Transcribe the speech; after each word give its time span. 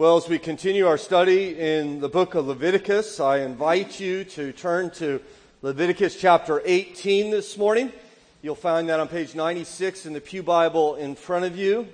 Well, 0.00 0.16
as 0.16 0.30
we 0.30 0.38
continue 0.38 0.86
our 0.86 0.96
study 0.96 1.60
in 1.60 2.00
the 2.00 2.08
book 2.08 2.34
of 2.34 2.46
Leviticus, 2.46 3.20
I 3.20 3.40
invite 3.40 4.00
you 4.00 4.24
to 4.24 4.50
turn 4.50 4.88
to 4.92 5.20
Leviticus 5.60 6.16
chapter 6.18 6.62
18 6.64 7.30
this 7.30 7.58
morning. 7.58 7.92
You'll 8.40 8.54
find 8.54 8.88
that 8.88 8.98
on 8.98 9.08
page 9.08 9.34
96 9.34 10.06
in 10.06 10.14
the 10.14 10.20
Pew 10.22 10.42
Bible 10.42 10.94
in 10.94 11.16
front 11.16 11.44
of 11.44 11.54
you. 11.54 11.86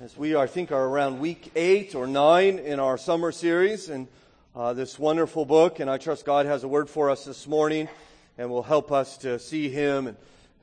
As 0.00 0.16
we, 0.16 0.34
I 0.34 0.48
think, 0.48 0.72
are 0.72 0.84
around 0.84 1.20
week 1.20 1.52
eight 1.54 1.94
or 1.94 2.08
nine 2.08 2.58
in 2.58 2.80
our 2.80 2.98
summer 2.98 3.30
series 3.30 3.88
and 3.88 4.08
uh, 4.56 4.72
this 4.72 4.98
wonderful 4.98 5.44
book, 5.44 5.78
and 5.78 5.88
I 5.88 5.96
trust 5.96 6.24
God 6.24 6.44
has 6.44 6.64
a 6.64 6.68
word 6.68 6.90
for 6.90 7.08
us 7.08 7.24
this 7.24 7.46
morning 7.46 7.88
and 8.36 8.50
will 8.50 8.64
help 8.64 8.90
us 8.90 9.16
to 9.18 9.38
see 9.38 9.68
Him 9.68 10.08
and 10.08 10.16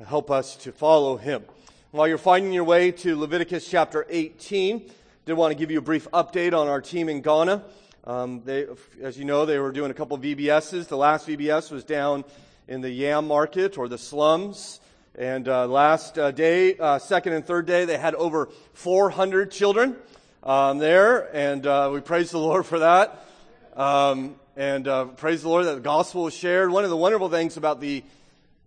help 0.06 0.30
us 0.30 0.58
to 0.58 0.74
follow 0.74 1.16
Him. 1.16 1.46
While 1.92 2.10
you're 2.10 2.18
finding 2.18 2.52
your 2.52 2.66
way 2.66 2.92
to 2.92 3.18
Leviticus 3.18 3.66
chapter 3.66 4.06
18, 4.10 4.92
did 5.26 5.34
want 5.34 5.50
to 5.52 5.58
give 5.58 5.72
you 5.72 5.80
a 5.80 5.82
brief 5.82 6.08
update 6.12 6.54
on 6.54 6.68
our 6.68 6.80
team 6.80 7.10
in 7.10 7.22
Ghana. 7.22 7.64
Um, 8.04 8.44
they, 8.46 8.68
as 9.02 9.18
you 9.18 9.26
know, 9.26 9.48
they 9.48 9.58
were 9.58 9.72
doing 9.72 9.90
a 9.90 9.94
couple 9.96 10.16
VBSs. 10.20 10.88
The 10.88 10.98
last 10.98 11.28
VBS 11.28 11.72
was 11.72 11.84
down 11.84 12.26
in 12.68 12.82
the 12.82 12.92
Yam 12.92 13.28
market 13.28 13.76
or 13.76 13.88
the 13.88 13.98
slums. 13.98 14.80
And 15.18 15.48
uh, 15.48 15.66
last 15.66 16.20
uh, 16.20 16.30
day, 16.30 16.78
uh, 16.78 17.00
second 17.00 17.34
and 17.34 17.44
third 17.44 17.66
day, 17.66 17.86
they 17.86 17.98
had 17.98 18.14
over 18.14 18.50
400 18.74 19.50
children 19.50 19.96
um, 20.44 20.78
there, 20.78 21.36
and 21.36 21.66
uh, 21.66 21.90
we 21.92 22.02
praise 22.02 22.30
the 22.30 22.38
Lord 22.38 22.68
for 22.68 22.78
that. 22.78 23.26
Um, 23.76 24.36
and 24.56 24.88
uh, 24.88 25.06
praise 25.06 25.42
the 25.42 25.50
Lord 25.50 25.66
that 25.66 25.74
the 25.74 25.82
gospel 25.82 26.26
was 26.26 26.36
shared. 26.36 26.70
One 26.70 26.84
of 26.84 26.92
the 26.92 26.98
wonderful 26.98 27.30
things 27.30 27.58
about 27.58 27.82
the 27.82 28.04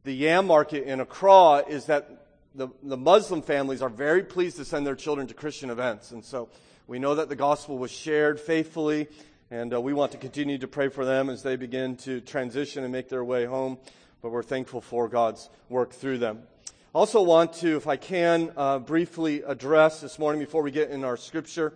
the 0.04 0.12
Yam 0.12 0.46
market 0.46 0.84
in 0.84 1.00
Accra 1.00 1.64
is 1.68 1.86
that 1.86 2.17
the, 2.58 2.68
the 2.82 2.96
Muslim 2.96 3.40
families 3.40 3.82
are 3.82 3.88
very 3.88 4.24
pleased 4.24 4.56
to 4.56 4.64
send 4.64 4.84
their 4.84 4.96
children 4.96 5.28
to 5.28 5.34
Christian 5.34 5.70
events. 5.70 6.10
And 6.10 6.24
so 6.24 6.48
we 6.88 6.98
know 6.98 7.14
that 7.14 7.28
the 7.28 7.36
gospel 7.36 7.78
was 7.78 7.92
shared 7.92 8.40
faithfully, 8.40 9.06
and 9.48 9.72
uh, 9.72 9.80
we 9.80 9.92
want 9.92 10.10
to 10.12 10.18
continue 10.18 10.58
to 10.58 10.66
pray 10.66 10.88
for 10.88 11.04
them 11.04 11.30
as 11.30 11.44
they 11.44 11.54
begin 11.54 11.96
to 11.98 12.20
transition 12.20 12.82
and 12.82 12.92
make 12.92 13.08
their 13.08 13.24
way 13.24 13.44
home. 13.44 13.78
But 14.22 14.30
we're 14.30 14.42
thankful 14.42 14.80
for 14.80 15.08
God's 15.08 15.48
work 15.68 15.92
through 15.92 16.18
them. 16.18 16.42
I 16.66 16.72
Also, 16.98 17.22
want 17.22 17.52
to, 17.54 17.76
if 17.76 17.86
I 17.86 17.96
can, 17.96 18.52
uh, 18.56 18.80
briefly 18.80 19.42
address 19.42 20.00
this 20.00 20.18
morning 20.18 20.40
before 20.40 20.62
we 20.62 20.72
get 20.72 20.90
in 20.90 21.04
our 21.04 21.16
scripture 21.16 21.74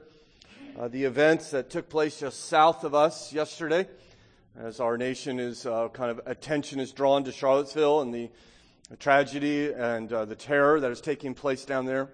uh, 0.77 0.89
the 0.89 1.05
events 1.05 1.51
that 1.51 1.71
took 1.71 1.89
place 1.89 2.19
just 2.19 2.47
south 2.47 2.83
of 2.83 2.93
us 2.93 3.33
yesterday, 3.33 3.87
as 4.59 4.81
our 4.81 4.99
nation 4.99 5.39
is 5.39 5.65
uh, 5.65 5.89
kind 5.91 6.11
of 6.11 6.21
attention 6.27 6.81
is 6.81 6.91
drawn 6.91 7.23
to 7.23 7.31
Charlottesville 7.31 8.01
and 8.01 8.13
the 8.13 8.31
the 8.93 8.99
tragedy 8.99 9.73
and 9.73 10.13
uh, 10.13 10.27
the 10.27 10.37
terror 10.37 10.79
that 10.79 10.91
is 10.91 11.01
taking 11.01 11.33
place 11.33 11.65
down 11.65 11.87
there. 11.87 12.11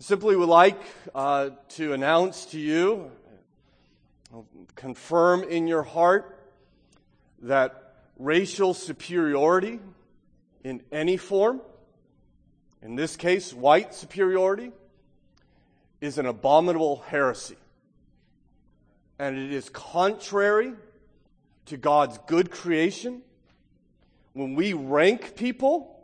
Simply 0.00 0.34
would 0.34 0.48
like 0.48 0.82
uh, 1.14 1.50
to 1.76 1.92
announce 1.92 2.46
to 2.46 2.58
you, 2.58 3.12
confirm 4.74 5.44
in 5.44 5.68
your 5.68 5.84
heart 5.84 6.36
that 7.42 7.94
racial 8.18 8.74
superiority 8.74 9.78
in 10.64 10.82
any 10.90 11.16
form, 11.16 11.60
in 12.82 12.96
this 12.96 13.14
case, 13.14 13.54
white 13.54 13.94
superiority, 13.94 14.72
is 16.00 16.18
an 16.18 16.26
abominable 16.26 17.04
heresy. 17.06 17.56
And 19.20 19.38
it 19.38 19.52
is 19.52 19.68
contrary 19.68 20.72
to 21.66 21.76
God's 21.76 22.18
good 22.26 22.50
creation. 22.50 23.22
When 24.32 24.56
we 24.56 24.72
rank 24.72 25.36
people 25.36 25.98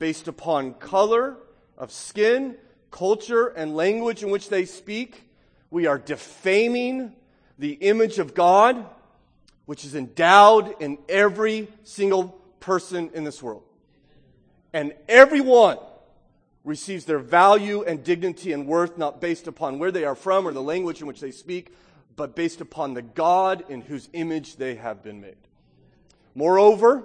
based 0.00 0.26
upon 0.26 0.74
color 0.74 1.36
of 1.78 1.92
skin, 1.92 2.56
culture, 2.90 3.46
and 3.48 3.76
language 3.76 4.24
in 4.24 4.30
which 4.30 4.48
they 4.48 4.64
speak. 4.64 5.28
We 5.70 5.86
are 5.86 5.98
defaming 5.98 7.14
the 7.58 7.74
image 7.74 8.18
of 8.18 8.34
God, 8.34 8.84
which 9.66 9.84
is 9.84 9.94
endowed 9.94 10.74
in 10.80 10.98
every 11.08 11.68
single 11.84 12.40
person 12.58 13.10
in 13.14 13.22
this 13.22 13.42
world. 13.42 13.62
And 14.72 14.94
everyone 15.06 15.76
receives 16.64 17.04
their 17.04 17.18
value 17.18 17.82
and 17.82 18.02
dignity 18.02 18.52
and 18.52 18.66
worth 18.66 18.96
not 18.96 19.20
based 19.20 19.46
upon 19.46 19.78
where 19.78 19.92
they 19.92 20.04
are 20.04 20.14
from 20.14 20.48
or 20.48 20.52
the 20.52 20.62
language 20.62 21.02
in 21.02 21.06
which 21.06 21.20
they 21.20 21.30
speak, 21.30 21.74
but 22.16 22.34
based 22.34 22.62
upon 22.62 22.94
the 22.94 23.02
God 23.02 23.64
in 23.68 23.82
whose 23.82 24.08
image 24.14 24.56
they 24.56 24.76
have 24.76 25.02
been 25.02 25.20
made. 25.20 25.36
Moreover, 26.34 27.04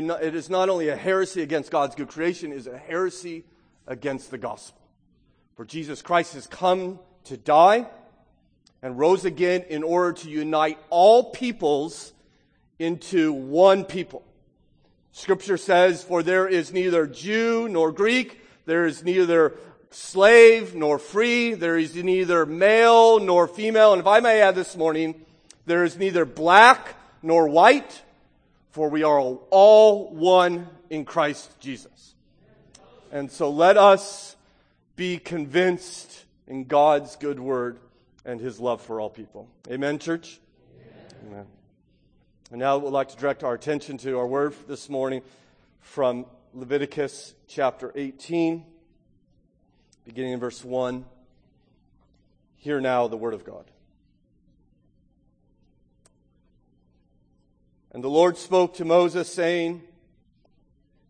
know, 0.00 0.14
it 0.14 0.34
is 0.34 0.48
not 0.48 0.68
only 0.68 0.88
a 0.88 0.96
heresy 0.96 1.42
against 1.42 1.70
God's 1.70 1.94
good 1.94 2.08
creation, 2.08 2.52
it 2.52 2.56
is 2.56 2.66
a 2.66 2.78
heresy 2.78 3.44
against 3.86 4.30
the 4.30 4.38
gospel. 4.38 4.80
For 5.56 5.64
Jesus 5.64 6.02
Christ 6.02 6.34
has 6.34 6.46
come 6.46 6.98
to 7.24 7.36
die 7.36 7.86
and 8.82 8.98
rose 8.98 9.24
again 9.24 9.64
in 9.68 9.82
order 9.82 10.12
to 10.14 10.30
unite 10.30 10.78
all 10.90 11.30
peoples 11.30 12.12
into 12.78 13.32
one 13.32 13.84
people. 13.84 14.24
Scripture 15.12 15.56
says, 15.56 16.02
For 16.02 16.22
there 16.22 16.48
is 16.48 16.72
neither 16.72 17.06
Jew 17.06 17.68
nor 17.68 17.92
Greek, 17.92 18.40
there 18.64 18.86
is 18.86 19.04
neither 19.04 19.54
slave 19.90 20.74
nor 20.74 20.98
free, 20.98 21.54
there 21.54 21.78
is 21.78 21.94
neither 21.94 22.46
male 22.46 23.20
nor 23.20 23.46
female. 23.46 23.92
And 23.92 24.00
if 24.00 24.06
I 24.06 24.20
may 24.20 24.40
add 24.40 24.54
this 24.54 24.76
morning, 24.76 25.24
there 25.66 25.84
is 25.84 25.96
neither 25.96 26.24
black 26.24 26.96
nor 27.22 27.46
white, 27.46 28.02
for 28.72 28.88
we 28.88 29.02
are 29.02 29.18
all 29.18 30.10
one 30.10 30.66
in 30.88 31.04
Christ 31.04 31.60
Jesus. 31.60 32.14
And 33.12 33.30
so 33.30 33.50
let 33.50 33.76
us 33.76 34.34
be 34.96 35.18
convinced 35.18 36.24
in 36.46 36.64
God's 36.64 37.16
good 37.16 37.38
word 37.38 37.78
and 38.24 38.40
his 38.40 38.58
love 38.58 38.80
for 38.80 38.98
all 38.98 39.10
people. 39.10 39.46
Amen, 39.70 39.98
church? 39.98 40.40
Amen. 40.86 41.04
Amen. 41.26 41.46
And 42.50 42.60
now 42.60 42.78
we'd 42.78 42.90
like 42.90 43.10
to 43.10 43.16
direct 43.16 43.44
our 43.44 43.52
attention 43.52 43.98
to 43.98 44.18
our 44.18 44.26
word 44.26 44.54
this 44.66 44.88
morning 44.88 45.20
from 45.80 46.24
Leviticus 46.54 47.34
chapter 47.48 47.92
18, 47.94 48.64
beginning 50.06 50.32
in 50.32 50.40
verse 50.40 50.64
1. 50.64 51.04
Hear 52.56 52.80
now 52.80 53.06
the 53.06 53.18
word 53.18 53.34
of 53.34 53.44
God. 53.44 53.66
And 57.92 58.02
the 58.02 58.08
Lord 58.08 58.38
spoke 58.38 58.74
to 58.74 58.84
Moses, 58.84 59.32
saying, 59.32 59.82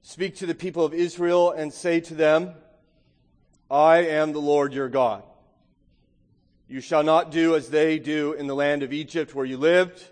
Speak 0.02 0.36
to 0.36 0.46
the 0.46 0.54
people 0.54 0.84
of 0.84 0.92
Israel 0.92 1.52
and 1.52 1.72
say 1.72 2.00
to 2.00 2.14
them, 2.14 2.54
I 3.70 3.98
am 3.98 4.32
the 4.32 4.40
Lord 4.40 4.74
your 4.74 4.88
God. 4.88 5.22
You 6.68 6.80
shall 6.80 7.04
not 7.04 7.30
do 7.30 7.54
as 7.54 7.70
they 7.70 8.00
do 8.00 8.32
in 8.32 8.48
the 8.48 8.54
land 8.54 8.82
of 8.82 8.92
Egypt 8.92 9.34
where 9.34 9.46
you 9.46 9.58
lived, 9.58 10.02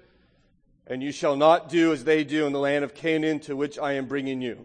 and 0.87 1.03
you 1.03 1.11
shall 1.11 1.35
not 1.35 1.69
do 1.69 1.93
as 1.93 2.05
they 2.05 2.23
do 2.23 2.47
in 2.47 2.53
the 2.53 2.61
land 2.61 2.85
of 2.85 2.95
Canaan 2.95 3.41
to 3.41 3.57
which 3.57 3.79
I 3.79 3.95
am 3.95 4.07
bringing 4.07 4.41
you. 4.41 4.65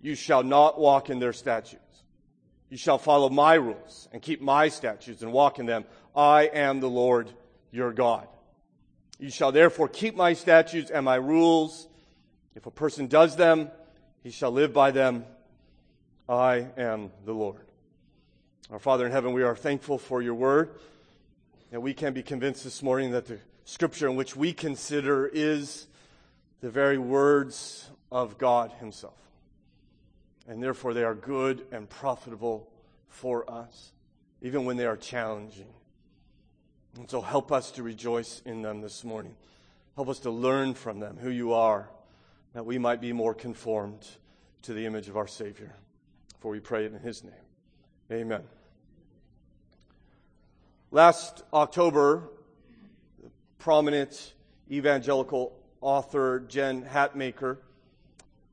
You 0.00 0.14
shall 0.14 0.42
not 0.42 0.78
walk 0.78 1.10
in 1.10 1.18
their 1.18 1.32
statutes. 1.32 2.02
You 2.68 2.76
shall 2.76 2.98
follow 2.98 3.28
my 3.28 3.54
rules 3.54 4.08
and 4.12 4.22
keep 4.22 4.40
my 4.40 4.68
statutes 4.68 5.22
and 5.22 5.32
walk 5.32 5.58
in 5.58 5.66
them. 5.66 5.84
I 6.14 6.44
am 6.44 6.80
the 6.80 6.88
Lord 6.88 7.30
your 7.70 7.92
God. 7.92 8.28
You 9.18 9.30
shall 9.30 9.52
therefore 9.52 9.88
keep 9.88 10.16
my 10.16 10.32
statutes 10.32 10.90
and 10.90 11.04
my 11.04 11.16
rules. 11.16 11.88
If 12.54 12.66
a 12.66 12.70
person 12.70 13.06
does 13.06 13.36
them, 13.36 13.70
he 14.22 14.30
shall 14.30 14.50
live 14.50 14.72
by 14.72 14.90
them. 14.90 15.24
I 16.28 16.66
am 16.76 17.10
the 17.24 17.32
Lord. 17.32 17.66
Our 18.70 18.78
Father 18.78 19.06
in 19.06 19.12
heaven, 19.12 19.32
we 19.32 19.42
are 19.42 19.56
thankful 19.56 19.98
for 19.98 20.22
your 20.22 20.34
word. 20.34 20.70
And 21.72 21.82
we 21.82 21.94
can 21.94 22.12
be 22.12 22.22
convinced 22.22 22.64
this 22.64 22.82
morning 22.82 23.12
that 23.12 23.26
the 23.26 23.38
scripture 23.64 24.08
in 24.08 24.16
which 24.16 24.36
we 24.36 24.52
consider 24.52 25.26
is 25.26 25.86
the 26.60 26.70
very 26.70 26.98
words 26.98 27.90
of 28.10 28.38
God 28.38 28.72
himself. 28.72 29.18
And 30.48 30.62
therefore 30.62 30.94
they 30.94 31.04
are 31.04 31.14
good 31.14 31.66
and 31.72 31.88
profitable 31.88 32.68
for 33.08 33.50
us, 33.50 33.92
even 34.40 34.64
when 34.64 34.76
they 34.76 34.86
are 34.86 34.96
challenging. 34.96 35.72
And 36.96 37.08
so 37.08 37.20
help 37.20 37.50
us 37.52 37.70
to 37.72 37.82
rejoice 37.82 38.42
in 38.44 38.62
them 38.62 38.80
this 38.80 39.02
morning. 39.02 39.34
Help 39.96 40.08
us 40.08 40.18
to 40.20 40.30
learn 40.30 40.74
from 40.74 41.00
them 41.00 41.16
who 41.18 41.30
you 41.30 41.52
are, 41.54 41.88
that 42.52 42.66
we 42.66 42.78
might 42.78 43.00
be 43.00 43.12
more 43.12 43.34
conformed 43.34 44.06
to 44.62 44.74
the 44.74 44.84
image 44.84 45.08
of 45.08 45.16
our 45.16 45.26
Savior. 45.26 45.74
For 46.40 46.50
we 46.50 46.60
pray 46.60 46.84
it 46.84 46.92
in 46.92 47.00
His 47.00 47.24
name. 47.24 47.32
Amen. 48.10 48.42
Last 50.90 51.42
October, 51.54 52.28
prominent 53.58 54.34
evangelical 54.70 55.56
author 55.80 56.40
Jen 56.40 56.84
Hatmaker 56.84 57.56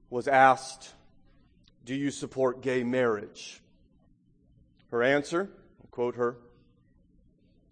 was 0.10 0.28
asked, 0.28 0.94
Do 1.84 1.94
you 1.94 2.12
support 2.12 2.62
gay 2.62 2.84
marriage? 2.84 3.62
Her 4.92 5.04
answer, 5.04 5.50
I'll 5.82 5.90
quote 5.92 6.16
her, 6.16 6.38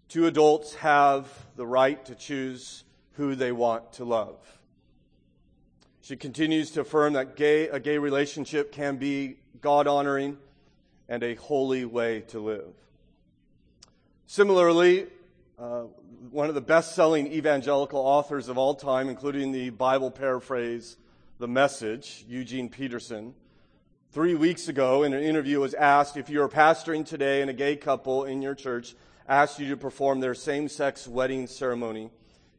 Two 0.08 0.26
adults 0.26 0.74
have 0.76 1.28
the 1.56 1.66
right 1.66 2.02
to 2.06 2.14
choose 2.14 2.84
who 3.12 3.34
they 3.34 3.52
want 3.52 3.92
to 3.94 4.04
love. 4.04 4.38
She 6.00 6.16
continues 6.16 6.70
to 6.70 6.80
affirm 6.80 7.12
that 7.12 7.36
gay, 7.36 7.68
a 7.68 7.78
gay 7.78 7.98
relationship 7.98 8.72
can 8.72 8.96
be 8.96 9.36
God 9.60 9.86
honoring 9.86 10.38
and 11.10 11.22
a 11.22 11.34
holy 11.34 11.84
way 11.84 12.22
to 12.28 12.40
live. 12.40 12.72
Similarly, 14.26 15.08
uh, 15.58 15.82
one 16.30 16.48
of 16.48 16.54
the 16.54 16.62
best 16.62 16.94
selling 16.94 17.26
evangelical 17.30 18.00
authors 18.00 18.48
of 18.48 18.56
all 18.56 18.74
time, 18.74 19.10
including 19.10 19.52
the 19.52 19.68
Bible 19.70 20.10
paraphrase, 20.10 20.96
The 21.38 21.48
Message, 21.48 22.24
Eugene 22.26 22.70
Peterson, 22.70 23.34
three 24.12 24.34
weeks 24.34 24.68
ago 24.68 25.02
in 25.02 25.12
an 25.12 25.22
interview 25.22 25.60
was 25.60 25.74
asked 25.74 26.16
if 26.16 26.30
you're 26.30 26.48
pastoring 26.48 27.04
today 27.04 27.42
and 27.42 27.50
a 27.50 27.54
gay 27.54 27.76
couple 27.76 28.24
in 28.24 28.40
your 28.40 28.54
church 28.54 28.94
asked 29.28 29.58
you 29.58 29.68
to 29.68 29.76
perform 29.76 30.20
their 30.20 30.34
same 30.34 30.68
sex 30.68 31.06
wedding 31.06 31.46
ceremony, 31.46 32.10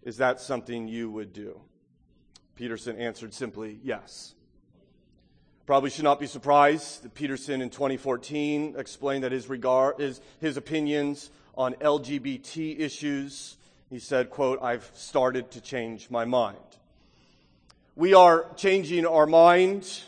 is 0.03 0.17
that 0.17 0.39
something 0.39 0.87
you 0.87 1.09
would 1.09 1.33
do? 1.33 1.59
Peterson 2.55 2.97
answered 2.97 3.33
simply, 3.33 3.79
yes. 3.83 4.35
Probably 5.65 5.89
should 5.89 6.03
not 6.03 6.19
be 6.19 6.27
surprised 6.27 7.03
that 7.03 7.13
Peterson 7.13 7.61
in 7.61 7.69
2014 7.69 8.75
explained 8.77 9.23
that 9.23 9.31
his 9.31 9.47
regard, 9.47 9.99
his, 9.99 10.21
his 10.39 10.57
opinions 10.57 11.31
on 11.55 11.73
LGBT 11.75 12.79
issues, 12.79 13.57
he 13.89 13.99
said, 13.99 14.29
quote, 14.29 14.59
I've 14.61 14.89
started 14.93 15.51
to 15.51 15.61
change 15.61 16.09
my 16.09 16.25
mind. 16.25 16.57
We 17.95 18.13
are 18.13 18.45
changing 18.55 19.05
our 19.05 19.25
mind 19.25 20.01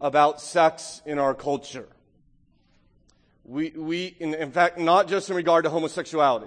about 0.00 0.40
sex 0.40 1.02
in 1.04 1.18
our 1.18 1.34
culture. 1.34 1.88
We, 3.44 3.70
we 3.70 4.06
in, 4.20 4.34
in 4.34 4.52
fact, 4.52 4.78
not 4.78 5.08
just 5.08 5.28
in 5.28 5.36
regard 5.36 5.64
to 5.64 5.70
homosexuality. 5.70 6.46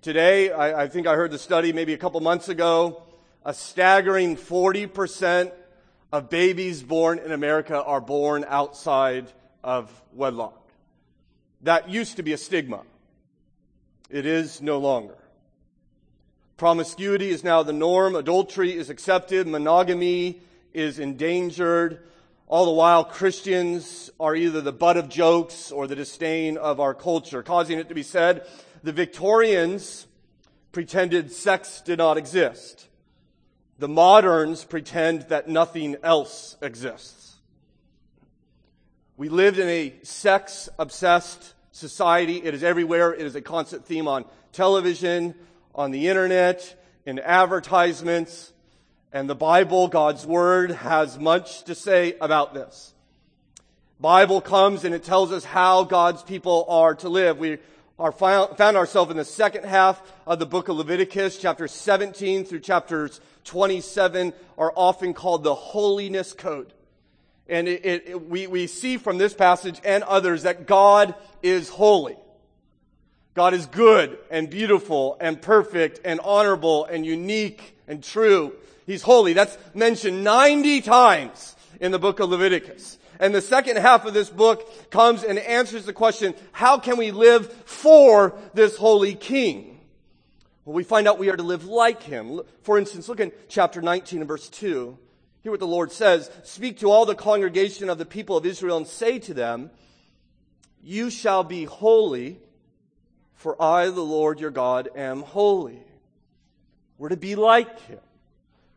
Today, 0.00 0.50
I, 0.50 0.84
I 0.84 0.88
think 0.88 1.06
I 1.06 1.14
heard 1.14 1.30
the 1.30 1.38
study 1.38 1.72
maybe 1.72 1.92
a 1.92 1.98
couple 1.98 2.20
months 2.20 2.48
ago, 2.48 3.02
a 3.44 3.52
staggering 3.52 4.36
40% 4.36 5.52
of 6.12 6.30
babies 6.30 6.82
born 6.82 7.18
in 7.18 7.32
America 7.32 7.82
are 7.82 8.00
born 8.00 8.44
outside 8.48 9.30
of 9.62 9.90
wedlock. 10.12 10.56
That 11.62 11.90
used 11.90 12.16
to 12.16 12.22
be 12.22 12.32
a 12.32 12.38
stigma. 12.38 12.82
It 14.08 14.26
is 14.26 14.62
no 14.62 14.78
longer. 14.78 15.16
Promiscuity 16.56 17.30
is 17.30 17.44
now 17.44 17.62
the 17.62 17.72
norm. 17.72 18.14
Adultery 18.16 18.76
is 18.76 18.90
accepted. 18.90 19.46
Monogamy 19.46 20.40
is 20.72 20.98
endangered. 20.98 22.02
All 22.50 22.64
the 22.64 22.72
while, 22.72 23.04
Christians 23.04 24.10
are 24.18 24.34
either 24.34 24.60
the 24.60 24.72
butt 24.72 24.96
of 24.96 25.08
jokes 25.08 25.70
or 25.70 25.86
the 25.86 25.94
disdain 25.94 26.56
of 26.56 26.80
our 26.80 26.94
culture, 26.94 27.44
causing 27.44 27.78
it 27.78 27.88
to 27.90 27.94
be 27.94 28.02
said 28.02 28.44
the 28.82 28.90
Victorians 28.90 30.08
pretended 30.72 31.30
sex 31.30 31.80
did 31.80 31.98
not 31.98 32.18
exist. 32.18 32.88
The 33.78 33.86
moderns 33.86 34.64
pretend 34.64 35.28
that 35.28 35.48
nothing 35.48 35.94
else 36.02 36.56
exists. 36.60 37.36
We 39.16 39.28
lived 39.28 39.60
in 39.60 39.68
a 39.68 39.94
sex 40.02 40.68
obsessed 40.76 41.54
society. 41.70 42.38
It 42.38 42.52
is 42.52 42.64
everywhere. 42.64 43.14
It 43.14 43.26
is 43.26 43.36
a 43.36 43.40
constant 43.40 43.84
theme 43.84 44.08
on 44.08 44.24
television, 44.50 45.36
on 45.72 45.92
the 45.92 46.08
internet, 46.08 46.74
in 47.06 47.20
advertisements. 47.20 48.52
And 49.12 49.28
the 49.28 49.34
Bible, 49.34 49.88
God's 49.88 50.24
Word, 50.24 50.70
has 50.70 51.18
much 51.18 51.64
to 51.64 51.74
say 51.74 52.16
about 52.20 52.54
this. 52.54 52.94
Bible 53.98 54.40
comes 54.40 54.84
and 54.84 54.94
it 54.94 55.04
tells 55.04 55.32
us 55.32 55.44
how 55.44 55.84
God's 55.84 56.22
people 56.22 56.64
are 56.68 56.94
to 56.96 57.08
live. 57.08 57.38
We 57.38 57.58
are 57.98 58.12
found, 58.12 58.56
found 58.56 58.76
ourselves 58.76 59.10
in 59.10 59.16
the 59.16 59.24
second 59.24 59.64
half 59.64 60.00
of 60.26 60.38
the 60.38 60.46
book 60.46 60.68
of 60.68 60.76
Leviticus, 60.76 61.38
chapters 61.38 61.72
17 61.72 62.44
through 62.44 62.60
chapters 62.60 63.20
27 63.44 64.32
are 64.56 64.72
often 64.76 65.12
called 65.12 65.42
the 65.42 65.54
holiness 65.54 66.32
code. 66.32 66.72
And 67.48 67.66
it, 67.66 67.84
it, 67.84 68.28
we, 68.28 68.46
we 68.46 68.68
see 68.68 68.96
from 68.96 69.18
this 69.18 69.34
passage 69.34 69.80
and 69.84 70.04
others 70.04 70.44
that 70.44 70.66
God 70.66 71.14
is 71.42 71.68
holy. 71.68 72.16
God 73.34 73.54
is 73.54 73.66
good 73.66 74.18
and 74.30 74.48
beautiful 74.48 75.16
and 75.20 75.40
perfect 75.40 76.00
and 76.04 76.20
honorable 76.20 76.84
and 76.84 77.04
unique 77.04 77.76
and 77.88 78.02
true. 78.02 78.54
He's 78.90 79.02
holy. 79.02 79.34
That's 79.34 79.56
mentioned 79.72 80.24
90 80.24 80.80
times 80.80 81.54
in 81.80 81.92
the 81.92 81.98
book 82.00 82.18
of 82.18 82.28
Leviticus. 82.30 82.98
And 83.20 83.32
the 83.32 83.40
second 83.40 83.76
half 83.76 84.04
of 84.04 84.14
this 84.14 84.28
book 84.28 84.90
comes 84.90 85.22
and 85.22 85.38
answers 85.38 85.84
the 85.84 85.92
question, 85.92 86.34
how 86.50 86.76
can 86.76 86.96
we 86.96 87.12
live 87.12 87.52
for 87.52 88.36
this 88.52 88.76
holy 88.76 89.14
king? 89.14 89.78
Well, 90.64 90.74
we 90.74 90.82
find 90.82 91.06
out 91.06 91.20
we 91.20 91.30
are 91.30 91.36
to 91.36 91.42
live 91.44 91.66
like 91.66 92.02
him. 92.02 92.40
For 92.62 92.78
instance, 92.78 93.08
look 93.08 93.20
in 93.20 93.30
chapter 93.46 93.80
19 93.80 94.22
and 94.22 94.26
verse 94.28 94.48
2. 94.48 94.98
Hear 95.44 95.52
what 95.52 95.60
the 95.60 95.68
Lord 95.68 95.92
says. 95.92 96.28
Speak 96.42 96.80
to 96.80 96.90
all 96.90 97.06
the 97.06 97.14
congregation 97.14 97.90
of 97.90 97.98
the 97.98 98.04
people 98.04 98.36
of 98.36 98.44
Israel 98.44 98.76
and 98.76 98.88
say 98.88 99.20
to 99.20 99.32
them, 99.32 99.70
You 100.82 101.10
shall 101.10 101.44
be 101.44 101.62
holy, 101.62 102.40
for 103.34 103.54
I, 103.62 103.84
the 103.84 104.00
Lord 104.00 104.40
your 104.40 104.50
God, 104.50 104.88
am 104.96 105.22
holy. 105.22 105.78
We're 106.98 107.10
to 107.10 107.16
be 107.16 107.36
like 107.36 107.78
him. 107.82 108.00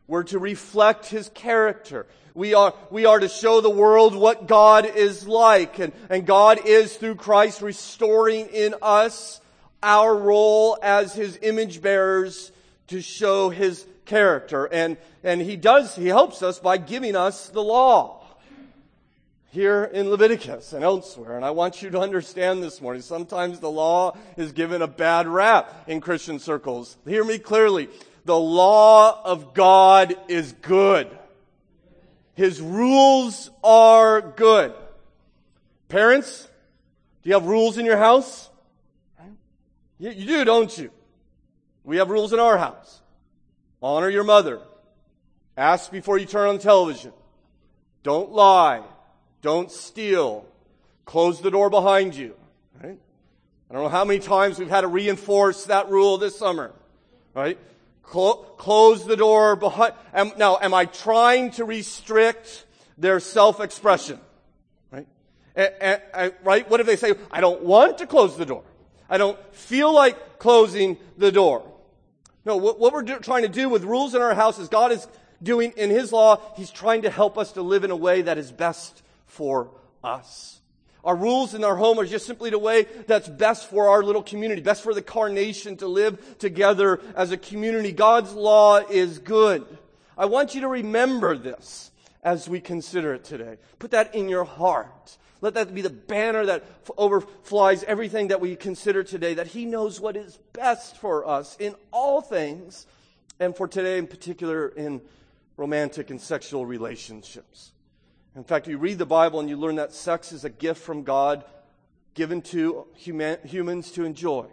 We're 0.06 0.24
to 0.24 0.38
reflect 0.38 1.06
his 1.06 1.30
character. 1.30 2.06
We 2.34 2.54
are, 2.54 2.74
we 2.90 3.06
are 3.06 3.20
to 3.20 3.28
show 3.28 3.60
the 3.60 3.70
world 3.70 4.14
what 4.14 4.46
God 4.46 4.86
is 4.86 5.26
like. 5.26 5.78
And, 5.78 5.92
and 6.10 6.26
God 6.26 6.66
is, 6.66 6.96
through 6.96 7.14
Christ, 7.14 7.62
restoring 7.62 8.46
in 8.46 8.74
us 8.82 9.40
our 9.82 10.16
role 10.16 10.78
as 10.82 11.14
his 11.14 11.38
image 11.42 11.80
bearers 11.80 12.50
to 12.88 13.00
show 13.00 13.50
his 13.50 13.86
character. 14.04 14.66
And, 14.66 14.96
and 15.22 15.40
he 15.40 15.56
does, 15.56 15.94
he 15.94 16.08
helps 16.08 16.42
us 16.42 16.58
by 16.58 16.76
giving 16.76 17.16
us 17.16 17.48
the 17.48 17.62
law 17.62 18.24
here 19.50 19.84
in 19.84 20.10
Leviticus 20.10 20.72
and 20.72 20.82
elsewhere. 20.82 21.36
And 21.36 21.44
I 21.44 21.52
want 21.52 21.80
you 21.80 21.88
to 21.90 22.00
understand 22.00 22.62
this 22.62 22.80
morning, 22.80 23.02
sometimes 23.02 23.60
the 23.60 23.70
law 23.70 24.16
is 24.36 24.50
given 24.50 24.82
a 24.82 24.88
bad 24.88 25.28
rap 25.28 25.84
in 25.86 26.00
Christian 26.00 26.40
circles. 26.40 26.96
Hear 27.06 27.22
me 27.24 27.38
clearly. 27.38 27.88
The 28.24 28.38
law 28.38 29.22
of 29.24 29.54
God 29.54 30.16
is 30.28 30.52
good. 30.52 31.08
His 32.34 32.60
rules 32.60 33.50
are 33.62 34.20
good. 34.20 34.74
Parents, 35.88 36.48
do 37.22 37.28
you 37.28 37.34
have 37.34 37.46
rules 37.46 37.78
in 37.78 37.86
your 37.86 37.96
house? 37.98 38.50
You, 39.98 40.10
you 40.10 40.26
do, 40.26 40.44
don't 40.44 40.76
you? 40.76 40.90
We 41.84 41.98
have 41.98 42.10
rules 42.10 42.32
in 42.32 42.40
our 42.40 42.58
house. 42.58 43.00
Honor 43.82 44.08
your 44.08 44.24
mother. 44.24 44.60
Ask 45.56 45.92
before 45.92 46.18
you 46.18 46.26
turn 46.26 46.48
on 46.48 46.56
the 46.56 46.62
television. 46.62 47.12
Don't 48.02 48.32
lie. 48.32 48.82
Don't 49.42 49.70
steal. 49.70 50.46
Close 51.04 51.40
the 51.40 51.50
door 51.50 51.70
behind 51.70 52.16
you. 52.16 52.34
Right? 52.82 52.98
I 53.70 53.74
don't 53.74 53.82
know 53.82 53.88
how 53.88 54.04
many 54.04 54.18
times 54.18 54.58
we've 54.58 54.70
had 54.70 54.80
to 54.80 54.88
reinforce 54.88 55.64
that 55.66 55.90
rule 55.90 56.18
this 56.18 56.36
summer. 56.36 56.72
Right? 57.34 57.58
Clo- 58.04 58.44
close 58.58 59.04
the 59.04 59.16
door 59.16 59.56
behind. 59.56 59.94
Am, 60.12 60.32
now, 60.36 60.58
am 60.60 60.72
I 60.74 60.84
trying 60.84 61.50
to 61.52 61.64
restrict 61.64 62.64
their 62.96 63.18
self-expression? 63.18 64.20
Right? 64.90 65.06
Right? 66.44 66.70
What 66.70 66.80
if 66.80 66.86
they 66.86 66.96
say, 66.96 67.14
I 67.30 67.40
don't 67.40 67.62
want 67.62 67.98
to 67.98 68.06
close 68.06 68.36
the 68.36 68.46
door? 68.46 68.62
I 69.08 69.18
don't 69.18 69.38
feel 69.54 69.92
like 69.92 70.38
closing 70.38 70.96
the 71.18 71.32
door. 71.32 71.70
No, 72.44 72.56
what, 72.56 72.78
what 72.78 72.92
we're 72.92 73.02
do, 73.02 73.18
trying 73.18 73.42
to 73.42 73.48
do 73.48 73.68
with 73.68 73.84
rules 73.84 74.14
in 74.14 74.22
our 74.22 74.34
house 74.34 74.58
is 74.58 74.68
God 74.68 74.92
is 74.92 75.06
doing 75.42 75.72
in 75.76 75.90
His 75.90 76.12
law, 76.12 76.40
He's 76.56 76.70
trying 76.70 77.02
to 77.02 77.10
help 77.10 77.36
us 77.38 77.52
to 77.52 77.62
live 77.62 77.84
in 77.84 77.90
a 77.90 77.96
way 77.96 78.22
that 78.22 78.38
is 78.38 78.52
best 78.52 79.02
for 79.26 79.70
us. 80.02 80.60
Our 81.04 81.14
rules 81.14 81.54
in 81.54 81.64
our 81.64 81.76
home 81.76 81.98
are 82.00 82.06
just 82.06 82.26
simply 82.26 82.50
the 82.50 82.58
way 82.58 82.86
that's 83.06 83.28
best 83.28 83.68
for 83.68 83.88
our 83.88 84.02
little 84.02 84.22
community, 84.22 84.62
best 84.62 84.82
for 84.82 84.94
the 84.94 85.02
carnation 85.02 85.76
to 85.78 85.86
live 85.86 86.38
together 86.38 87.00
as 87.14 87.30
a 87.30 87.36
community. 87.36 87.92
God's 87.92 88.32
law 88.32 88.78
is 88.78 89.18
good. 89.18 89.66
I 90.16 90.26
want 90.26 90.54
you 90.54 90.62
to 90.62 90.68
remember 90.68 91.36
this 91.36 91.90
as 92.22 92.48
we 92.48 92.60
consider 92.60 93.12
it 93.12 93.24
today. 93.24 93.58
Put 93.78 93.90
that 93.90 94.14
in 94.14 94.30
your 94.30 94.44
heart. 94.44 95.18
Let 95.42 95.54
that 95.54 95.74
be 95.74 95.82
the 95.82 95.90
banner 95.90 96.46
that 96.46 96.84
overflies 96.96 97.84
everything 97.84 98.28
that 98.28 98.40
we 98.40 98.56
consider 98.56 99.04
today, 99.04 99.34
that 99.34 99.48
He 99.48 99.66
knows 99.66 100.00
what 100.00 100.16
is 100.16 100.38
best 100.54 100.96
for 100.96 101.28
us 101.28 101.54
in 101.60 101.74
all 101.92 102.22
things, 102.22 102.86
and 103.38 103.54
for 103.54 103.68
today 103.68 103.98
in 103.98 104.06
particular 104.06 104.68
in 104.68 105.02
romantic 105.58 106.08
and 106.08 106.18
sexual 106.18 106.64
relationships. 106.64 107.72
In 108.36 108.44
fact, 108.44 108.66
you 108.66 108.78
read 108.78 108.98
the 108.98 109.06
Bible 109.06 109.40
and 109.40 109.48
you 109.48 109.56
learn 109.56 109.76
that 109.76 109.92
sex 109.92 110.32
is 110.32 110.44
a 110.44 110.50
gift 110.50 110.82
from 110.82 111.04
God 111.04 111.44
given 112.14 112.42
to 112.42 112.86
human, 112.94 113.38
humans 113.44 113.92
to 113.92 114.04
enjoy. 114.04 114.46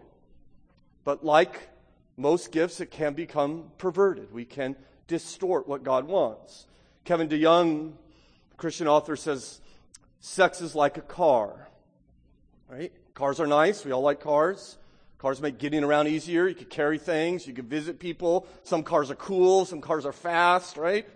But 1.04 1.26
like 1.26 1.70
most 2.16 2.52
gifts, 2.52 2.80
it 2.80 2.92
can 2.92 3.14
become 3.14 3.72
perverted. 3.78 4.32
We 4.32 4.46
can 4.46 4.76
distort 5.08 5.68
what 5.68 5.84
God 5.84 6.08
wants. 6.08 6.68
Kevin 7.06 7.28
DeYoung, 7.28 7.94
Christian 8.58 8.88
author, 8.88 9.16
says 9.16 9.62
Sex 10.20 10.62
is 10.62 10.76
like 10.76 10.98
a 10.98 11.02
car, 11.02 11.68
right? 12.70 12.92
Cars 13.16 13.40
are 13.40 13.48
nice. 13.48 13.84
We 13.84 13.92
all 13.92 14.02
like 14.04 14.20
cars. 14.20 14.78
Cars 15.18 15.42
make 15.42 15.58
getting 15.58 15.84
around 15.84 16.08
easier. 16.08 16.48
You 16.48 16.54
can 16.54 16.68
carry 16.68 17.00
things. 17.00 17.48
You 17.48 17.54
can 17.54 17.66
visit 17.66 18.00
people. 18.00 18.46
Some 18.64 18.84
cars 18.84 19.10
are 19.10 19.16
cool. 19.16 19.66
Some 19.66 19.82
cars 19.82 20.06
are 20.06 20.14
fast, 20.14 20.78
right? 20.78 21.08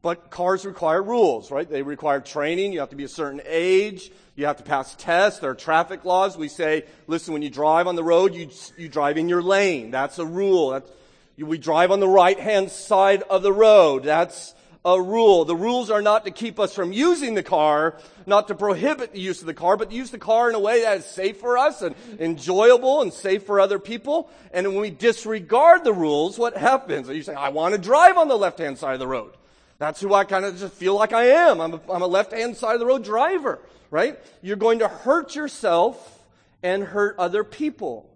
But 0.00 0.30
cars 0.30 0.64
require 0.64 1.02
rules, 1.02 1.50
right? 1.50 1.68
They 1.68 1.82
require 1.82 2.20
training. 2.20 2.72
You 2.72 2.80
have 2.80 2.90
to 2.90 2.96
be 2.96 3.04
a 3.04 3.08
certain 3.08 3.40
age. 3.44 4.12
You 4.36 4.46
have 4.46 4.58
to 4.58 4.62
pass 4.62 4.94
tests. 4.94 5.40
There 5.40 5.50
are 5.50 5.56
traffic 5.56 6.04
laws. 6.04 6.36
We 6.36 6.48
say, 6.48 6.84
listen, 7.08 7.32
when 7.32 7.42
you 7.42 7.50
drive 7.50 7.88
on 7.88 7.96
the 7.96 8.04
road, 8.04 8.34
you, 8.34 8.48
you 8.76 8.88
drive 8.88 9.18
in 9.18 9.28
your 9.28 9.42
lane. 9.42 9.90
That's 9.90 10.20
a 10.20 10.26
rule. 10.26 10.70
That's, 10.70 10.90
we 11.36 11.58
drive 11.58 11.90
on 11.90 11.98
the 11.98 12.08
right 12.08 12.38
hand 12.38 12.70
side 12.70 13.22
of 13.22 13.42
the 13.42 13.52
road. 13.52 14.04
That's 14.04 14.54
a 14.84 15.02
rule. 15.02 15.44
The 15.44 15.56
rules 15.56 15.90
are 15.90 16.00
not 16.00 16.24
to 16.24 16.30
keep 16.30 16.60
us 16.60 16.72
from 16.72 16.92
using 16.92 17.34
the 17.34 17.42
car, 17.42 17.98
not 18.26 18.48
to 18.48 18.54
prohibit 18.54 19.12
the 19.12 19.20
use 19.20 19.40
of 19.40 19.46
the 19.46 19.54
car, 19.54 19.76
but 19.76 19.90
to 19.90 19.96
use 19.96 20.10
the 20.10 20.18
car 20.18 20.48
in 20.48 20.54
a 20.54 20.60
way 20.60 20.82
that 20.82 20.98
is 20.98 21.04
safe 21.04 21.38
for 21.38 21.58
us 21.58 21.82
and 21.82 21.96
enjoyable 22.20 23.02
and 23.02 23.12
safe 23.12 23.44
for 23.44 23.58
other 23.58 23.80
people. 23.80 24.30
And 24.52 24.68
when 24.68 24.80
we 24.80 24.90
disregard 24.90 25.82
the 25.82 25.92
rules, 25.92 26.38
what 26.38 26.56
happens? 26.56 27.08
You 27.08 27.22
say, 27.22 27.34
I 27.34 27.48
want 27.48 27.74
to 27.74 27.80
drive 27.80 28.16
on 28.16 28.28
the 28.28 28.38
left 28.38 28.60
hand 28.60 28.78
side 28.78 28.94
of 28.94 29.00
the 29.00 29.08
road. 29.08 29.32
That's 29.78 30.00
who 30.00 30.12
I 30.12 30.24
kind 30.24 30.44
of 30.44 30.58
just 30.58 30.74
feel 30.74 30.94
like 30.94 31.12
I 31.12 31.26
am. 31.26 31.60
I'm 31.60 31.74
a, 31.74 31.80
I'm 31.88 32.02
a 32.02 32.06
left 32.06 32.32
hand 32.32 32.56
side 32.56 32.74
of 32.74 32.80
the 32.80 32.86
road 32.86 33.04
driver, 33.04 33.60
right? 33.90 34.18
You're 34.42 34.56
going 34.56 34.80
to 34.80 34.88
hurt 34.88 35.36
yourself 35.36 36.26
and 36.62 36.82
hurt 36.82 37.16
other 37.18 37.44
people. 37.44 38.10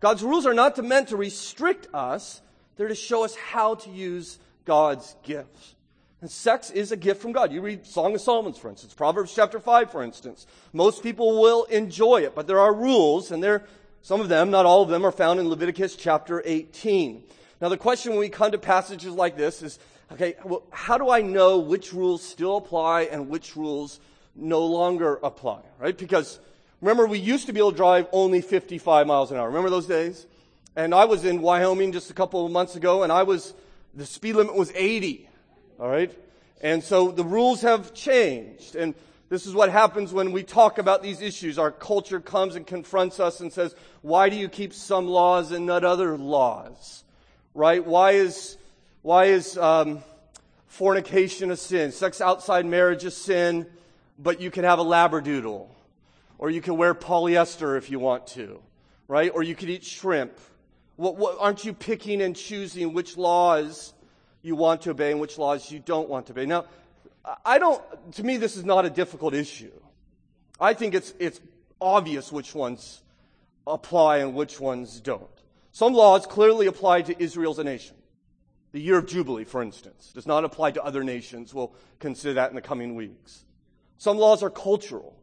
God's 0.00 0.22
rules 0.22 0.46
are 0.46 0.54
not 0.54 0.76
meant 0.84 1.08
to 1.08 1.16
restrict 1.16 1.88
us. 1.94 2.42
They're 2.76 2.88
to 2.88 2.94
show 2.94 3.24
us 3.24 3.34
how 3.34 3.76
to 3.76 3.90
use 3.90 4.38
God's 4.64 5.16
gifts. 5.22 5.74
And 6.20 6.30
sex 6.30 6.70
is 6.70 6.92
a 6.92 6.96
gift 6.96 7.22
from 7.22 7.32
God. 7.32 7.52
You 7.52 7.62
read 7.62 7.86
Song 7.86 8.14
of 8.14 8.20
Solomon, 8.20 8.52
for 8.52 8.68
instance, 8.68 8.92
Proverbs 8.92 9.32
chapter 9.34 9.60
5, 9.60 9.90
for 9.90 10.02
instance. 10.02 10.46
Most 10.72 11.02
people 11.02 11.40
will 11.40 11.64
enjoy 11.64 12.22
it, 12.22 12.34
but 12.34 12.46
there 12.46 12.58
are 12.58 12.74
rules, 12.74 13.30
and 13.30 13.42
there, 13.42 13.64
some 14.02 14.20
of 14.20 14.28
them, 14.28 14.50
not 14.50 14.66
all 14.66 14.82
of 14.82 14.88
them, 14.88 15.06
are 15.06 15.12
found 15.12 15.38
in 15.40 15.48
Leviticus 15.48 15.96
chapter 15.96 16.42
18. 16.44 17.22
Now 17.60 17.68
the 17.68 17.76
question 17.76 18.12
when 18.12 18.20
we 18.20 18.28
come 18.28 18.52
to 18.52 18.58
passages 18.58 19.12
like 19.12 19.36
this 19.36 19.62
is, 19.62 19.78
okay, 20.12 20.36
well, 20.44 20.62
how 20.70 20.98
do 20.98 21.10
I 21.10 21.20
know 21.20 21.58
which 21.58 21.92
rules 21.92 22.22
still 22.22 22.56
apply 22.56 23.02
and 23.02 23.28
which 23.28 23.56
rules 23.56 24.00
no 24.34 24.64
longer 24.64 25.18
apply, 25.22 25.60
right? 25.78 25.96
Because 25.96 26.38
remember, 26.80 27.06
we 27.06 27.18
used 27.18 27.46
to 27.46 27.52
be 27.52 27.60
able 27.60 27.72
to 27.72 27.76
drive 27.76 28.06
only 28.12 28.40
55 28.40 29.06
miles 29.06 29.30
an 29.30 29.36
hour. 29.36 29.46
Remember 29.46 29.70
those 29.70 29.86
days? 29.86 30.26
And 30.76 30.94
I 30.94 31.06
was 31.06 31.24
in 31.24 31.42
Wyoming 31.42 31.92
just 31.92 32.10
a 32.10 32.14
couple 32.14 32.46
of 32.46 32.52
months 32.52 32.76
ago, 32.76 33.02
and 33.02 33.10
I 33.10 33.24
was, 33.24 33.52
the 33.94 34.06
speed 34.06 34.36
limit 34.36 34.54
was 34.54 34.70
80, 34.74 35.28
all 35.80 35.88
right? 35.88 36.16
And 36.60 36.82
so 36.82 37.10
the 37.10 37.24
rules 37.24 37.62
have 37.62 37.94
changed. 37.94 38.76
And 38.76 38.94
this 39.28 39.46
is 39.46 39.54
what 39.54 39.70
happens 39.70 40.12
when 40.12 40.32
we 40.32 40.42
talk 40.42 40.78
about 40.78 41.02
these 41.02 41.20
issues. 41.20 41.58
Our 41.58 41.70
culture 41.70 42.20
comes 42.20 42.54
and 42.54 42.66
confronts 42.66 43.20
us 43.20 43.40
and 43.40 43.52
says, 43.52 43.74
why 44.02 44.28
do 44.28 44.36
you 44.36 44.48
keep 44.48 44.72
some 44.72 45.06
laws 45.06 45.52
and 45.52 45.66
not 45.66 45.84
other 45.84 46.16
laws? 46.16 47.04
Right? 47.54 47.84
Why 47.84 48.12
is 48.12 48.56
why 49.02 49.26
is 49.26 49.56
um, 49.56 50.02
fornication 50.66 51.50
a 51.50 51.56
sin? 51.56 51.92
Sex 51.92 52.20
outside 52.20 52.66
marriage 52.66 53.04
a 53.04 53.10
sin, 53.10 53.66
but 54.18 54.40
you 54.40 54.50
can 54.50 54.64
have 54.64 54.78
a 54.78 54.84
labradoodle. 54.84 55.68
Or 56.38 56.50
you 56.50 56.60
can 56.60 56.76
wear 56.76 56.94
polyester 56.94 57.76
if 57.76 57.90
you 57.90 57.98
want 57.98 58.26
to, 58.28 58.60
right? 59.08 59.30
Or 59.34 59.42
you 59.42 59.54
could 59.54 59.70
eat 59.70 59.84
shrimp. 59.84 60.38
What, 60.96 61.16
what, 61.16 61.36
aren't 61.40 61.64
you 61.64 61.72
picking 61.72 62.22
and 62.22 62.34
choosing 62.34 62.92
which 62.92 63.16
laws 63.16 63.92
you 64.42 64.56
want 64.56 64.82
to 64.82 64.90
obey 64.90 65.12
and 65.12 65.20
which 65.20 65.38
laws 65.38 65.70
you 65.70 65.78
don't 65.78 66.08
want 66.08 66.26
to 66.26 66.32
obey? 66.32 66.46
Now, 66.46 66.66
I 67.44 67.58
don't, 67.58 67.82
to 68.14 68.24
me, 68.24 68.36
this 68.36 68.56
is 68.56 68.64
not 68.64 68.84
a 68.84 68.90
difficult 68.90 69.34
issue. 69.34 69.72
I 70.60 70.74
think 70.74 70.94
it's, 70.94 71.12
it's 71.18 71.40
obvious 71.80 72.32
which 72.32 72.54
ones 72.54 73.02
apply 73.66 74.18
and 74.18 74.34
which 74.34 74.58
ones 74.58 75.00
don't. 75.00 75.28
Some 75.72 75.92
laws 75.92 76.26
clearly 76.26 76.66
apply 76.66 77.02
to 77.02 77.22
Israel 77.22 77.52
as 77.52 77.58
a 77.58 77.64
nation. 77.64 77.96
The 78.72 78.80
year 78.80 78.98
of 78.98 79.06
Jubilee, 79.06 79.44
for 79.44 79.62
instance, 79.62 80.12
does 80.14 80.26
not 80.26 80.44
apply 80.44 80.72
to 80.72 80.84
other 80.84 81.02
nations. 81.02 81.54
We'll 81.54 81.72
consider 82.00 82.34
that 82.34 82.50
in 82.50 82.54
the 82.54 82.60
coming 82.60 82.94
weeks. 82.94 83.44
Some 83.96 84.18
laws 84.18 84.42
are 84.42 84.50
cultural. 84.50 85.16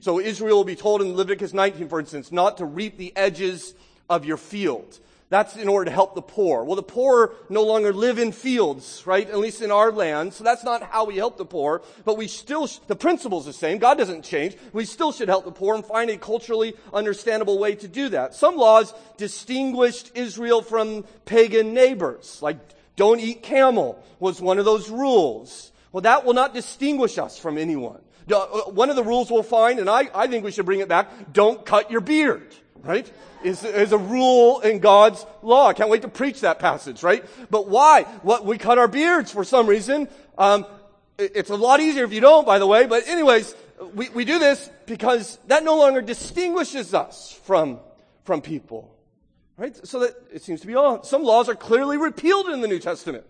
So 0.00 0.20
Israel 0.20 0.58
will 0.58 0.64
be 0.64 0.76
told 0.76 1.00
in 1.00 1.14
Leviticus 1.14 1.52
19, 1.52 1.88
for 1.88 2.00
instance, 2.00 2.32
not 2.32 2.58
to 2.58 2.64
reap 2.64 2.98
the 2.98 3.16
edges 3.16 3.74
of 4.10 4.24
your 4.24 4.36
field. 4.36 4.98
That's 5.32 5.56
in 5.56 5.66
order 5.66 5.86
to 5.86 5.90
help 5.90 6.14
the 6.14 6.20
poor. 6.20 6.62
Well, 6.62 6.76
the 6.76 6.82
poor 6.82 7.32
no 7.48 7.62
longer 7.62 7.90
live 7.90 8.18
in 8.18 8.32
fields, 8.32 9.02
right? 9.06 9.26
At 9.30 9.38
least 9.38 9.62
in 9.62 9.70
our 9.70 9.90
land. 9.90 10.34
So 10.34 10.44
that's 10.44 10.62
not 10.62 10.82
how 10.82 11.06
we 11.06 11.16
help 11.16 11.38
the 11.38 11.46
poor. 11.46 11.80
But 12.04 12.18
we 12.18 12.28
still, 12.28 12.68
the 12.86 12.96
principle's 12.96 13.46
the 13.46 13.54
same. 13.54 13.78
God 13.78 13.96
doesn't 13.96 14.24
change. 14.24 14.58
We 14.74 14.84
still 14.84 15.10
should 15.10 15.30
help 15.30 15.46
the 15.46 15.50
poor 15.50 15.74
and 15.74 15.86
find 15.86 16.10
a 16.10 16.18
culturally 16.18 16.74
understandable 16.92 17.58
way 17.58 17.74
to 17.76 17.88
do 17.88 18.10
that. 18.10 18.34
Some 18.34 18.56
laws 18.58 18.92
distinguished 19.16 20.10
Israel 20.14 20.60
from 20.60 21.04
pagan 21.24 21.72
neighbors, 21.72 22.42
like 22.42 22.58
don't 22.96 23.20
eat 23.20 23.42
camel 23.42 24.02
was 24.20 24.40
one 24.40 24.58
of 24.58 24.64
those 24.64 24.90
rules. 24.90 25.72
Well, 25.92 26.02
that 26.02 26.24
will 26.24 26.34
not 26.34 26.54
distinguish 26.54 27.18
us 27.18 27.38
from 27.38 27.58
anyone. 27.58 28.00
Uh, 28.32 28.46
one 28.70 28.88
of 28.88 28.96
the 28.96 29.04
rules 29.04 29.30
we'll 29.30 29.42
find, 29.42 29.78
and 29.78 29.90
I, 29.90 30.08
I 30.14 30.26
think 30.26 30.44
we 30.44 30.52
should 30.52 30.66
bring 30.66 30.80
it 30.80 30.88
back, 30.88 31.32
don't 31.32 31.64
cut 31.66 31.90
your 31.90 32.00
beard, 32.00 32.54
right? 32.82 33.10
Is, 33.42 33.64
is 33.64 33.92
a 33.92 33.98
rule 33.98 34.60
in 34.60 34.78
God's 34.78 35.26
law. 35.42 35.66
I 35.66 35.72
can't 35.72 35.90
wait 35.90 36.02
to 36.02 36.08
preach 36.08 36.40
that 36.42 36.58
passage, 36.58 37.02
right? 37.02 37.24
But 37.50 37.68
why? 37.68 38.04
What, 38.22 38.46
we 38.46 38.58
cut 38.58 38.78
our 38.78 38.88
beards 38.88 39.32
for 39.32 39.42
some 39.42 39.66
reason. 39.66 40.08
Um, 40.38 40.66
it's 41.18 41.50
a 41.50 41.56
lot 41.56 41.80
easier 41.80 42.04
if 42.04 42.12
you 42.12 42.20
don't, 42.20 42.46
by 42.46 42.58
the 42.58 42.66
way, 42.66 42.86
but 42.86 43.06
anyways, 43.08 43.54
we, 43.94 44.08
we 44.10 44.24
do 44.24 44.38
this 44.38 44.70
because 44.86 45.38
that 45.48 45.64
no 45.64 45.76
longer 45.76 46.00
distinguishes 46.00 46.94
us 46.94 47.38
from, 47.44 47.80
from 48.24 48.40
people. 48.40 48.91
Right? 49.62 49.86
So 49.86 50.00
that 50.00 50.16
it 50.32 50.42
seems 50.42 50.60
to 50.62 50.66
be 50.66 50.74
all. 50.74 51.04
Some 51.04 51.22
laws 51.22 51.48
are 51.48 51.54
clearly 51.54 51.96
repealed 51.96 52.48
in 52.48 52.62
the 52.62 52.66
New 52.66 52.80
Testament. 52.80 53.24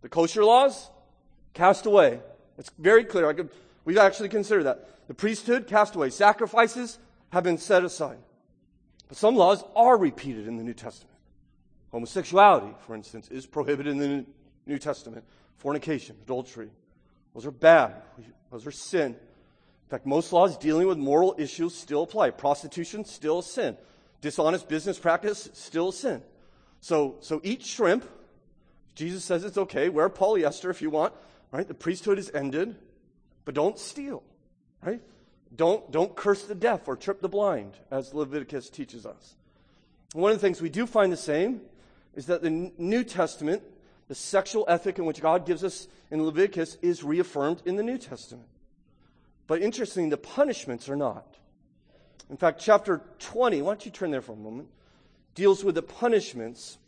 The 0.00 0.08
kosher 0.08 0.44
laws, 0.44 0.90
cast 1.54 1.86
away. 1.86 2.18
It's 2.58 2.72
very 2.80 3.04
clear. 3.04 3.28
I 3.28 3.32
could, 3.32 3.48
we've 3.84 3.96
actually 3.96 4.28
considered 4.28 4.64
that. 4.64 4.88
The 5.06 5.14
priesthood, 5.14 5.68
cast 5.68 5.94
away. 5.94 6.10
Sacrifices 6.10 6.98
have 7.30 7.44
been 7.44 7.58
set 7.58 7.84
aside. 7.84 8.18
But 9.06 9.16
some 9.16 9.36
laws 9.36 9.62
are 9.76 9.96
repeated 9.96 10.48
in 10.48 10.56
the 10.56 10.64
New 10.64 10.74
Testament. 10.74 11.14
Homosexuality, 11.92 12.74
for 12.84 12.96
instance, 12.96 13.28
is 13.28 13.46
prohibited 13.46 13.92
in 13.92 13.98
the 13.98 14.26
New 14.66 14.80
Testament. 14.80 15.24
Fornication, 15.58 16.16
adultery. 16.24 16.70
Those 17.34 17.46
are 17.46 17.52
bad. 17.52 18.02
Those 18.50 18.66
are 18.66 18.72
sin. 18.72 19.12
In 19.12 19.90
fact, 19.90 20.06
most 20.06 20.32
laws 20.32 20.58
dealing 20.58 20.88
with 20.88 20.98
moral 20.98 21.36
issues 21.38 21.72
still 21.72 22.02
apply. 22.02 22.30
Prostitution, 22.30 23.04
still 23.04 23.38
a 23.38 23.42
sin 23.44 23.76
dishonest 24.22 24.68
business 24.68 24.98
practice, 24.98 25.50
still 25.52 25.92
sin. 25.92 26.22
So, 26.80 27.16
so 27.20 27.40
eat 27.44 27.62
shrimp. 27.62 28.08
Jesus 28.94 29.24
says 29.24 29.44
it's 29.44 29.58
okay. 29.58 29.90
Wear 29.90 30.08
polyester 30.08 30.70
if 30.70 30.80
you 30.80 30.88
want, 30.88 31.12
right? 31.50 31.68
The 31.68 31.74
priesthood 31.74 32.18
is 32.18 32.30
ended, 32.32 32.76
but 33.44 33.54
don't 33.54 33.78
steal, 33.78 34.22
right? 34.82 35.00
Don't, 35.54 35.90
don't 35.92 36.16
curse 36.16 36.44
the 36.44 36.54
deaf 36.54 36.88
or 36.88 36.96
trip 36.96 37.20
the 37.20 37.28
blind, 37.28 37.74
as 37.90 38.14
Leviticus 38.14 38.70
teaches 38.70 39.04
us. 39.04 39.34
One 40.14 40.30
of 40.30 40.38
the 40.38 40.46
things 40.46 40.62
we 40.62 40.70
do 40.70 40.86
find 40.86 41.12
the 41.12 41.16
same 41.16 41.60
is 42.14 42.26
that 42.26 42.42
the 42.42 42.50
New 42.50 43.04
Testament, 43.04 43.62
the 44.08 44.14
sexual 44.14 44.64
ethic 44.68 44.98
in 44.98 45.04
which 45.04 45.20
God 45.20 45.46
gives 45.46 45.64
us 45.64 45.88
in 46.10 46.24
Leviticus, 46.24 46.76
is 46.82 47.02
reaffirmed 47.02 47.62
in 47.64 47.76
the 47.76 47.82
New 47.82 47.98
Testament. 47.98 48.48
But 49.46 49.62
interestingly, 49.62 50.10
the 50.10 50.16
punishments 50.16 50.88
are 50.88 50.96
not. 50.96 51.31
In 52.32 52.38
fact, 52.38 52.62
chapter 52.62 53.02
20, 53.18 53.60
why 53.60 53.72
don't 53.72 53.84
you 53.84 53.92
turn 53.92 54.10
there 54.10 54.22
for 54.22 54.32
a 54.32 54.36
moment, 54.36 54.68
deals 55.34 55.62
with 55.62 55.74
the 55.74 55.82
punishments 55.82 56.78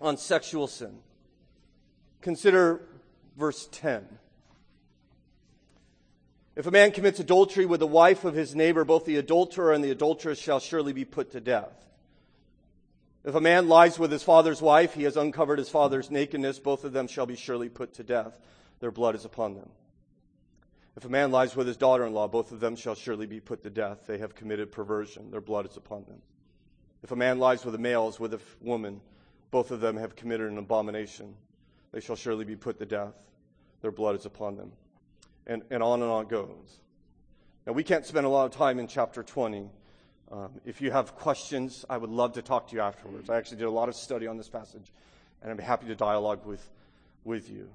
on 0.00 0.16
sexual 0.16 0.68
sin. 0.68 1.00
Consider 2.20 2.82
verse 3.36 3.68
10. 3.72 4.06
If 6.54 6.68
a 6.68 6.70
man 6.70 6.92
commits 6.92 7.18
adultery 7.18 7.66
with 7.66 7.80
the 7.80 7.88
wife 7.88 8.24
of 8.24 8.34
his 8.34 8.54
neighbor, 8.54 8.84
both 8.84 9.04
the 9.04 9.16
adulterer 9.16 9.72
and 9.72 9.82
the 9.82 9.90
adulteress 9.90 10.38
shall 10.38 10.60
surely 10.60 10.92
be 10.92 11.04
put 11.04 11.32
to 11.32 11.40
death. 11.40 11.84
If 13.24 13.34
a 13.34 13.40
man 13.40 13.68
lies 13.68 13.98
with 13.98 14.12
his 14.12 14.22
father's 14.22 14.62
wife, 14.62 14.94
he 14.94 15.02
has 15.02 15.16
uncovered 15.16 15.58
his 15.58 15.68
father's 15.68 16.08
nakedness, 16.08 16.60
both 16.60 16.84
of 16.84 16.92
them 16.92 17.08
shall 17.08 17.26
be 17.26 17.34
surely 17.34 17.68
put 17.68 17.94
to 17.94 18.04
death. 18.04 18.38
Their 18.78 18.92
blood 18.92 19.16
is 19.16 19.24
upon 19.24 19.56
them. 19.56 19.70
If 20.98 21.04
a 21.04 21.08
man 21.08 21.30
lies 21.30 21.54
with 21.54 21.68
his 21.68 21.76
daughter 21.76 22.04
in 22.04 22.12
law, 22.12 22.26
both 22.26 22.50
of 22.50 22.58
them 22.58 22.74
shall 22.74 22.96
surely 22.96 23.26
be 23.26 23.38
put 23.38 23.62
to 23.62 23.70
death. 23.70 24.08
They 24.08 24.18
have 24.18 24.34
committed 24.34 24.72
perversion. 24.72 25.30
Their 25.30 25.40
blood 25.40 25.70
is 25.70 25.76
upon 25.76 26.02
them. 26.06 26.20
If 27.04 27.12
a 27.12 27.16
man 27.16 27.38
lies 27.38 27.64
with 27.64 27.76
a 27.76 27.78
male 27.78 28.08
as 28.08 28.18
with 28.18 28.34
a 28.34 28.40
woman, 28.60 29.00
both 29.52 29.70
of 29.70 29.80
them 29.80 29.96
have 29.96 30.16
committed 30.16 30.50
an 30.50 30.58
abomination. 30.58 31.36
They 31.92 32.00
shall 32.00 32.16
surely 32.16 32.44
be 32.44 32.56
put 32.56 32.80
to 32.80 32.84
death. 32.84 33.14
Their 33.80 33.92
blood 33.92 34.16
is 34.16 34.26
upon 34.26 34.56
them. 34.56 34.72
And, 35.46 35.62
and 35.70 35.84
on 35.84 36.02
and 36.02 36.10
on 36.10 36.26
goes. 36.26 36.80
Now, 37.64 37.74
we 37.74 37.84
can't 37.84 38.04
spend 38.04 38.26
a 38.26 38.28
lot 38.28 38.46
of 38.46 38.50
time 38.50 38.80
in 38.80 38.88
chapter 38.88 39.22
20. 39.22 39.70
Um, 40.32 40.50
if 40.64 40.80
you 40.80 40.90
have 40.90 41.14
questions, 41.14 41.84
I 41.88 41.96
would 41.96 42.10
love 42.10 42.32
to 42.32 42.42
talk 42.42 42.66
to 42.70 42.74
you 42.74 42.82
afterwards. 42.82 43.30
I 43.30 43.36
actually 43.36 43.58
did 43.58 43.66
a 43.66 43.70
lot 43.70 43.88
of 43.88 43.94
study 43.94 44.26
on 44.26 44.36
this 44.36 44.48
passage, 44.48 44.92
and 45.42 45.52
I'm 45.52 45.58
happy 45.58 45.86
to 45.86 45.94
dialogue 45.94 46.44
with, 46.44 46.68
with 47.22 47.48
you. 47.48 47.70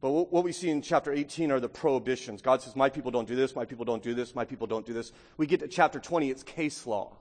But 0.00 0.10
what 0.10 0.44
we 0.44 0.52
see 0.52 0.68
in 0.68 0.82
chapter 0.82 1.12
18 1.12 1.50
are 1.50 1.58
the 1.58 1.68
prohibitions. 1.68 2.42
God 2.42 2.60
says, 2.60 2.76
My 2.76 2.90
people 2.90 3.10
don't 3.10 3.26
do 3.26 3.34
this, 3.34 3.56
my 3.56 3.64
people 3.64 3.84
don't 3.84 4.02
do 4.02 4.14
this, 4.14 4.34
my 4.34 4.44
people 4.44 4.66
don't 4.66 4.84
do 4.84 4.92
this. 4.92 5.12
We 5.36 5.46
get 5.46 5.60
to 5.60 5.68
chapter 5.68 5.98
20, 5.98 6.30
it's 6.30 6.42
case 6.42 6.86
law. 6.86 7.12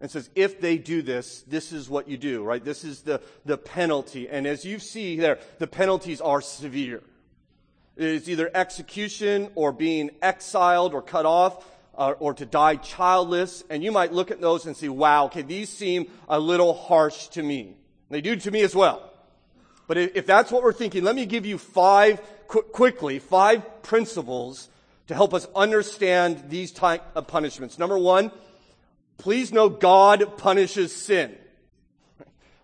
And 0.00 0.08
says, 0.08 0.30
if 0.36 0.60
they 0.60 0.78
do 0.78 1.02
this, 1.02 1.42
this 1.48 1.72
is 1.72 1.90
what 1.90 2.08
you 2.08 2.16
do, 2.16 2.44
right? 2.44 2.64
This 2.64 2.84
is 2.84 3.02
the, 3.02 3.20
the 3.44 3.58
penalty. 3.58 4.28
And 4.28 4.46
as 4.46 4.64
you 4.64 4.78
see 4.78 5.16
there, 5.16 5.40
the 5.58 5.66
penalties 5.66 6.20
are 6.20 6.40
severe. 6.40 7.02
It's 7.96 8.28
either 8.28 8.48
execution 8.54 9.50
or 9.56 9.72
being 9.72 10.10
exiled 10.22 10.94
or 10.94 11.02
cut 11.02 11.26
off 11.26 11.66
or 11.94 12.32
to 12.34 12.46
die 12.46 12.76
childless. 12.76 13.64
And 13.68 13.82
you 13.82 13.90
might 13.90 14.12
look 14.12 14.30
at 14.30 14.40
those 14.40 14.66
and 14.66 14.76
see, 14.76 14.88
wow, 14.88 15.24
okay, 15.26 15.42
these 15.42 15.68
seem 15.68 16.08
a 16.28 16.38
little 16.38 16.74
harsh 16.74 17.26
to 17.28 17.42
me. 17.42 17.74
They 18.08 18.20
do 18.20 18.36
to 18.36 18.50
me 18.52 18.62
as 18.62 18.76
well. 18.76 19.10
But 19.88 19.96
if 19.96 20.26
that's 20.26 20.52
what 20.52 20.62
we're 20.62 20.74
thinking, 20.74 21.02
let 21.02 21.16
me 21.16 21.26
give 21.26 21.46
you 21.46 21.58
five, 21.58 22.20
qu- 22.46 22.62
quickly, 22.62 23.18
five 23.18 23.82
principles 23.82 24.68
to 25.06 25.14
help 25.14 25.32
us 25.32 25.48
understand 25.56 26.44
these 26.50 26.70
type 26.70 27.02
of 27.16 27.26
punishments. 27.26 27.78
Number 27.78 27.98
one, 27.98 28.30
please 29.16 29.50
know 29.50 29.70
God 29.70 30.36
punishes 30.36 30.94
sin. 30.94 31.34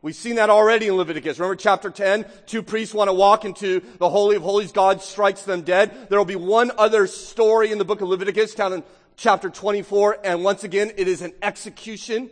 We've 0.02 0.14
seen 0.14 0.36
that 0.36 0.50
already 0.50 0.88
in 0.88 0.96
Leviticus. 0.96 1.38
Remember 1.38 1.56
chapter 1.56 1.88
10? 1.88 2.26
Two 2.44 2.62
priests 2.62 2.94
want 2.94 3.08
to 3.08 3.14
walk 3.14 3.46
into 3.46 3.80
the 3.98 4.10
Holy 4.10 4.36
of 4.36 4.42
Holies. 4.42 4.70
God 4.70 5.00
strikes 5.00 5.44
them 5.44 5.62
dead. 5.62 6.10
There 6.10 6.18
will 6.18 6.26
be 6.26 6.36
one 6.36 6.72
other 6.76 7.06
story 7.06 7.72
in 7.72 7.78
the 7.78 7.86
book 7.86 8.02
of 8.02 8.10
Leviticus 8.10 8.54
down 8.54 8.74
in 8.74 8.82
chapter 9.16 9.48
24. 9.48 10.18
And 10.24 10.44
once 10.44 10.62
again, 10.62 10.92
it 10.98 11.08
is 11.08 11.22
an 11.22 11.32
execution. 11.40 12.28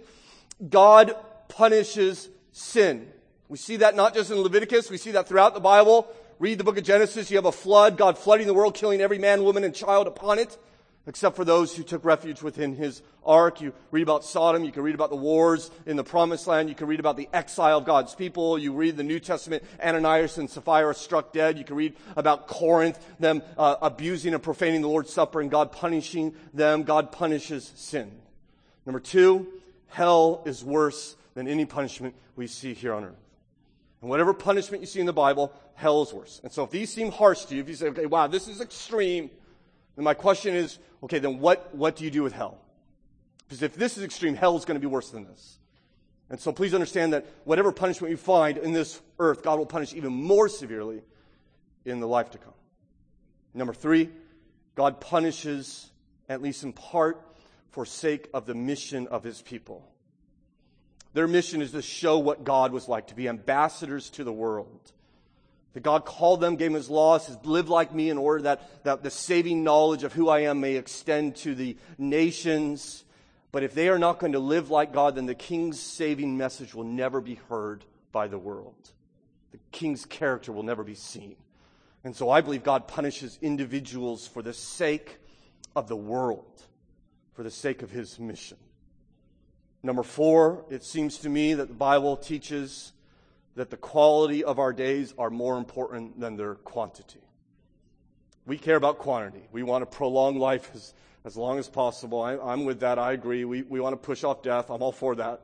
God 0.68 1.16
punishes 1.48 2.28
sin. 2.52 3.11
We 3.52 3.58
see 3.58 3.76
that 3.76 3.94
not 3.94 4.14
just 4.14 4.30
in 4.30 4.38
Leviticus, 4.38 4.90
we 4.90 4.96
see 4.96 5.10
that 5.10 5.28
throughout 5.28 5.52
the 5.52 5.60
Bible. 5.60 6.08
Read 6.38 6.56
the 6.56 6.64
book 6.64 6.78
of 6.78 6.84
Genesis, 6.84 7.30
you 7.30 7.36
have 7.36 7.44
a 7.44 7.52
flood, 7.52 7.98
God 7.98 8.16
flooding 8.16 8.46
the 8.46 8.54
world, 8.54 8.74
killing 8.74 9.02
every 9.02 9.18
man, 9.18 9.44
woman, 9.44 9.62
and 9.62 9.74
child 9.74 10.06
upon 10.06 10.38
it, 10.38 10.56
except 11.06 11.36
for 11.36 11.44
those 11.44 11.76
who 11.76 11.82
took 11.82 12.02
refuge 12.02 12.40
within 12.40 12.74
his 12.74 13.02
ark. 13.26 13.60
You 13.60 13.74
read 13.90 14.04
about 14.04 14.24
Sodom, 14.24 14.64
you 14.64 14.72
can 14.72 14.82
read 14.82 14.94
about 14.94 15.10
the 15.10 15.16
wars 15.16 15.70
in 15.84 15.98
the 15.98 16.02
promised 16.02 16.46
land, 16.46 16.70
you 16.70 16.74
can 16.74 16.86
read 16.86 16.98
about 16.98 17.18
the 17.18 17.28
exile 17.34 17.76
of 17.76 17.84
God's 17.84 18.14
people, 18.14 18.58
you 18.58 18.72
read 18.72 18.96
the 18.96 19.02
New 19.02 19.20
Testament, 19.20 19.62
Ananias 19.84 20.38
and 20.38 20.48
Sapphira 20.48 20.94
struck 20.94 21.34
dead, 21.34 21.58
you 21.58 21.64
can 21.64 21.76
read 21.76 21.94
about 22.16 22.46
Corinth, 22.46 22.98
them 23.20 23.42
uh, 23.58 23.76
abusing 23.82 24.32
and 24.32 24.42
profaning 24.42 24.80
the 24.80 24.88
Lord's 24.88 25.12
Supper 25.12 25.42
and 25.42 25.50
God 25.50 25.72
punishing 25.72 26.34
them. 26.54 26.84
God 26.84 27.12
punishes 27.12 27.70
sin. 27.74 28.12
Number 28.86 28.98
two, 28.98 29.46
hell 29.88 30.40
is 30.46 30.64
worse 30.64 31.16
than 31.34 31.46
any 31.46 31.66
punishment 31.66 32.14
we 32.34 32.46
see 32.46 32.72
here 32.72 32.94
on 32.94 33.04
earth. 33.04 33.21
And 34.02 34.10
whatever 34.10 34.34
punishment 34.34 34.82
you 34.82 34.86
see 34.86 35.00
in 35.00 35.06
the 35.06 35.12
Bible, 35.12 35.52
hell 35.74 36.02
is 36.02 36.12
worse. 36.12 36.40
And 36.42 36.52
so 36.52 36.64
if 36.64 36.70
these 36.70 36.92
seem 36.92 37.12
harsh 37.12 37.44
to 37.46 37.54
you, 37.54 37.62
if 37.62 37.68
you 37.68 37.76
say, 37.76 37.86
okay, 37.86 38.06
wow, 38.06 38.26
this 38.26 38.48
is 38.48 38.60
extreme, 38.60 39.30
then 39.96 40.04
my 40.04 40.12
question 40.12 40.54
is, 40.54 40.78
okay, 41.04 41.20
then 41.20 41.38
what, 41.38 41.72
what 41.74 41.96
do 41.96 42.04
you 42.04 42.10
do 42.10 42.24
with 42.24 42.32
hell? 42.32 42.58
Because 43.46 43.62
if 43.62 43.74
this 43.74 43.96
is 43.96 44.02
extreme, 44.02 44.34
hell 44.34 44.56
is 44.56 44.64
going 44.64 44.74
to 44.74 44.80
be 44.80 44.92
worse 44.92 45.10
than 45.10 45.24
this. 45.24 45.58
And 46.30 46.40
so 46.40 46.50
please 46.50 46.74
understand 46.74 47.12
that 47.12 47.26
whatever 47.44 47.70
punishment 47.70 48.10
you 48.10 48.16
find 48.16 48.58
in 48.58 48.72
this 48.72 49.00
earth, 49.20 49.42
God 49.42 49.58
will 49.58 49.66
punish 49.66 49.94
even 49.94 50.12
more 50.12 50.48
severely 50.48 51.02
in 51.84 52.00
the 52.00 52.08
life 52.08 52.30
to 52.30 52.38
come. 52.38 52.54
Number 53.54 53.74
three, 53.74 54.08
God 54.74 55.00
punishes, 55.00 55.90
at 56.28 56.42
least 56.42 56.64
in 56.64 56.72
part, 56.72 57.20
for 57.70 57.86
sake 57.86 58.28
of 58.34 58.46
the 58.46 58.54
mission 58.54 59.06
of 59.08 59.22
his 59.22 59.42
people. 59.42 59.91
Their 61.14 61.28
mission 61.28 61.60
is 61.60 61.72
to 61.72 61.82
show 61.82 62.18
what 62.18 62.44
God 62.44 62.72
was 62.72 62.88
like, 62.88 63.08
to 63.08 63.14
be 63.14 63.28
ambassadors 63.28 64.10
to 64.10 64.24
the 64.24 64.32
world. 64.32 64.92
That 65.74 65.82
God 65.82 66.04
called 66.04 66.40
them, 66.40 66.56
gave 66.56 66.70
them 66.70 66.74
his 66.74 66.90
laws, 66.90 67.26
says, 67.26 67.38
live 67.44 67.68
like 67.68 67.94
me 67.94 68.10
in 68.10 68.18
order 68.18 68.42
that, 68.42 68.84
that 68.84 69.02
the 69.02 69.10
saving 69.10 69.64
knowledge 69.64 70.04
of 70.04 70.12
who 70.12 70.28
I 70.28 70.40
am 70.40 70.60
may 70.60 70.76
extend 70.76 71.36
to 71.36 71.54
the 71.54 71.76
nations. 71.98 73.04
But 73.52 73.62
if 73.62 73.74
they 73.74 73.88
are 73.88 73.98
not 73.98 74.18
going 74.18 74.32
to 74.32 74.38
live 74.38 74.70
like 74.70 74.92
God, 74.92 75.14
then 75.14 75.26
the 75.26 75.34
king's 75.34 75.80
saving 75.80 76.36
message 76.36 76.74
will 76.74 76.84
never 76.84 77.20
be 77.20 77.36
heard 77.48 77.84
by 78.10 78.28
the 78.28 78.38
world. 78.38 78.90
The 79.50 79.58
king's 79.70 80.04
character 80.04 80.52
will 80.52 80.62
never 80.62 80.84
be 80.84 80.94
seen. 80.94 81.36
And 82.04 82.16
so 82.16 82.30
I 82.30 82.40
believe 82.40 82.64
God 82.64 82.88
punishes 82.88 83.38
individuals 83.40 84.26
for 84.26 84.42
the 84.42 84.52
sake 84.54 85.18
of 85.76 85.88
the 85.88 85.96
world, 85.96 86.62
for 87.34 87.42
the 87.42 87.50
sake 87.50 87.82
of 87.82 87.90
his 87.90 88.18
mission. 88.18 88.58
Number 89.82 90.02
four, 90.02 90.64
it 90.70 90.84
seems 90.84 91.18
to 91.18 91.28
me 91.28 91.54
that 91.54 91.68
the 91.68 91.74
Bible 91.74 92.16
teaches 92.16 92.92
that 93.56 93.70
the 93.70 93.76
quality 93.76 94.44
of 94.44 94.58
our 94.58 94.72
days 94.72 95.12
are 95.18 95.30
more 95.30 95.58
important 95.58 96.18
than 96.20 96.36
their 96.36 96.54
quantity. 96.54 97.20
We 98.46 98.58
care 98.58 98.76
about 98.76 98.98
quantity. 98.98 99.42
We 99.52 99.62
want 99.62 99.82
to 99.82 99.96
prolong 99.96 100.38
life 100.38 100.70
as, 100.74 100.94
as 101.24 101.36
long 101.36 101.58
as 101.58 101.68
possible. 101.68 102.22
I, 102.22 102.52
am 102.52 102.64
with 102.64 102.80
that. 102.80 102.98
I 102.98 103.12
agree. 103.12 103.44
We, 103.44 103.62
we 103.62 103.80
want 103.80 103.92
to 103.92 103.96
push 103.96 104.24
off 104.24 104.42
death. 104.42 104.70
I'm 104.70 104.82
all 104.82 104.92
for 104.92 105.14
that. 105.16 105.42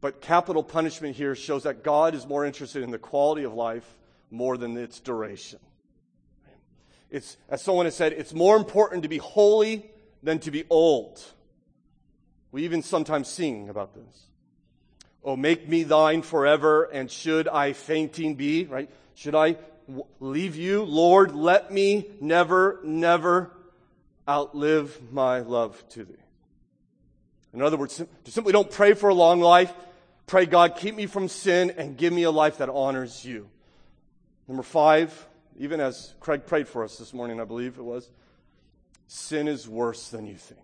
But 0.00 0.20
capital 0.20 0.62
punishment 0.62 1.16
here 1.16 1.34
shows 1.34 1.62
that 1.62 1.82
God 1.82 2.14
is 2.14 2.26
more 2.26 2.44
interested 2.44 2.82
in 2.82 2.90
the 2.90 2.98
quality 2.98 3.44
of 3.44 3.54
life 3.54 3.88
more 4.30 4.58
than 4.58 4.76
its 4.76 5.00
duration. 5.00 5.60
It's, 7.10 7.36
as 7.48 7.62
someone 7.62 7.86
has 7.86 7.94
said, 7.94 8.12
it's 8.12 8.34
more 8.34 8.56
important 8.56 9.04
to 9.04 9.08
be 9.08 9.18
holy 9.18 9.86
than 10.22 10.40
to 10.40 10.50
be 10.50 10.64
old. 10.68 11.22
We 12.54 12.62
even 12.62 12.82
sometimes 12.82 13.26
sing 13.26 13.68
about 13.68 13.94
this. 13.96 14.26
Oh, 15.24 15.34
make 15.34 15.68
me 15.68 15.82
thine 15.82 16.22
forever, 16.22 16.84
and 16.84 17.10
should 17.10 17.48
I 17.48 17.72
fainting 17.72 18.36
be, 18.36 18.66
right? 18.66 18.88
Should 19.16 19.34
I 19.34 19.56
leave 20.20 20.54
you? 20.54 20.84
Lord, 20.84 21.34
let 21.34 21.72
me 21.72 22.06
never, 22.20 22.78
never 22.84 23.50
outlive 24.28 24.96
my 25.10 25.40
love 25.40 25.82
to 25.90 26.04
thee. 26.04 26.14
In 27.52 27.60
other 27.60 27.76
words, 27.76 28.00
simply 28.26 28.52
don't 28.52 28.70
pray 28.70 28.94
for 28.94 29.08
a 29.08 29.14
long 29.14 29.40
life. 29.40 29.74
Pray, 30.28 30.46
God, 30.46 30.76
keep 30.76 30.94
me 30.94 31.06
from 31.06 31.26
sin 31.26 31.74
and 31.76 31.96
give 31.96 32.12
me 32.12 32.22
a 32.22 32.30
life 32.30 32.58
that 32.58 32.68
honors 32.68 33.24
you. 33.24 33.48
Number 34.46 34.62
five, 34.62 35.26
even 35.58 35.80
as 35.80 36.14
Craig 36.20 36.46
prayed 36.46 36.68
for 36.68 36.84
us 36.84 36.98
this 36.98 37.12
morning, 37.12 37.40
I 37.40 37.44
believe 37.46 37.78
it 37.78 37.84
was, 37.84 38.08
sin 39.08 39.48
is 39.48 39.68
worse 39.68 40.10
than 40.10 40.28
you 40.28 40.36
think. 40.36 40.63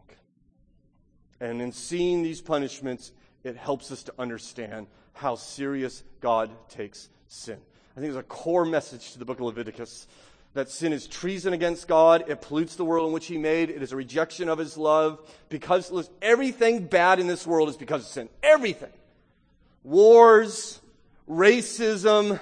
And 1.41 1.63
in 1.63 1.73
seeing 1.73 2.23
these 2.23 2.41
punishments, 2.41 3.13
it 3.45 3.57
helps 3.57 3.91
us 3.91 4.03
to 4.05 4.15
understand 4.19 4.87
how 5.15 5.37
serious 5.37 6.03
God 6.21 6.51
takes 6.69 7.09
sin. 7.29 7.59
I 7.97 8.01
think 8.01 8.13
there's 8.13 8.25
a 8.25 8.29
core 8.29 8.65
message 8.65 9.13
to 9.13 9.19
the 9.19 9.25
book 9.25 9.39
of 9.39 9.47
Leviticus 9.47 10.07
that 10.55 10.69
sin 10.69 10.93
is 10.93 11.07
treason 11.07 11.53
against 11.53 11.87
God. 11.87 12.25
It 12.29 12.41
pollutes 12.41 12.77
the 12.77 12.85
world 12.85 13.07
in 13.07 13.13
which 13.13 13.27
He 13.27 13.39
made. 13.39 13.71
It 13.71 13.83
is 13.83 13.93
a 13.93 13.97
rejection 13.97 14.49
of 14.49 14.59
His 14.59 14.77
love. 14.77 15.21
Because 15.49 15.91
listen, 15.91 16.13
everything 16.21 16.87
bad 16.87 17.21
in 17.21 17.27
this 17.27 17.47
world 17.47 17.69
is 17.69 17.77
because 17.77 18.03
of 18.03 18.09
sin. 18.09 18.29
Everything. 18.43 18.93
Wars, 19.85 20.81
racism, 21.29 22.41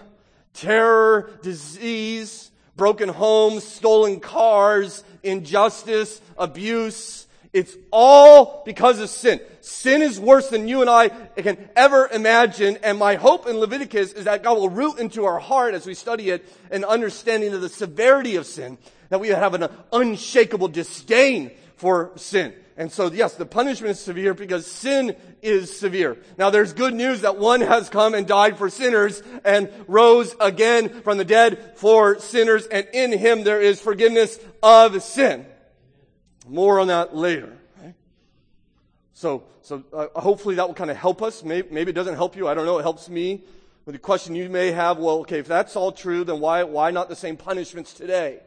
terror, 0.55 1.31
disease, 1.43 2.51
broken 2.77 3.09
homes, 3.09 3.65
stolen 3.65 4.21
cars, 4.21 5.05
injustice, 5.23 6.21
abuse, 6.39 7.28
it's 7.53 7.77
all 7.91 8.63
because 8.65 9.01
of 9.01 9.09
sin. 9.09 9.41
Sin 9.61 10.03
is 10.03 10.21
worse 10.21 10.49
than 10.49 10.69
you 10.69 10.81
and 10.81 10.91
I 10.91 11.09
can 11.09 11.69
ever 11.77 12.09
imagine. 12.09 12.79
And 12.83 12.99
my 12.99 13.15
hope 13.15 13.47
in 13.47 13.59
Leviticus 13.59 14.13
is 14.13 14.25
that 14.25 14.43
God 14.43 14.59
will 14.59 14.69
root 14.69 14.99
into 14.99 15.25
our 15.25 15.39
heart 15.39 15.75
as 15.75 15.87
we 15.87 15.95
study 15.95 16.31
it 16.31 16.45
an 16.71 16.85
understanding 16.85 17.53
of 17.55 17.61
the 17.61 17.69
severity 17.69 18.37
of 18.37 18.47
sin, 18.47 18.79
that 19.09 19.21
we 19.21 19.29
have 19.29 19.55
an 19.55 19.69
unshakable 19.93 20.69
disdain 20.69 21.51
for 21.77 22.13
sin. 22.17 22.53
And 22.77 22.93
so, 22.93 23.11
yes, 23.11 23.35
the 23.35 23.47
punishment 23.47 23.93
is 23.93 24.01
severe 24.01 24.35
because 24.35 24.65
sin 24.65 25.17
is 25.43 25.77
severe. 25.77 26.17
Now, 26.37 26.51
there's 26.51 26.73
good 26.73 26.95
news 26.95 27.23
that 27.23 27.37
one 27.37 27.61
has 27.61 27.89
come 27.89 28.15
and 28.15 28.25
died 28.27 28.57
for 28.57 28.71
sinners 28.71 29.21
and 29.45 29.69
rose 29.89 30.37
again 30.41 31.03
from 31.03 31.19
the 31.19 31.25
dead 31.25 31.73
for 31.77 32.21
sinners, 32.21 32.67
and 32.67 32.87
in 32.93 33.11
him 33.19 33.43
there 33.43 33.61
is 33.61 33.81
forgiveness 33.81 34.39
of 34.63 35.03
sin. 35.03 35.45
More 36.49 36.81
on 36.81 36.89
that 36.89 37.15
later. 37.15 37.57
So, 39.19 39.43
so 39.63 39.83
uh, 39.93 40.07
hopefully 40.21 40.55
that 40.55 40.69
will 40.69 40.75
kind 40.75 40.93
of 40.93 40.97
help 40.97 41.23
us. 41.23 41.43
Maybe, 41.43 41.67
maybe, 41.73 41.91
it 41.91 41.95
doesn't 41.95 42.15
help 42.15 42.37
you. 42.37 42.47
I 42.47 42.55
don't 42.55 42.67
know. 42.67 42.79
It 42.79 42.83
helps 42.83 43.09
me. 43.09 43.43
But 43.85 43.93
the 43.93 43.99
question 43.99 44.37
you 44.37 44.49
may 44.49 44.71
have, 44.71 44.99
well, 44.99 45.21
okay, 45.21 45.41
if 45.41 45.49
that's 45.49 45.75
all 45.75 45.91
true, 45.91 46.23
then 46.23 46.39
why, 46.39 46.63
why 46.63 46.93
not 46.93 47.09
the 47.09 47.17
same 47.17 47.37
punishments 47.37 47.93
today? 47.95 48.39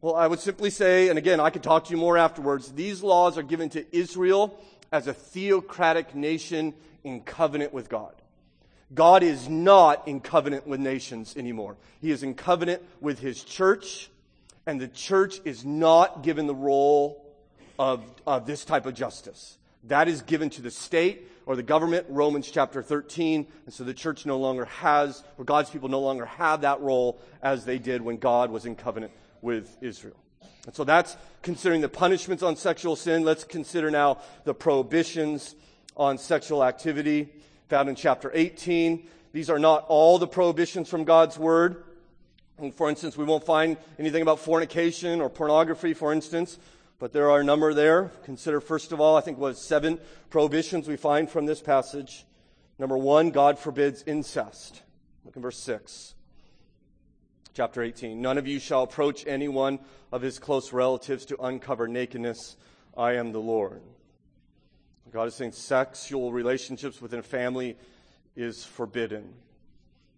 Well, 0.00 0.16
I 0.16 0.26
would 0.26 0.40
simply 0.40 0.70
say, 0.70 1.10
and 1.10 1.16
again, 1.16 1.38
I 1.38 1.50
could 1.50 1.62
talk 1.62 1.84
to 1.84 1.90
you 1.92 1.96
more 1.96 2.18
afterwards, 2.18 2.72
these 2.72 3.04
laws 3.04 3.38
are 3.38 3.44
given 3.44 3.68
to 3.70 3.86
Israel 3.96 4.58
as 4.90 5.06
a 5.06 5.14
theocratic 5.14 6.12
nation 6.12 6.74
in 7.04 7.20
covenant 7.20 7.72
with 7.72 7.88
God. 7.88 8.14
God 8.92 9.22
is 9.22 9.48
not 9.48 10.08
in 10.08 10.18
covenant 10.18 10.66
with 10.66 10.80
nations 10.80 11.36
anymore. 11.36 11.76
He 12.00 12.10
is 12.10 12.24
in 12.24 12.34
covenant 12.34 12.82
with 13.00 13.20
his 13.20 13.44
church 13.44 14.10
and 14.66 14.80
the 14.80 14.88
church 14.88 15.40
is 15.44 15.64
not 15.64 16.22
given 16.22 16.46
the 16.46 16.54
role 16.54 17.24
of, 17.78 18.04
of 18.26 18.46
this 18.46 18.64
type 18.64 18.86
of 18.86 18.94
justice. 18.94 19.58
That 19.84 20.08
is 20.08 20.22
given 20.22 20.50
to 20.50 20.62
the 20.62 20.70
state 20.70 21.28
or 21.46 21.56
the 21.56 21.62
government, 21.62 22.06
Romans 22.08 22.50
chapter 22.50 22.82
13. 22.82 23.46
And 23.64 23.74
so 23.74 23.82
the 23.84 23.94
church 23.94 24.24
no 24.26 24.38
longer 24.38 24.66
has, 24.66 25.24
or 25.38 25.44
God's 25.44 25.70
people 25.70 25.88
no 25.88 26.00
longer 26.00 26.26
have 26.26 26.60
that 26.60 26.80
role 26.80 27.20
as 27.42 27.64
they 27.64 27.78
did 27.78 28.02
when 28.02 28.18
God 28.18 28.50
was 28.50 28.64
in 28.64 28.76
covenant 28.76 29.12
with 29.40 29.76
Israel. 29.80 30.16
And 30.66 30.74
so 30.74 30.84
that's 30.84 31.16
considering 31.42 31.80
the 31.80 31.88
punishments 31.88 32.44
on 32.44 32.54
sexual 32.54 32.94
sin. 32.94 33.24
Let's 33.24 33.42
consider 33.42 33.90
now 33.90 34.18
the 34.44 34.54
prohibitions 34.54 35.56
on 35.96 36.18
sexual 36.18 36.62
activity 36.62 37.28
found 37.68 37.88
in 37.88 37.96
chapter 37.96 38.30
18. 38.32 39.08
These 39.32 39.50
are 39.50 39.58
not 39.58 39.86
all 39.88 40.18
the 40.18 40.28
prohibitions 40.28 40.88
from 40.88 41.04
God's 41.04 41.36
word. 41.36 41.82
For 42.70 42.88
instance, 42.88 43.16
we 43.16 43.24
won't 43.24 43.44
find 43.44 43.76
anything 43.98 44.22
about 44.22 44.38
fornication 44.38 45.20
or 45.20 45.28
pornography, 45.28 45.94
for 45.94 46.12
instance, 46.12 46.58
but 47.00 47.12
there 47.12 47.30
are 47.30 47.40
a 47.40 47.44
number 47.44 47.74
there. 47.74 48.12
Consider, 48.24 48.60
first 48.60 48.92
of 48.92 49.00
all, 49.00 49.16
I 49.16 49.20
think 49.20 49.38
was 49.38 49.66
seven 49.66 49.98
prohibitions 50.30 50.86
we 50.86 50.96
find 50.96 51.28
from 51.28 51.46
this 51.46 51.60
passage. 51.60 52.24
Number 52.78 52.96
one, 52.96 53.30
God 53.30 53.58
forbids 53.58 54.04
incest. 54.06 54.82
Look 55.24 55.34
in 55.34 55.42
verse 55.42 55.58
6. 55.58 56.14
Chapter 57.54 57.82
18. 57.82 58.20
None 58.22 58.38
of 58.38 58.46
you 58.46 58.60
shall 58.60 58.82
approach 58.82 59.26
any 59.26 59.48
one 59.48 59.80
of 60.12 60.22
his 60.22 60.38
close 60.38 60.72
relatives 60.72 61.24
to 61.26 61.42
uncover 61.42 61.88
nakedness. 61.88 62.56
I 62.96 63.14
am 63.14 63.32
the 63.32 63.40
Lord. 63.40 63.82
God 65.12 65.28
is 65.28 65.34
saying 65.34 65.52
sexual 65.52 66.32
relationships 66.32 67.02
within 67.02 67.18
a 67.18 67.22
family 67.22 67.76
is 68.34 68.64
forbidden. 68.64 69.34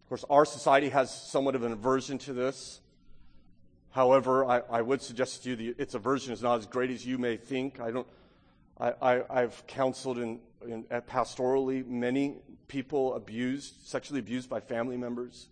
Of 0.05 0.09
course, 0.11 0.25
our 0.29 0.45
society 0.45 0.91
has 0.91 1.11
somewhat 1.11 1.55
of 1.55 1.63
an 1.63 1.73
aversion 1.73 2.19
to 2.19 2.35
this. 2.35 2.81
However, 3.91 4.45
I, 4.45 4.61
I 4.71 4.83
would 4.83 5.01
suggest 5.01 5.45
to 5.45 5.51
you 5.51 5.57
that 5.57 5.81
its 5.81 5.95
aversion 5.95 6.35
is 6.35 6.43
not 6.43 6.59
as 6.59 6.67
great 6.67 6.91
as 6.91 7.07
you 7.07 7.17
may 7.17 7.39
think. 7.39 7.81
I 7.81 7.91
don't. 7.91 8.07
I, 8.79 9.23
have 9.31 9.67
counseled 9.67 10.19
in, 10.19 10.41
in, 10.67 10.83
pastorally 10.85 11.87
many 11.87 12.39
people 12.67 13.15
abused, 13.15 13.75
sexually 13.87 14.19
abused 14.19 14.51
by 14.51 14.61
family 14.61 14.97
members. 14.97 15.47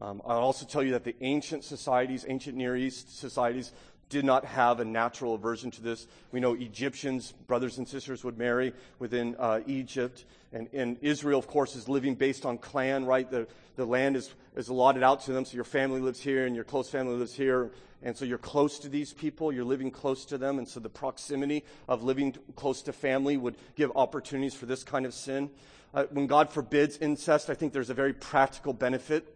Um, 0.00 0.20
I'll 0.26 0.38
also 0.38 0.66
tell 0.66 0.82
you 0.82 0.92
that 0.92 1.04
the 1.04 1.16
ancient 1.20 1.64
societies, 1.64 2.26
ancient 2.28 2.56
Near 2.56 2.76
East 2.76 3.18
societies, 3.18 3.72
did 4.14 4.24
not 4.24 4.44
have 4.44 4.78
a 4.78 4.84
natural 4.84 5.34
aversion 5.34 5.72
to 5.72 5.82
this. 5.82 6.06
We 6.30 6.38
know 6.38 6.54
Egyptians, 6.54 7.32
brothers 7.48 7.78
and 7.78 7.88
sisters, 7.88 8.22
would 8.22 8.38
marry 8.38 8.72
within 9.00 9.34
uh, 9.40 9.58
Egypt. 9.66 10.24
And, 10.52 10.68
and, 10.72 10.98
Israel, 11.02 11.36
of 11.36 11.48
course, 11.48 11.74
is 11.74 11.88
living 11.88 12.14
based 12.14 12.46
on 12.46 12.58
clan, 12.58 13.06
right? 13.06 13.28
The, 13.28 13.48
the 13.74 13.84
land 13.84 14.14
is, 14.14 14.32
is 14.54 14.68
allotted 14.68 15.02
out 15.02 15.22
to 15.22 15.32
them, 15.32 15.44
so 15.44 15.56
your 15.56 15.64
family 15.64 16.00
lives 16.00 16.20
here 16.20 16.46
and 16.46 16.54
your 16.54 16.62
close 16.62 16.88
family 16.88 17.16
lives 17.16 17.34
here. 17.34 17.72
And 18.04 18.16
so 18.16 18.24
you're 18.24 18.38
close 18.38 18.78
to 18.80 18.88
these 18.88 19.12
people, 19.12 19.50
you're 19.50 19.64
living 19.64 19.90
close 19.90 20.24
to 20.26 20.38
them. 20.38 20.58
And 20.58 20.68
so 20.68 20.78
the 20.78 20.88
proximity 20.88 21.64
of 21.88 22.04
living 22.04 22.36
close 22.54 22.82
to 22.82 22.92
family 22.92 23.36
would 23.36 23.56
give 23.74 23.90
opportunities 23.96 24.54
for 24.54 24.66
this 24.66 24.84
kind 24.84 25.06
of 25.06 25.12
sin. 25.12 25.50
Uh, 25.92 26.04
when 26.12 26.28
God 26.28 26.50
forbids 26.50 26.98
incest, 26.98 27.50
I 27.50 27.54
think 27.54 27.72
there's 27.72 27.90
a 27.90 27.94
very 27.94 28.12
practical 28.12 28.74
benefit 28.74 29.26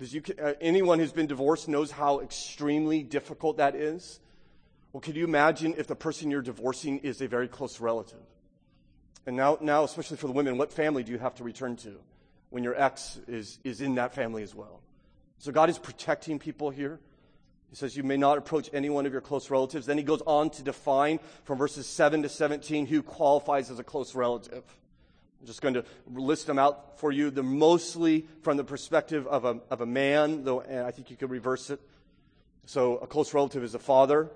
because 0.00 0.14
you 0.14 0.22
uh, 0.42 0.54
anyone 0.62 0.98
who's 0.98 1.12
been 1.12 1.26
divorced 1.26 1.68
knows 1.68 1.90
how 1.90 2.20
extremely 2.20 3.02
difficult 3.02 3.58
that 3.58 3.74
is. 3.74 4.18
Well, 4.94 5.02
could 5.02 5.14
you 5.14 5.24
imagine 5.24 5.74
if 5.76 5.88
the 5.88 5.94
person 5.94 6.30
you're 6.30 6.40
divorcing 6.40 7.00
is 7.00 7.20
a 7.20 7.28
very 7.28 7.48
close 7.48 7.80
relative? 7.80 8.18
And 9.26 9.36
now, 9.36 9.58
now, 9.60 9.84
especially 9.84 10.16
for 10.16 10.26
the 10.26 10.32
women, 10.32 10.56
what 10.56 10.72
family 10.72 11.02
do 11.02 11.12
you 11.12 11.18
have 11.18 11.34
to 11.34 11.44
return 11.44 11.76
to 11.76 11.96
when 12.48 12.64
your 12.64 12.80
ex 12.80 13.20
is, 13.28 13.58
is 13.62 13.82
in 13.82 13.96
that 13.96 14.14
family 14.14 14.42
as 14.42 14.54
well? 14.54 14.80
So 15.36 15.52
God 15.52 15.68
is 15.68 15.78
protecting 15.78 16.38
people 16.38 16.70
here. 16.70 16.98
He 17.68 17.76
says, 17.76 17.94
You 17.94 18.02
may 18.02 18.16
not 18.16 18.38
approach 18.38 18.70
any 18.72 18.88
one 18.88 19.04
of 19.04 19.12
your 19.12 19.20
close 19.20 19.50
relatives. 19.50 19.84
Then 19.84 19.98
he 19.98 20.02
goes 20.02 20.22
on 20.22 20.48
to 20.50 20.62
define 20.62 21.20
from 21.44 21.58
verses 21.58 21.86
7 21.86 22.22
to 22.22 22.30
17 22.30 22.86
who 22.86 23.02
qualifies 23.02 23.70
as 23.70 23.78
a 23.78 23.84
close 23.84 24.14
relative. 24.14 24.64
I'm 25.40 25.46
just 25.46 25.62
going 25.62 25.74
to 25.74 25.84
list 26.12 26.46
them 26.46 26.58
out 26.58 26.98
for 26.98 27.10
you. 27.10 27.30
They're 27.30 27.42
mostly 27.42 28.26
from 28.42 28.58
the 28.58 28.64
perspective 28.64 29.26
of 29.26 29.44
a, 29.44 29.60
of 29.70 29.80
a 29.80 29.86
man, 29.86 30.44
though 30.44 30.60
and 30.60 30.80
I 30.80 30.90
think 30.90 31.10
you 31.10 31.16
could 31.16 31.30
reverse 31.30 31.70
it. 31.70 31.80
So 32.66 32.98
a 32.98 33.06
close 33.06 33.32
relative 33.32 33.64
is 33.64 33.74
a 33.74 33.78
father, 33.78 34.30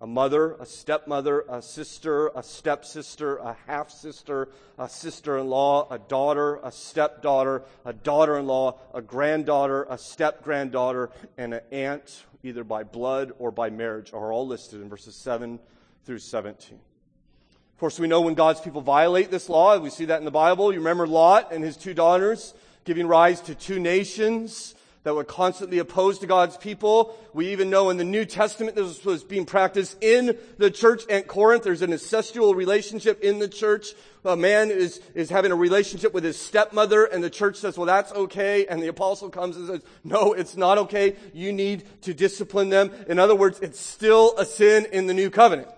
a 0.00 0.06
mother, 0.06 0.56
a 0.58 0.66
stepmother, 0.66 1.44
a 1.48 1.62
sister, 1.62 2.32
a 2.34 2.42
stepsister, 2.42 3.36
a 3.36 3.56
half 3.66 3.90
sister, 3.90 4.48
a 4.76 4.88
sister 4.88 5.38
in 5.38 5.48
law, 5.48 5.86
a 5.88 5.98
daughter, 5.98 6.56
a 6.64 6.72
stepdaughter, 6.72 7.62
a 7.84 7.92
daughter 7.92 8.36
in 8.36 8.46
law, 8.46 8.78
a 8.92 9.00
granddaughter, 9.00 9.86
a 9.88 9.98
step 9.98 10.42
granddaughter, 10.42 11.10
and 11.38 11.54
an 11.54 11.60
aunt, 11.70 12.24
either 12.42 12.64
by 12.64 12.82
blood 12.82 13.32
or 13.38 13.52
by 13.52 13.70
marriage, 13.70 14.12
are 14.12 14.32
all 14.32 14.46
listed 14.46 14.80
in 14.80 14.88
verses 14.88 15.14
7 15.14 15.60
through 16.04 16.18
17. 16.18 16.80
Of 17.80 17.82
course, 17.82 17.98
we 17.98 18.08
know 18.08 18.20
when 18.20 18.34
God's 18.34 18.60
people 18.60 18.82
violate 18.82 19.30
this 19.30 19.48
law, 19.48 19.78
we 19.78 19.88
see 19.88 20.04
that 20.04 20.18
in 20.18 20.26
the 20.26 20.30
Bible. 20.30 20.70
You 20.70 20.80
remember 20.80 21.06
Lot 21.06 21.50
and 21.50 21.64
his 21.64 21.78
two 21.78 21.94
daughters 21.94 22.52
giving 22.84 23.06
rise 23.06 23.40
to 23.40 23.54
two 23.54 23.80
nations 23.80 24.74
that 25.04 25.14
were 25.14 25.24
constantly 25.24 25.78
opposed 25.78 26.20
to 26.20 26.26
God's 26.26 26.58
people. 26.58 27.16
We 27.32 27.52
even 27.52 27.70
know 27.70 27.88
in 27.88 27.96
the 27.96 28.04
New 28.04 28.26
Testament 28.26 28.76
this 28.76 29.02
was 29.02 29.24
being 29.24 29.46
practiced 29.46 29.96
in 30.02 30.36
the 30.58 30.70
church 30.70 31.08
at 31.08 31.26
Corinth. 31.26 31.62
There's 31.62 31.80
an 31.80 31.92
incestual 31.92 32.54
relationship 32.54 33.22
in 33.22 33.38
the 33.38 33.48
church. 33.48 33.94
A 34.26 34.36
man 34.36 34.70
is, 34.70 35.00
is 35.14 35.30
having 35.30 35.50
a 35.50 35.56
relationship 35.56 36.12
with 36.12 36.24
his 36.24 36.38
stepmother 36.38 37.06
and 37.06 37.24
the 37.24 37.30
church 37.30 37.56
says, 37.56 37.78
well, 37.78 37.86
that's 37.86 38.12
okay. 38.12 38.66
And 38.66 38.82
the 38.82 38.88
apostle 38.88 39.30
comes 39.30 39.56
and 39.56 39.66
says, 39.66 39.80
no, 40.04 40.34
it's 40.34 40.54
not 40.54 40.76
okay. 40.76 41.16
You 41.32 41.50
need 41.50 41.84
to 42.02 42.12
discipline 42.12 42.68
them. 42.68 42.90
In 43.08 43.18
other 43.18 43.34
words, 43.34 43.58
it's 43.60 43.80
still 43.80 44.36
a 44.36 44.44
sin 44.44 44.86
in 44.92 45.06
the 45.06 45.14
new 45.14 45.30
covenant. 45.30 45.68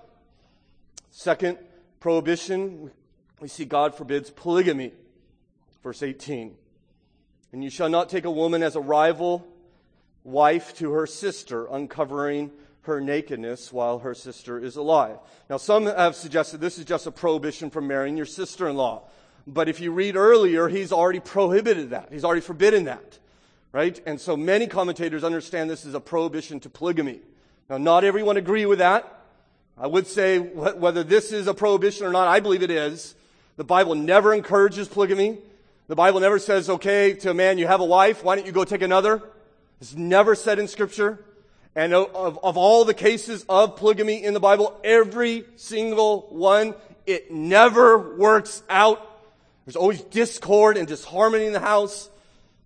Second, 1.12 1.58
prohibition, 2.02 2.90
we 3.40 3.46
see 3.46 3.64
God 3.64 3.94
forbids 3.94 4.28
polygamy. 4.28 4.92
Verse 5.84 6.02
18. 6.02 6.56
And 7.52 7.62
you 7.62 7.70
shall 7.70 7.88
not 7.88 8.08
take 8.08 8.24
a 8.24 8.30
woman 8.30 8.64
as 8.64 8.74
a 8.74 8.80
rival 8.80 9.46
wife 10.24 10.74
to 10.78 10.90
her 10.90 11.06
sister, 11.06 11.66
uncovering 11.66 12.50
her 12.82 13.00
nakedness 13.00 13.72
while 13.72 14.00
her 14.00 14.14
sister 14.14 14.58
is 14.58 14.74
alive. 14.74 15.16
Now, 15.48 15.58
some 15.58 15.86
have 15.86 16.16
suggested 16.16 16.60
this 16.60 16.76
is 16.76 16.84
just 16.84 17.06
a 17.06 17.12
prohibition 17.12 17.70
from 17.70 17.86
marrying 17.86 18.16
your 18.16 18.26
sister 18.26 18.68
in 18.68 18.76
law. 18.76 19.04
But 19.46 19.68
if 19.68 19.78
you 19.78 19.92
read 19.92 20.16
earlier, 20.16 20.66
he's 20.66 20.90
already 20.90 21.20
prohibited 21.20 21.90
that. 21.90 22.08
He's 22.10 22.24
already 22.24 22.40
forbidden 22.40 22.84
that. 22.86 23.20
Right? 23.70 24.00
And 24.06 24.20
so 24.20 24.36
many 24.36 24.66
commentators 24.66 25.22
understand 25.22 25.70
this 25.70 25.86
as 25.86 25.94
a 25.94 26.00
prohibition 26.00 26.58
to 26.60 26.68
polygamy. 26.68 27.20
Now, 27.70 27.78
not 27.78 28.02
everyone 28.02 28.36
agree 28.36 28.66
with 28.66 28.80
that. 28.80 29.21
I 29.78 29.86
would 29.86 30.06
say 30.06 30.38
whether 30.38 31.02
this 31.02 31.32
is 31.32 31.46
a 31.46 31.54
prohibition 31.54 32.06
or 32.06 32.10
not, 32.10 32.28
I 32.28 32.40
believe 32.40 32.62
it 32.62 32.70
is. 32.70 33.14
The 33.56 33.64
Bible 33.64 33.94
never 33.94 34.34
encourages 34.34 34.88
polygamy. 34.88 35.38
The 35.88 35.96
Bible 35.96 36.20
never 36.20 36.38
says, 36.38 36.70
okay, 36.70 37.14
to 37.14 37.30
a 37.30 37.34
man, 37.34 37.58
you 37.58 37.66
have 37.66 37.80
a 37.80 37.84
wife, 37.84 38.22
why 38.22 38.36
don't 38.36 38.46
you 38.46 38.52
go 38.52 38.64
take 38.64 38.82
another? 38.82 39.22
It's 39.80 39.94
never 39.94 40.34
said 40.34 40.58
in 40.58 40.68
scripture. 40.68 41.24
And 41.74 41.94
of, 41.94 42.38
of 42.42 42.56
all 42.56 42.84
the 42.84 42.94
cases 42.94 43.44
of 43.48 43.76
polygamy 43.76 44.22
in 44.22 44.34
the 44.34 44.40
Bible, 44.40 44.78
every 44.84 45.44
single 45.56 46.26
one, 46.30 46.74
it 47.06 47.32
never 47.32 48.16
works 48.16 48.62
out. 48.68 49.08
There's 49.64 49.76
always 49.76 50.02
discord 50.02 50.76
and 50.76 50.86
disharmony 50.86 51.46
in 51.46 51.52
the 51.52 51.60
house. 51.60 52.08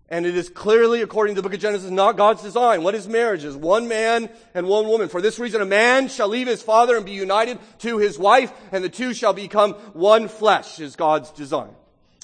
And 0.09 0.25
it 0.25 0.37
is 0.37 0.47
clearly, 0.47 1.01
according 1.01 1.35
to 1.35 1.41
the 1.41 1.43
book 1.43 1.53
of 1.53 1.59
Genesis, 1.59 1.91
not 1.91 2.15
God's 2.15 2.41
design. 2.41 2.81
What 2.81 2.95
is 2.95 3.09
marriage? 3.09 3.43
Is 3.43 3.57
one 3.57 3.89
man 3.89 4.29
and 4.53 4.65
one 4.65 4.87
woman. 4.87 5.09
For 5.09 5.21
this 5.21 5.37
reason, 5.37 5.61
a 5.61 5.65
man 5.65 6.07
shall 6.07 6.29
leave 6.29 6.47
his 6.47 6.61
father 6.63 6.95
and 6.95 7.05
be 7.05 7.11
united 7.11 7.59
to 7.79 7.97
his 7.97 8.17
wife, 8.17 8.53
and 8.71 8.83
the 8.83 8.89
two 8.89 9.13
shall 9.13 9.33
become 9.33 9.73
one 9.93 10.29
flesh, 10.29 10.79
is 10.79 10.95
God's 10.95 11.31
design. 11.31 11.71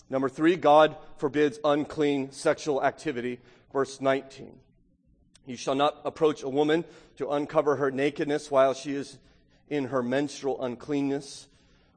Number 0.09 0.29
three, 0.29 0.55
God 0.55 0.95
forbids 1.17 1.59
unclean 1.65 2.31
sexual 2.31 2.81
activity. 2.81 3.39
Verse 3.73 3.99
19. 3.99 4.57
You 5.45 5.57
shall 5.57 5.75
not 5.75 5.99
approach 6.05 6.41
a 6.43 6.49
woman 6.49 6.85
to 7.17 7.31
uncover 7.31 7.75
her 7.75 7.91
nakedness 7.91 8.49
while 8.49 8.73
she 8.73 8.95
is 8.95 9.17
in 9.69 9.85
her 9.85 10.01
menstrual 10.01 10.63
uncleanness. 10.63 11.47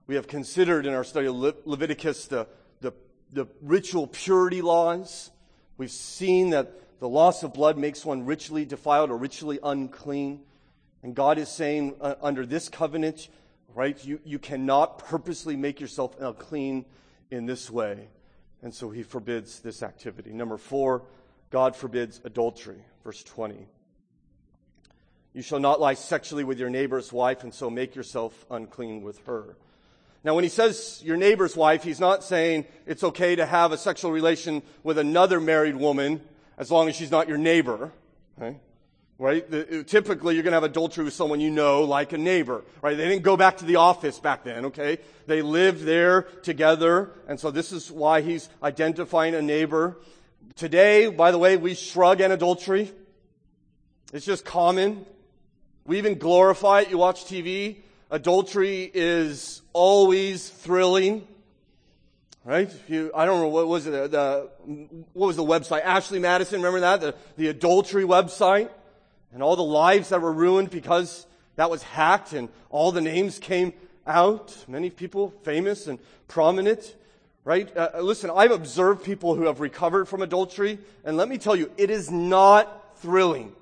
We 0.08 0.16
have 0.16 0.26
considered 0.26 0.86
in 0.86 0.94
our 0.94 1.04
study 1.04 1.28
of 1.28 1.36
Leviticus 1.64 2.26
the, 2.26 2.48
the, 2.80 2.92
the 3.32 3.46
ritual 3.60 4.08
purity 4.08 4.62
laws 4.62 5.30
We've 5.78 5.90
seen 5.90 6.50
that 6.50 7.00
the 7.00 7.08
loss 7.08 7.42
of 7.42 7.52
blood 7.52 7.76
makes 7.76 8.04
one 8.04 8.24
ritually 8.24 8.64
defiled 8.64 9.10
or 9.10 9.16
ritually 9.16 9.58
unclean. 9.62 10.40
And 11.02 11.14
God 11.14 11.38
is 11.38 11.48
saying 11.48 11.96
uh, 12.00 12.14
under 12.22 12.46
this 12.46 12.68
covenant, 12.68 13.28
right, 13.74 14.02
you, 14.04 14.20
you 14.24 14.38
cannot 14.38 14.98
purposely 14.98 15.56
make 15.56 15.80
yourself 15.80 16.18
unclean 16.20 16.86
in 17.30 17.46
this 17.46 17.70
way. 17.70 18.08
And 18.62 18.74
so 18.74 18.90
he 18.90 19.02
forbids 19.02 19.60
this 19.60 19.82
activity. 19.82 20.32
Number 20.32 20.56
four, 20.56 21.02
God 21.50 21.76
forbids 21.76 22.20
adultery. 22.24 22.82
Verse 23.04 23.22
20. 23.22 23.66
You 25.34 25.42
shall 25.42 25.60
not 25.60 25.80
lie 25.80 25.94
sexually 25.94 26.44
with 26.44 26.58
your 26.58 26.70
neighbor's 26.70 27.12
wife 27.12 27.44
and 27.44 27.52
so 27.52 27.68
make 27.68 27.94
yourself 27.94 28.46
unclean 28.50 29.02
with 29.02 29.18
her. 29.26 29.56
Now, 30.26 30.34
when 30.34 30.42
he 30.42 30.50
says 30.50 31.00
your 31.04 31.16
neighbor's 31.16 31.54
wife, 31.54 31.84
he's 31.84 32.00
not 32.00 32.24
saying 32.24 32.64
it's 32.84 33.04
okay 33.04 33.36
to 33.36 33.46
have 33.46 33.70
a 33.70 33.78
sexual 33.78 34.10
relation 34.10 34.60
with 34.82 34.98
another 34.98 35.38
married 35.40 35.76
woman 35.76 36.20
as 36.58 36.68
long 36.68 36.88
as 36.88 36.96
she's 36.96 37.12
not 37.12 37.28
your 37.28 37.38
neighbor. 37.38 37.92
Okay? 38.36 38.56
Right? 39.20 39.48
The, 39.48 39.84
typically, 39.84 40.34
you're 40.34 40.42
going 40.42 40.50
to 40.50 40.56
have 40.56 40.64
adultery 40.64 41.04
with 41.04 41.14
someone 41.14 41.38
you 41.38 41.52
know, 41.52 41.84
like 41.84 42.12
a 42.12 42.18
neighbor. 42.18 42.64
Right? 42.82 42.96
They 42.96 43.06
didn't 43.06 43.22
go 43.22 43.36
back 43.36 43.58
to 43.58 43.64
the 43.64 43.76
office 43.76 44.18
back 44.18 44.42
then, 44.42 44.64
okay? 44.64 44.98
They 45.28 45.42
lived 45.42 45.84
there 45.84 46.22
together, 46.42 47.12
and 47.28 47.38
so 47.38 47.52
this 47.52 47.70
is 47.70 47.88
why 47.88 48.20
he's 48.20 48.48
identifying 48.64 49.36
a 49.36 49.42
neighbor. 49.42 49.96
Today, 50.56 51.06
by 51.08 51.30
the 51.30 51.38
way, 51.38 51.56
we 51.56 51.74
shrug 51.74 52.20
at 52.20 52.32
adultery. 52.32 52.90
It's 54.12 54.26
just 54.26 54.44
common. 54.44 55.06
We 55.84 55.98
even 55.98 56.18
glorify 56.18 56.80
it. 56.80 56.90
You 56.90 56.98
watch 56.98 57.26
TV, 57.26 57.76
Adultery 58.10 58.88
is 58.94 59.62
always 59.72 60.48
thrilling. 60.48 61.26
right? 62.44 62.72
You, 62.86 63.10
I 63.14 63.24
don't 63.24 63.40
know 63.40 63.48
what 63.48 63.66
was 63.66 63.86
it, 63.86 64.12
the, 64.12 64.48
what 65.12 65.26
was 65.26 65.36
the 65.36 65.44
website? 65.44 65.82
Ashley 65.82 66.20
Madison, 66.20 66.60
remember 66.60 66.80
that? 66.80 67.00
The, 67.00 67.14
the 67.36 67.48
adultery 67.48 68.04
website? 68.04 68.70
And 69.32 69.42
all 69.42 69.56
the 69.56 69.64
lives 69.64 70.10
that 70.10 70.20
were 70.20 70.32
ruined 70.32 70.70
because 70.70 71.26
that 71.56 71.68
was 71.68 71.82
hacked 71.82 72.32
and 72.32 72.48
all 72.70 72.92
the 72.92 73.00
names 73.00 73.38
came 73.40 73.72
out. 74.06 74.56
Many 74.68 74.88
people 74.88 75.34
famous 75.42 75.88
and 75.88 75.98
prominent, 76.28 76.94
right? 77.44 77.74
Uh, 77.76 77.90
uh 77.94 78.00
listen, 78.00 78.30
I've 78.34 78.52
observed 78.52 79.04
people 79.04 79.34
who 79.34 79.46
have 79.46 79.58
recovered 79.58 80.06
from 80.06 80.22
adultery, 80.22 80.78
and 81.04 81.16
let 81.16 81.28
me 81.28 81.38
tell 81.38 81.56
you, 81.56 81.72
it 81.76 81.90
is 81.90 82.10
not 82.10 82.98
thrilling. 82.98 83.52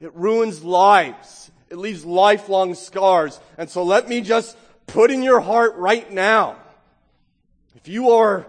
It 0.00 0.14
ruins 0.14 0.62
lives. 0.62 1.50
It 1.72 1.78
leaves 1.78 2.04
lifelong 2.04 2.74
scars. 2.74 3.40
And 3.56 3.70
so 3.70 3.82
let 3.82 4.06
me 4.06 4.20
just 4.20 4.58
put 4.86 5.10
in 5.10 5.22
your 5.22 5.40
heart 5.40 5.74
right 5.76 6.12
now 6.12 6.56
if 7.82 7.88
you 7.88 8.10
are 8.10 8.46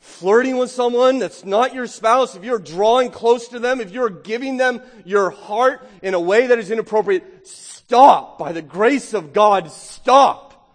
flirting 0.00 0.56
with 0.56 0.70
someone 0.72 1.20
that's 1.20 1.44
not 1.44 1.72
your 1.72 1.86
spouse, 1.86 2.34
if 2.34 2.42
you're 2.42 2.58
drawing 2.58 3.12
close 3.12 3.46
to 3.48 3.60
them, 3.60 3.80
if 3.80 3.92
you're 3.92 4.10
giving 4.10 4.56
them 4.56 4.80
your 5.04 5.30
heart 5.30 5.86
in 6.02 6.14
a 6.14 6.20
way 6.20 6.48
that 6.48 6.58
is 6.58 6.72
inappropriate, 6.72 7.46
stop. 7.46 8.38
By 8.38 8.50
the 8.50 8.62
grace 8.62 9.14
of 9.14 9.32
God, 9.32 9.70
stop. 9.70 10.68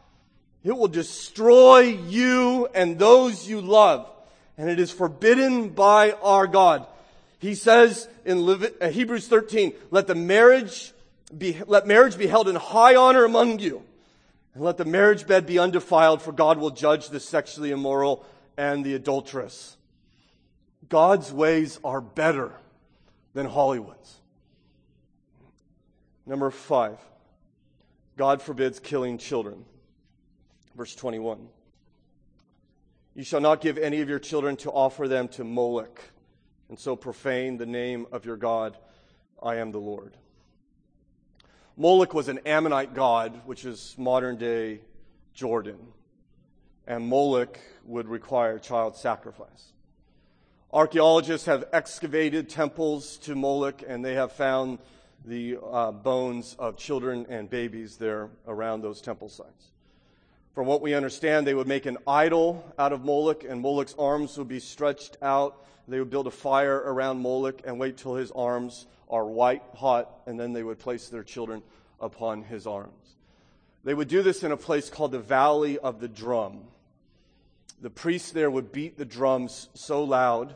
It 0.64 0.72
will 0.72 0.88
destroy 0.88 1.80
you 1.80 2.68
and 2.74 2.98
those 2.98 3.46
you 3.46 3.60
love. 3.60 4.10
And 4.58 4.70
it 4.70 4.80
is 4.80 4.92
forbidden 4.92 5.70
by 5.70 6.12
our 6.12 6.48
God. 6.48 6.88
He 7.40 7.56
says 7.56 8.08
in 8.24 8.48
uh, 8.48 8.88
Hebrews 8.88 9.28
13, 9.28 9.74
let 9.90 10.08
the 10.08 10.16
marriage 10.16 10.94
be, 11.38 11.58
let 11.68 11.88
marriage 11.88 12.18
be 12.18 12.28
held 12.28 12.48
in 12.48 12.56
high 12.56 12.96
honor 12.96 13.24
among 13.24 13.60
you. 13.60 13.84
And 14.54 14.64
let 14.64 14.78
the 14.78 14.86
marriage 14.86 15.28
bed 15.28 15.46
be 15.46 15.60
undefiled, 15.60 16.22
for 16.22 16.32
God 16.32 16.58
will 16.58 16.72
judge 16.72 17.10
the 17.10 17.20
sexually 17.20 17.72
immoral 17.72 18.26
and 18.58 18.84
the 18.84 18.96
adulteress. 18.96 19.78
God's 20.90 21.32
ways 21.32 21.80
are 21.84 22.02
better 22.02 22.52
than 23.34 23.46
Hollywood's. 23.46 24.20
Number 26.26 26.52
five, 26.52 26.98
God 28.18 28.42
forbids 28.42 28.80
killing 28.80 29.18
children. 29.18 29.66
Verse 30.76 30.96
21. 30.96 31.48
You 33.16 33.24
shall 33.24 33.42
not 33.42 33.62
give 33.62 33.78
any 33.78 34.02
of 34.02 34.10
your 34.10 34.20
children 34.20 34.56
to 34.58 34.72
offer 34.72 35.08
them 35.08 35.28
to 35.30 35.44
Moloch, 35.44 36.02
and 36.70 36.80
so 36.80 36.96
profane 36.96 37.58
the 37.58 37.66
name 37.66 38.06
of 38.12 38.26
your 38.26 38.38
God. 38.38 38.78
I 39.42 39.56
am 39.56 39.72
the 39.72 39.80
Lord. 39.80 40.16
Moloch 41.78 42.14
was 42.14 42.28
an 42.28 42.40
Ammonite 42.46 42.94
god, 42.94 43.42
which 43.46 43.66
is 43.66 43.96
modern 43.98 44.38
day 44.38 44.82
Jordan. 45.34 45.80
And 46.86 47.08
Moloch 47.08 47.60
would 47.86 48.08
require 48.08 48.60
child 48.60 48.96
sacrifice. 48.98 49.72
Archaeologists 50.74 51.46
have 51.48 51.66
excavated 51.74 52.50
temples 52.50 53.18
to 53.18 53.36
Moloch 53.36 53.84
and 53.88 54.04
they 54.04 54.14
have 54.14 54.32
found 54.32 54.80
the 55.26 55.58
uh, 55.64 55.92
bones 55.92 56.56
of 56.58 56.78
children 56.78 57.26
and 57.30 57.50
babies 57.50 57.98
there 57.98 58.30
around 58.48 58.82
those 58.82 59.02
temple 59.02 59.30
sites. 59.30 59.72
From 60.54 60.68
what 60.68 60.82
we 60.82 60.94
understand, 60.94 61.48
they 61.48 61.54
would 61.54 61.68
make 61.68 61.86
an 61.86 61.98
idol 62.06 62.66
out 62.78 62.92
of 62.92 63.06
Moloch, 63.06 63.46
and 63.46 63.62
Moloch's 63.62 63.96
arms 63.98 64.38
would 64.38 64.50
be 64.50 64.60
stretched 64.60 65.16
out. 65.22 65.66
They 65.88 66.00
would 66.00 66.10
build 66.10 66.28
a 66.28 66.32
fire 66.32 66.78
around 66.78 67.20
Moloch 67.20 67.62
and 67.64 67.80
wait 67.80 67.98
till 67.98 68.16
his 68.16 68.32
arms 68.32 68.88
are 69.12 69.26
white 69.26 69.64
hot, 69.76 70.10
and 70.26 70.40
then 70.40 70.54
they 70.54 70.64
would 70.64 70.80
place 70.80 71.10
their 71.10 71.24
children 71.24 71.62
upon 72.00 72.44
his 72.44 72.66
arms. 72.66 73.16
They 73.84 73.94
would 73.94 74.08
do 74.08 74.22
this 74.22 74.44
in 74.44 74.52
a 74.52 74.58
place 74.58 74.90
called 74.90 75.12
the 75.12 75.20
Valley 75.20 75.78
of 75.78 76.00
the 76.00 76.08
Drum. 76.08 76.62
The 77.82 77.90
priests 77.90 78.32
there 78.32 78.50
would 78.50 78.72
beat 78.72 78.98
the 78.98 79.06
drums 79.06 79.70
so 79.74 80.04
loud 80.04 80.56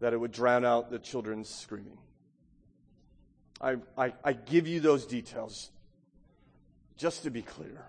that 0.00 0.12
it 0.12 0.18
would 0.18 0.32
drown 0.32 0.64
out 0.64 0.90
the 0.90 0.98
children's 0.98 1.48
screaming. 1.48 1.98
I, 3.60 3.76
I, 3.96 4.12
I 4.22 4.32
give 4.34 4.66
you 4.66 4.80
those 4.80 5.06
details 5.06 5.70
just 6.96 7.22
to 7.22 7.30
be 7.30 7.42
clear. 7.42 7.86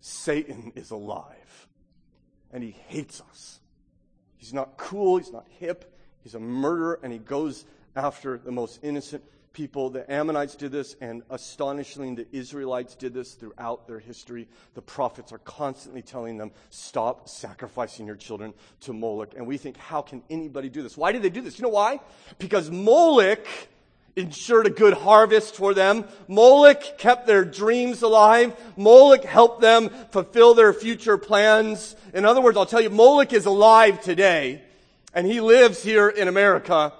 Satan 0.00 0.72
is 0.74 0.90
alive 0.90 1.68
and 2.52 2.62
he 2.62 2.76
hates 2.88 3.22
us. 3.30 3.60
He's 4.36 4.52
not 4.52 4.76
cool, 4.76 5.16
he's 5.16 5.32
not 5.32 5.46
hip, 5.58 5.98
he's 6.22 6.34
a 6.34 6.40
murderer, 6.40 7.00
and 7.02 7.10
he 7.10 7.18
goes 7.18 7.64
after 7.96 8.38
the 8.38 8.52
most 8.52 8.80
innocent 8.82 9.22
people. 9.52 9.88
The 9.88 10.10
Ammonites 10.10 10.56
did 10.56 10.72
this, 10.72 10.96
and 11.00 11.22
astonishingly, 11.30 12.14
the 12.14 12.26
Israelites 12.36 12.94
did 12.94 13.14
this 13.14 13.34
throughout 13.34 13.86
their 13.86 14.00
history. 14.00 14.48
The 14.74 14.82
prophets 14.82 15.32
are 15.32 15.38
constantly 15.38 16.02
telling 16.02 16.36
them, 16.36 16.50
stop 16.70 17.28
sacrificing 17.28 18.06
your 18.06 18.16
children 18.16 18.52
to 18.80 18.92
Moloch. 18.92 19.34
And 19.36 19.46
we 19.46 19.56
think, 19.56 19.76
how 19.76 20.02
can 20.02 20.22
anybody 20.28 20.68
do 20.68 20.82
this? 20.82 20.96
Why 20.96 21.12
did 21.12 21.22
they 21.22 21.30
do 21.30 21.40
this? 21.40 21.58
You 21.58 21.62
know 21.62 21.68
why? 21.68 22.00
Because 22.38 22.70
Moloch 22.70 23.46
ensured 24.16 24.66
a 24.66 24.70
good 24.70 24.94
harvest 24.94 25.56
for 25.56 25.74
them. 25.74 26.04
Moloch 26.28 26.98
kept 26.98 27.26
their 27.26 27.44
dreams 27.44 28.02
alive. 28.02 28.56
Moloch 28.76 29.24
helped 29.24 29.60
them 29.60 29.88
fulfill 30.10 30.54
their 30.54 30.72
future 30.72 31.18
plans. 31.18 31.96
In 32.12 32.24
other 32.24 32.40
words, 32.40 32.56
I'll 32.56 32.66
tell 32.66 32.80
you, 32.80 32.90
Moloch 32.90 33.32
is 33.32 33.46
alive 33.46 34.00
today, 34.00 34.62
and 35.12 35.26
he 35.26 35.40
lives 35.40 35.82
here 35.82 36.08
in 36.08 36.28
America. 36.28 36.92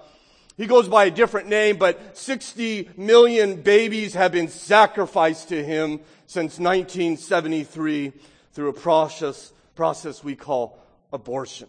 He 0.57 0.67
goes 0.67 0.89
by 0.89 1.07
a 1.07 1.11
different 1.11 1.49
name, 1.49 1.77
but 1.79 2.17
60 2.17 2.91
million 2.97 3.63
babies 3.63 4.15
have 4.15 4.33
been 4.33 4.49
sacrificed 4.49 5.49
to 5.49 5.65
him 5.65 6.01
since 6.27 6.59
1973 6.59 8.13
through 8.53 8.69
a 8.69 8.73
process, 8.73 9.53
process 9.75 10.23
we 10.23 10.37
call 10.37 10.79
abortion. 11.13 11.69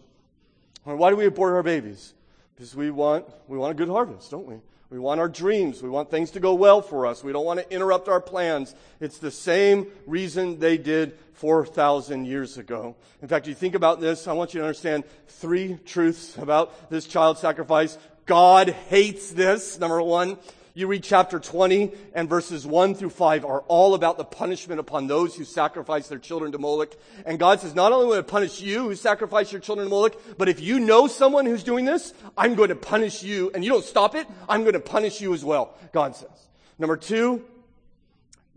Why 0.84 1.10
do 1.10 1.16
we 1.16 1.26
abort 1.26 1.54
our 1.54 1.64
babies? 1.64 2.14
Because 2.54 2.76
we 2.76 2.92
want, 2.92 3.26
we 3.48 3.58
want 3.58 3.72
a 3.72 3.74
good 3.74 3.88
harvest, 3.88 4.30
don't 4.30 4.46
we? 4.46 4.60
We 4.88 5.00
want 5.00 5.18
our 5.18 5.28
dreams. 5.28 5.82
We 5.82 5.88
want 5.88 6.12
things 6.12 6.30
to 6.32 6.40
go 6.40 6.54
well 6.54 6.80
for 6.80 7.06
us. 7.06 7.24
We 7.24 7.32
don't 7.32 7.44
want 7.44 7.58
to 7.58 7.74
interrupt 7.74 8.08
our 8.08 8.20
plans. 8.20 8.72
It's 9.00 9.18
the 9.18 9.32
same 9.32 9.88
reason 10.06 10.60
they 10.60 10.78
did 10.78 11.18
4,000 11.32 12.24
years 12.24 12.56
ago. 12.56 12.94
In 13.20 13.26
fact, 13.26 13.48
you 13.48 13.54
think 13.54 13.74
about 13.74 14.00
this, 14.00 14.28
I 14.28 14.32
want 14.32 14.54
you 14.54 14.60
to 14.60 14.66
understand 14.66 15.04
three 15.26 15.76
truths 15.84 16.36
about 16.36 16.88
this 16.88 17.04
child 17.04 17.36
sacrifice. 17.38 17.98
God 18.26 18.70
hates 18.70 19.30
this, 19.30 19.78
number 19.78 20.02
one. 20.02 20.36
You 20.74 20.88
read 20.88 21.04
chapter 21.04 21.38
20 21.38 21.92
and 22.12 22.28
verses 22.28 22.66
1 22.66 22.96
through 22.96 23.08
5 23.08 23.46
are 23.46 23.60
all 23.60 23.94
about 23.94 24.18
the 24.18 24.24
punishment 24.24 24.78
upon 24.78 25.06
those 25.06 25.34
who 25.34 25.44
sacrifice 25.44 26.08
their 26.08 26.18
children 26.18 26.52
to 26.52 26.58
Moloch. 26.58 26.92
And 27.24 27.38
God 27.38 27.60
says, 27.60 27.74
not 27.74 27.92
only 27.92 28.06
will 28.06 28.18
I 28.18 28.22
punish 28.22 28.60
you 28.60 28.82
who 28.82 28.94
sacrifice 28.94 29.50
your 29.52 29.62
children 29.62 29.86
to 29.86 29.90
Moloch, 29.90 30.20
but 30.36 30.50
if 30.50 30.60
you 30.60 30.78
know 30.78 31.06
someone 31.06 31.46
who's 31.46 31.62
doing 31.62 31.86
this, 31.86 32.12
I'm 32.36 32.56
going 32.56 32.68
to 32.68 32.76
punish 32.76 33.22
you. 33.22 33.50
And 33.54 33.64
you 33.64 33.70
don't 33.70 33.84
stop 33.84 34.14
it, 34.14 34.26
I'm 34.50 34.62
going 34.62 34.74
to 34.74 34.80
punish 34.80 35.18
you 35.20 35.32
as 35.32 35.42
well, 35.42 35.74
God 35.92 36.14
says. 36.14 36.48
Number 36.78 36.98
two, 36.98 37.42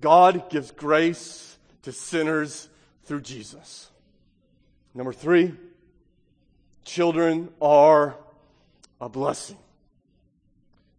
God 0.02 0.50
gives 0.50 0.72
grace 0.72 1.58
to 1.84 1.94
sinners 1.94 2.68
through 3.06 3.22
Jesus. 3.22 3.90
Number 4.94 5.14
three, 5.14 5.54
children 6.84 7.50
are 7.62 8.18
a 9.00 9.10
blessing. 9.10 9.58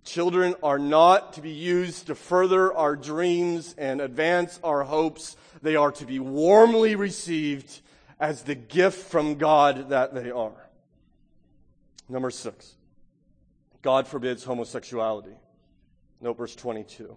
Children 0.05 0.55
are 0.63 0.79
not 0.79 1.35
to 1.35 1.43
be 1.43 1.51
used 1.51 2.07
to 2.07 2.15
further 2.15 2.73
our 2.75 2.97
dreams 2.97 3.75
and 3.77 4.01
advance 4.01 4.59
our 4.65 4.83
hopes. 4.83 5.37
They 5.63 5.77
are 5.77 5.93
to 5.93 6.07
be 6.07 6.19
warmly 6.19 6.95
received 6.95 7.81
as 8.19 8.43
the 8.43 8.55
gift 8.55 9.11
from 9.11 9.37
God 9.37 9.91
that 9.91 10.15
they 10.15 10.31
are. 10.31 10.69
Number 12.09 12.31
six, 12.31 12.75
God 13.83 14.09
forbids 14.09 14.43
homosexuality. 14.43 15.37
Note 16.21 16.39
verse 16.39 16.57
22. 16.57 17.17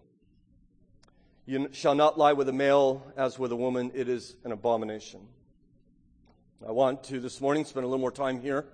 You 1.45 1.69
shall 1.71 1.95
not 1.95 2.17
lie 2.17 2.33
with 2.33 2.47
a 2.47 2.53
male 2.53 3.05
as 3.17 3.39
with 3.39 3.51
a 3.51 3.55
woman, 3.55 3.91
it 3.93 4.07
is 4.07 4.35
an 4.43 4.51
abomination. 4.51 5.21
I 6.65 6.71
want 6.71 7.03
to 7.05 7.19
this 7.19 7.41
morning 7.41 7.65
spend 7.65 7.85
a 7.85 7.87
little 7.87 7.99
more 7.99 8.11
time 8.11 8.39
here 8.39 8.65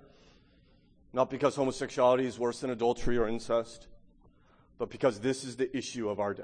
not 1.12 1.30
because 1.30 1.56
homosexuality 1.56 2.26
is 2.26 2.38
worse 2.38 2.60
than 2.60 2.70
adultery 2.70 3.18
or 3.18 3.28
incest, 3.28 3.88
but 4.78 4.90
because 4.90 5.20
this 5.20 5.44
is 5.44 5.56
the 5.56 5.76
issue 5.76 6.08
of 6.08 6.20
our 6.20 6.34
day. 6.34 6.42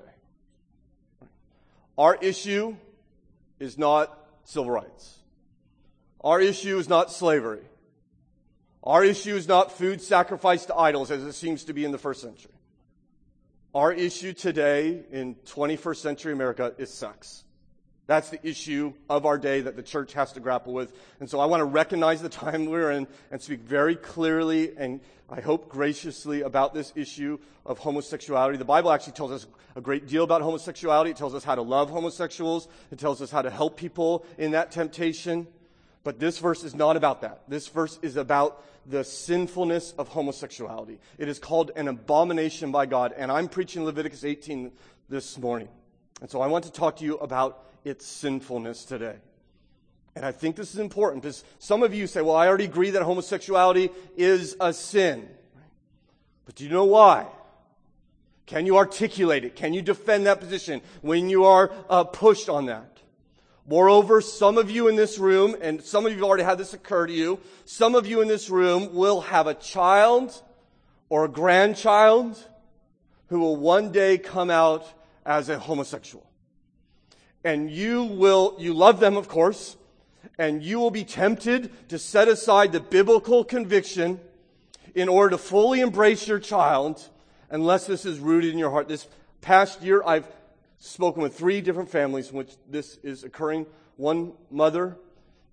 Our 1.97 2.17
issue 2.17 2.77
is 3.59 3.79
not 3.79 4.17
civil 4.45 4.71
rights. 4.71 5.19
Our 6.23 6.41
issue 6.41 6.79
is 6.79 6.89
not 6.89 7.11
slavery. 7.11 7.63
Our 8.83 9.05
issue 9.05 9.35
is 9.35 9.49
not 9.49 9.73
food 9.73 10.03
sacrificed 10.03 10.69
to 10.69 10.77
idols 10.77 11.11
as 11.11 11.23
it 11.23 11.33
seems 11.33 11.65
to 11.65 11.73
be 11.73 11.85
in 11.85 11.93
the 11.93 11.99
first 11.99 12.21
century. 12.21 12.53
Our 13.75 13.93
issue 13.93 14.33
today 14.33 15.05
in 15.11 15.35
21st 15.47 15.97
century 15.97 16.33
America 16.33 16.75
is 16.79 16.93
sex. 16.93 17.45
That's 18.07 18.31
the 18.31 18.47
issue 18.47 18.93
of 19.11 19.27
our 19.27 19.37
day 19.37 19.63
that 19.63 19.75
the 19.75 19.83
church 19.83 20.13
has 20.13 20.33
to 20.33 20.41
grapple 20.41 20.73
with. 20.73 20.93
And 21.19 21.29
so 21.29 21.41
I 21.41 21.47
want 21.47 21.61
to 21.61 21.65
recognize 21.65 22.23
the 22.23 22.29
time 22.31 22.67
we're 22.67 22.93
in 22.93 23.07
and 23.31 23.43
speak 23.43 23.61
very 23.61 23.97
clearly 23.97 24.77
and 24.77 25.01
I 25.29 25.41
hope 25.41 25.69
graciously 25.69 26.43
about 26.43 26.73
this 26.73 26.93
issue 26.95 27.39
of 27.65 27.79
homosexuality. 27.79 28.59
The 28.59 28.65
Bible 28.65 28.93
actually 28.93 29.15
tells 29.15 29.33
us 29.33 29.47
a 29.75 29.81
great 29.81 30.07
deal 30.07 30.23
about 30.23 30.41
homosexuality. 30.41 31.11
It 31.11 31.17
tells 31.17 31.35
us 31.35 31.43
how 31.43 31.57
to 31.57 31.63
love 31.63 31.91
homosexuals. 31.91 32.69
It 32.93 33.01
tells 33.01 33.21
us 33.21 33.31
how 33.33 33.43
to 33.43 33.51
help 33.51 33.77
people 33.77 34.25
in 34.39 34.53
that 34.53 34.71
temptation. 34.71 35.49
But 36.05 36.21
this 36.21 36.39
verse 36.39 36.63
is 36.63 36.77
not 36.77 36.97
about 36.97 37.23
that. 37.23 37.43
This 37.49 37.67
verse 37.67 37.99
is 38.03 38.17
about 38.17 38.63
the 38.89 39.03
sinfulness 39.03 39.95
of 39.99 40.07
homosexuality. 40.07 41.01
It 41.19 41.29
is 41.29 41.41
called 41.41 41.73
an 41.75 41.89
abomination 41.89 42.71
by 42.71 42.87
God. 42.87 43.13
And 43.17 43.33
I'm 43.33 43.49
preaching 43.49 43.85
Leviticus 43.85 44.23
18 44.23 44.71
this 45.09 45.37
morning. 45.39 45.69
And 46.21 46.31
so 46.31 46.41
I 46.41 46.47
want 46.47 46.67
to 46.67 46.73
talk 46.73 46.97
to 46.99 47.05
you 47.05 47.17
about 47.17 47.66
its 47.87 48.05
sinfulness 48.05 48.85
today. 48.85 49.15
And 50.17 50.25
I 50.25 50.33
think 50.33 50.57
this 50.57 50.75
is 50.75 50.81
important 50.81 51.23
because 51.23 51.45
some 51.61 51.85
of 51.85 51.95
you 51.95 52.09
say, 52.09 52.21
well, 52.21 52.35
I 52.35 52.49
already 52.49 52.65
agree 52.65 52.91
that 52.91 53.03
homosexuality 53.03 53.91
is 54.17 54.57
a 54.61 54.73
sin. 54.73 55.29
But 56.47 56.57
do 56.57 56.65
you 56.65 56.71
know 56.71 56.85
why? 56.85 57.27
Can 58.47 58.67
you 58.67 58.77
articulate 58.77 59.45
it? 59.45 59.55
Can 59.55 59.73
you 59.73 59.83
defend 59.83 60.27
that 60.27 60.41
position 60.41 60.81
when 61.03 61.29
you 61.29 61.45
are 61.45 61.71
uh, 61.89 62.05
pushed 62.05 62.49
on 62.49 62.67
that? 62.67 62.99
Moreover, 63.69 64.21
some 64.21 64.59
of 64.59 64.71
you 64.71 64.89
in 64.89 64.97
this 64.97 65.19
room, 65.19 65.57
and 65.61 65.83
some 65.83 66.07
of 66.07 66.13
you 66.13 66.19
have 66.19 66.25
already 66.25 66.45
had 66.45 66.59
this 66.59 66.73
occur 66.73 67.07
to 67.07 67.13
you, 67.13 67.39
some 67.65 67.95
of 67.95 68.07
you 68.07 68.21
in 68.21 68.29
this 68.29 68.51
room 68.51 68.95
will 68.95 69.21
have 69.21 69.47
a 69.47 69.55
child 69.55 70.41
or 71.09 71.25
a 71.25 71.29
grandchild 71.29 72.37
who 73.29 73.41
will 73.41 73.57
one 73.57 73.93
day 73.93 74.19
come 74.19 74.51
out 74.51 74.87
as 75.25 75.49
a 75.49 75.59
homosexual. 75.59 76.27
And 77.45 77.71
you 77.71 78.05
will, 78.05 78.57
you 78.59 78.75
love 78.75 79.01
them, 79.01 79.17
of 79.17 79.29
course, 79.29 79.77
and 80.39 80.63
you 80.63 80.79
will 80.79 80.91
be 80.91 81.05
tempted 81.05 81.89
to 81.89 81.99
set 81.99 82.29
aside 82.29 82.73
the 82.73 82.81
biblical 82.81 83.45
conviction 83.45 84.21
in 84.95 85.09
order 85.09 85.31
to 85.31 85.39
fully 85.39 85.81
embrace 85.81 86.27
your 86.27 86.39
child 86.39 87.09
unless 87.51 87.87
this 87.87 88.05
is 88.05 88.19
rooted 88.19 88.53
in 88.53 88.59
your 88.59 88.71
heart. 88.71 88.89
This 88.89 89.07
past 89.41 89.83
year, 89.83 90.03
I've 90.05 90.27
spoken 90.79 91.23
with 91.23 91.37
three 91.37 91.61
different 91.61 91.91
families 91.91 92.31
in 92.31 92.37
which 92.37 92.55
this 92.69 92.99
is 93.03 93.25
occurring. 93.25 93.67
One 93.97 94.33
mother 94.51 94.97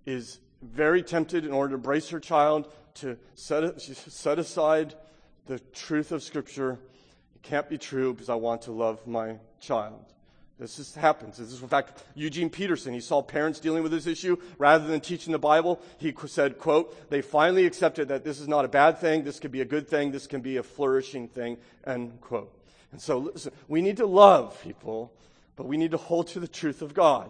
is 0.06 0.39
very 0.62 1.04
tempted 1.04 1.46
in 1.46 1.52
order 1.52 1.69
to 1.69 1.76
embrace 1.76 2.10
her 2.10 2.19
child 2.19 2.72
to 2.96 3.17
set, 3.36 3.82
set 3.82 4.39
aside 4.39 4.96
the 5.46 5.60
truth 5.74 6.12
of 6.12 6.24
Scripture. 6.24 6.80
It 7.36 7.41
can't 7.41 7.69
be 7.69 7.78
true 7.78 8.13
because 8.13 8.30
I 8.30 8.36
want 8.36 8.63
to 8.63 8.72
love 8.72 9.06
my 9.06 9.38
child. 9.60 10.06
This 10.63 10.78
just 10.78 10.95
happens. 10.95 11.36
This 11.36 11.52
is, 11.52 11.62
in 11.62 11.67
fact, 11.67 12.06
Eugene 12.15 12.49
Peterson. 12.49 12.93
He 12.93 13.02
saw 13.02 13.21
parents 13.21 13.60
dealing 13.60 13.84
with 13.84 13.91
this 13.91 14.08
issue. 14.08 14.38
Rather 14.58 14.88
than 14.88 15.02
teaching 15.02 15.34
the 15.34 15.38
Bible, 15.38 15.82
he 15.97 16.15
said, 16.28 16.58
quote, 16.58 17.10
they 17.10 17.21
finally 17.21 17.65
accepted 17.65 18.08
that 18.08 18.23
this 18.23 18.39
is 18.39 18.47
not 18.47 18.63
a 18.63 18.69
bad 18.69 18.97
thing. 18.97 19.26
This 19.26 19.41
could 19.41 19.52
be 19.52 19.60
a 19.60 19.65
good 19.65 19.89
thing. 19.89 20.13
This 20.13 20.26
can 20.26 20.39
be 20.39 20.56
a 20.56 20.63
flourishing 20.63 21.28
thing, 21.28 21.58
end 21.86 22.21
quote. 22.21 22.58
And 22.93 23.02
so, 23.02 23.17
listen, 23.17 23.52
we 23.67 23.82
need 23.82 23.97
to 23.97 24.06
love 24.06 24.58
people, 24.63 25.12
but 25.58 25.65
we 25.65 25.76
need 25.76 25.91
to 25.91 25.97
hold 25.97 26.28
to 26.30 26.39
the 26.39 26.47
truth 26.47 26.82
of 26.82 26.93
God. 26.93 27.30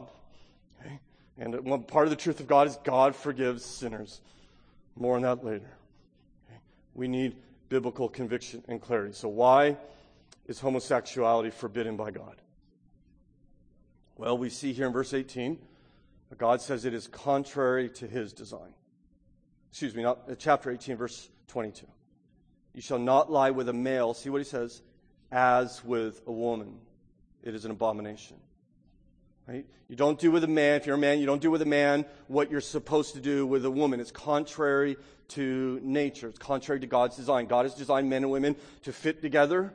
Okay? 0.80 1.00
And 1.40 1.60
one 1.62 1.82
part 1.82 2.06
of 2.06 2.12
the 2.12 2.16
truth 2.16 2.40
of 2.40 2.46
God 2.46 2.68
is 2.68 2.78
God 2.84 3.16
forgives 3.16 3.66
sinners. 3.66 4.22
More 4.96 5.16
on 5.16 5.24
that 5.24 5.44
later. 5.44 5.72
Okay? 6.48 6.60
We 6.94 7.08
need 7.08 7.36
biblical 7.68 8.10
conviction 8.10 8.64
and 8.68 8.80
clarity. 8.80 9.14
So 9.14 9.28
why 9.28 9.78
is 10.46 10.60
homosexuality 10.60 11.50
forbidden 11.50 11.98
by 11.98 12.12
God? 12.12 12.36
Well, 14.16 14.38
we 14.38 14.50
see 14.50 14.74
here 14.74 14.88
in 14.88 14.94
verse 14.94 15.14
18, 15.14 15.58
God 16.38 16.62
says 16.62 16.86
it 16.86 16.94
is 16.94 17.08
contrary 17.08 17.90
to 17.90 18.08
his 18.08 18.34
design. 18.34 18.74
Excuse 19.72 19.96
me, 19.96 20.04
not 20.04 20.20
uh, 20.30 20.36
chapter 20.36 20.72
18, 20.72 20.98
verse 20.98 21.30
22. 21.48 21.86
You 22.74 22.82
shall 22.82 23.00
not 23.00 23.32
lie 23.32 23.52
with 23.52 23.70
a 23.70 23.74
male, 23.74 24.14
see 24.14 24.30
what 24.30 24.40
he 24.40 24.46
says, 24.46 24.82
as 25.32 25.84
with 25.84 26.22
a 26.28 26.32
woman. 26.32 26.80
It 27.44 27.56
is 27.56 27.66
an 27.66 27.72
abomination. 27.72 28.38
Right? 29.48 29.66
You 29.90 29.96
don't 29.96 30.18
do 30.18 30.32
with 30.32 30.44
a 30.44 30.48
man, 30.48 30.78
if 30.78 30.86
you're 30.86 30.96
a 30.96 31.00
man, 31.00 31.20
you 31.20 31.26
don't 31.26 31.42
do 31.42 31.52
with 31.52 31.62
a 31.62 31.68
man 31.68 32.06
what 32.28 32.50
you're 32.50 32.62
supposed 32.62 33.14
to 33.16 33.20
do 33.20 33.46
with 33.46 33.66
a 33.66 33.72
woman. 33.72 34.00
It's 34.00 34.12
contrary 34.12 34.96
to 35.30 35.80
nature. 35.84 36.30
It's 36.30 36.40
contrary 36.40 36.80
to 36.80 36.88
God's 36.88 37.18
design. 37.18 37.48
God 37.48 37.66
has 37.66 37.76
designed 37.76 38.10
men 38.10 38.24
and 38.24 38.32
women 38.32 38.56
to 38.84 38.94
fit 38.94 39.22
together, 39.22 39.74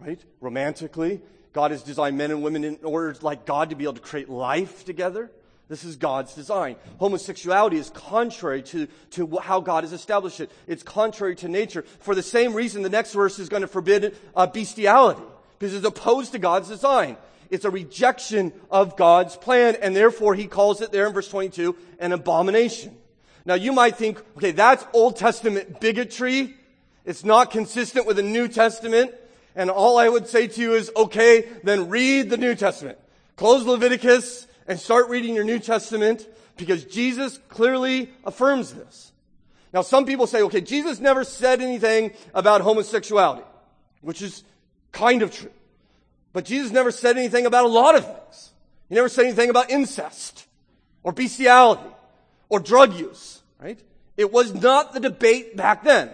right? 0.00 0.22
Romantically. 0.40 1.20
God 1.56 1.70
has 1.70 1.82
designed 1.82 2.18
men 2.18 2.30
and 2.30 2.42
women 2.42 2.64
in 2.64 2.78
order, 2.82 3.16
like 3.22 3.46
God, 3.46 3.70
to 3.70 3.76
be 3.76 3.84
able 3.84 3.94
to 3.94 4.00
create 4.02 4.28
life 4.28 4.84
together. 4.84 5.30
This 5.68 5.84
is 5.84 5.96
God's 5.96 6.34
design. 6.34 6.76
Homosexuality 6.98 7.78
is 7.78 7.88
contrary 7.88 8.60
to, 8.64 8.86
to 9.12 9.38
how 9.38 9.60
God 9.60 9.82
has 9.82 9.94
established 9.94 10.40
it. 10.40 10.50
It's 10.66 10.82
contrary 10.82 11.34
to 11.36 11.48
nature. 11.48 11.86
For 12.00 12.14
the 12.14 12.22
same 12.22 12.52
reason, 12.52 12.82
the 12.82 12.90
next 12.90 13.14
verse 13.14 13.38
is 13.38 13.48
going 13.48 13.62
to 13.62 13.68
forbid 13.68 14.18
uh, 14.34 14.46
bestiality, 14.46 15.22
because 15.58 15.74
it's 15.74 15.86
opposed 15.86 16.32
to 16.32 16.38
God's 16.38 16.68
design. 16.68 17.16
It's 17.48 17.64
a 17.64 17.70
rejection 17.70 18.52
of 18.70 18.98
God's 18.98 19.34
plan, 19.34 19.78
and 19.80 19.96
therefore 19.96 20.34
he 20.34 20.48
calls 20.48 20.82
it 20.82 20.92
there 20.92 21.06
in 21.06 21.14
verse 21.14 21.30
22 21.30 21.74
an 21.98 22.12
abomination. 22.12 22.94
Now 23.46 23.54
you 23.54 23.72
might 23.72 23.96
think, 23.96 24.22
okay, 24.36 24.50
that's 24.50 24.84
Old 24.92 25.16
Testament 25.16 25.80
bigotry. 25.80 26.54
It's 27.06 27.24
not 27.24 27.50
consistent 27.50 28.06
with 28.06 28.16
the 28.16 28.22
New 28.22 28.46
Testament. 28.46 29.14
And 29.56 29.70
all 29.70 29.98
I 29.98 30.08
would 30.08 30.28
say 30.28 30.46
to 30.46 30.60
you 30.60 30.74
is, 30.74 30.90
okay, 30.94 31.48
then 31.64 31.88
read 31.88 32.30
the 32.30 32.36
New 32.36 32.54
Testament. 32.54 32.98
Close 33.36 33.64
Leviticus 33.64 34.46
and 34.68 34.78
start 34.78 35.08
reading 35.08 35.34
your 35.34 35.44
New 35.44 35.58
Testament 35.58 36.28
because 36.56 36.84
Jesus 36.84 37.40
clearly 37.48 38.10
affirms 38.24 38.74
this. 38.74 39.12
Now, 39.72 39.80
some 39.80 40.04
people 40.04 40.26
say, 40.26 40.42
okay, 40.42 40.60
Jesus 40.60 41.00
never 41.00 41.24
said 41.24 41.60
anything 41.60 42.12
about 42.34 42.60
homosexuality, 42.60 43.44
which 44.02 44.22
is 44.22 44.44
kind 44.92 45.22
of 45.22 45.32
true. 45.32 45.50
But 46.32 46.44
Jesus 46.44 46.70
never 46.70 46.90
said 46.90 47.16
anything 47.16 47.46
about 47.46 47.64
a 47.64 47.68
lot 47.68 47.94
of 47.94 48.04
things. 48.04 48.52
He 48.88 48.94
never 48.94 49.08
said 49.08 49.24
anything 49.24 49.50
about 49.50 49.70
incest 49.70 50.46
or 51.02 51.12
bestiality 51.12 51.90
or 52.48 52.60
drug 52.60 52.94
use, 52.94 53.42
right? 53.58 53.80
It 54.16 54.32
was 54.32 54.54
not 54.54 54.92
the 54.92 55.00
debate 55.00 55.56
back 55.56 55.82
then. 55.82 56.10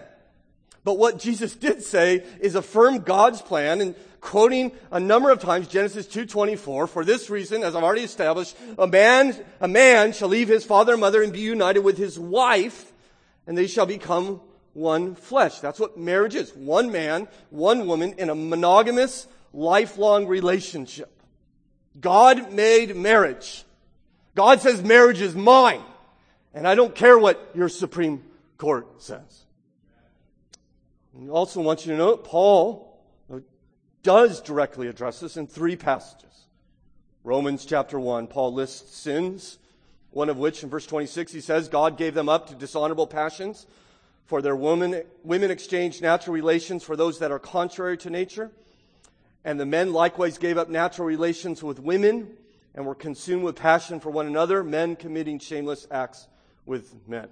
But 0.84 0.98
what 0.98 1.18
Jesus 1.18 1.54
did 1.54 1.82
say 1.82 2.24
is 2.40 2.54
affirm 2.54 3.00
God's 3.00 3.40
plan 3.40 3.80
and 3.80 3.94
quoting 4.20 4.72
a 4.90 5.00
number 5.00 5.30
of 5.30 5.40
times 5.40 5.68
Genesis 5.68 6.06
2:24 6.06 6.88
for 6.88 7.04
this 7.04 7.28
reason 7.30 7.62
as 7.62 7.74
I've 7.74 7.82
already 7.82 8.04
established 8.04 8.56
a 8.78 8.86
man 8.86 9.36
a 9.60 9.68
man 9.68 10.12
shall 10.12 10.28
leave 10.28 10.48
his 10.48 10.64
father 10.64 10.92
and 10.92 11.00
mother 11.00 11.22
and 11.22 11.32
be 11.32 11.40
united 11.40 11.80
with 11.80 11.98
his 11.98 12.18
wife 12.18 12.92
and 13.46 13.58
they 13.58 13.66
shall 13.66 13.86
become 13.86 14.40
one 14.74 15.14
flesh. 15.14 15.58
That's 15.60 15.78
what 15.78 15.98
marriage 15.98 16.34
is. 16.34 16.54
One 16.54 16.90
man, 16.92 17.28
one 17.50 17.86
woman 17.86 18.14
in 18.16 18.30
a 18.30 18.34
monogamous 18.34 19.26
lifelong 19.52 20.26
relationship. 20.26 21.10
God 22.00 22.52
made 22.52 22.96
marriage. 22.96 23.64
God 24.34 24.60
says 24.60 24.82
marriage 24.82 25.20
is 25.20 25.34
mine. 25.34 25.82
And 26.54 26.66
I 26.66 26.74
don't 26.74 26.94
care 26.94 27.18
what 27.18 27.50
your 27.54 27.68
Supreme 27.68 28.22
Court 28.56 29.02
says. 29.02 29.41
I 31.14 31.28
also 31.28 31.60
want 31.60 31.84
you 31.84 31.92
to 31.92 31.98
note 31.98 32.24
Paul 32.24 32.98
uh, 33.32 33.40
does 34.02 34.40
directly 34.40 34.88
address 34.88 35.20
this 35.20 35.36
in 35.36 35.46
three 35.46 35.76
passages. 35.76 36.46
Romans 37.22 37.66
chapter 37.66 38.00
1, 38.00 38.28
Paul 38.28 38.54
lists 38.54 38.96
sins, 38.96 39.58
one 40.10 40.28
of 40.28 40.38
which 40.38 40.62
in 40.62 40.70
verse 40.70 40.86
26 40.86 41.32
he 41.32 41.40
says, 41.40 41.68
God 41.68 41.98
gave 41.98 42.14
them 42.14 42.28
up 42.28 42.48
to 42.48 42.54
dishonorable 42.54 43.06
passions. 43.06 43.66
For 44.24 44.40
their 44.40 44.56
women, 44.56 45.02
women 45.22 45.50
exchanged 45.50 46.00
natural 46.00 46.34
relations 46.34 46.82
for 46.82 46.96
those 46.96 47.18
that 47.18 47.30
are 47.30 47.38
contrary 47.38 47.98
to 47.98 48.10
nature. 48.10 48.50
And 49.44 49.60
the 49.60 49.66
men 49.66 49.92
likewise 49.92 50.38
gave 50.38 50.56
up 50.56 50.68
natural 50.68 51.06
relations 51.06 51.62
with 51.62 51.78
women 51.78 52.28
and 52.74 52.86
were 52.86 52.94
consumed 52.94 53.44
with 53.44 53.56
passion 53.56 54.00
for 54.00 54.10
one 54.10 54.26
another, 54.26 54.64
men 54.64 54.96
committing 54.96 55.38
shameless 55.38 55.86
acts 55.90 56.28
with 56.64 56.94
men. 57.06 57.28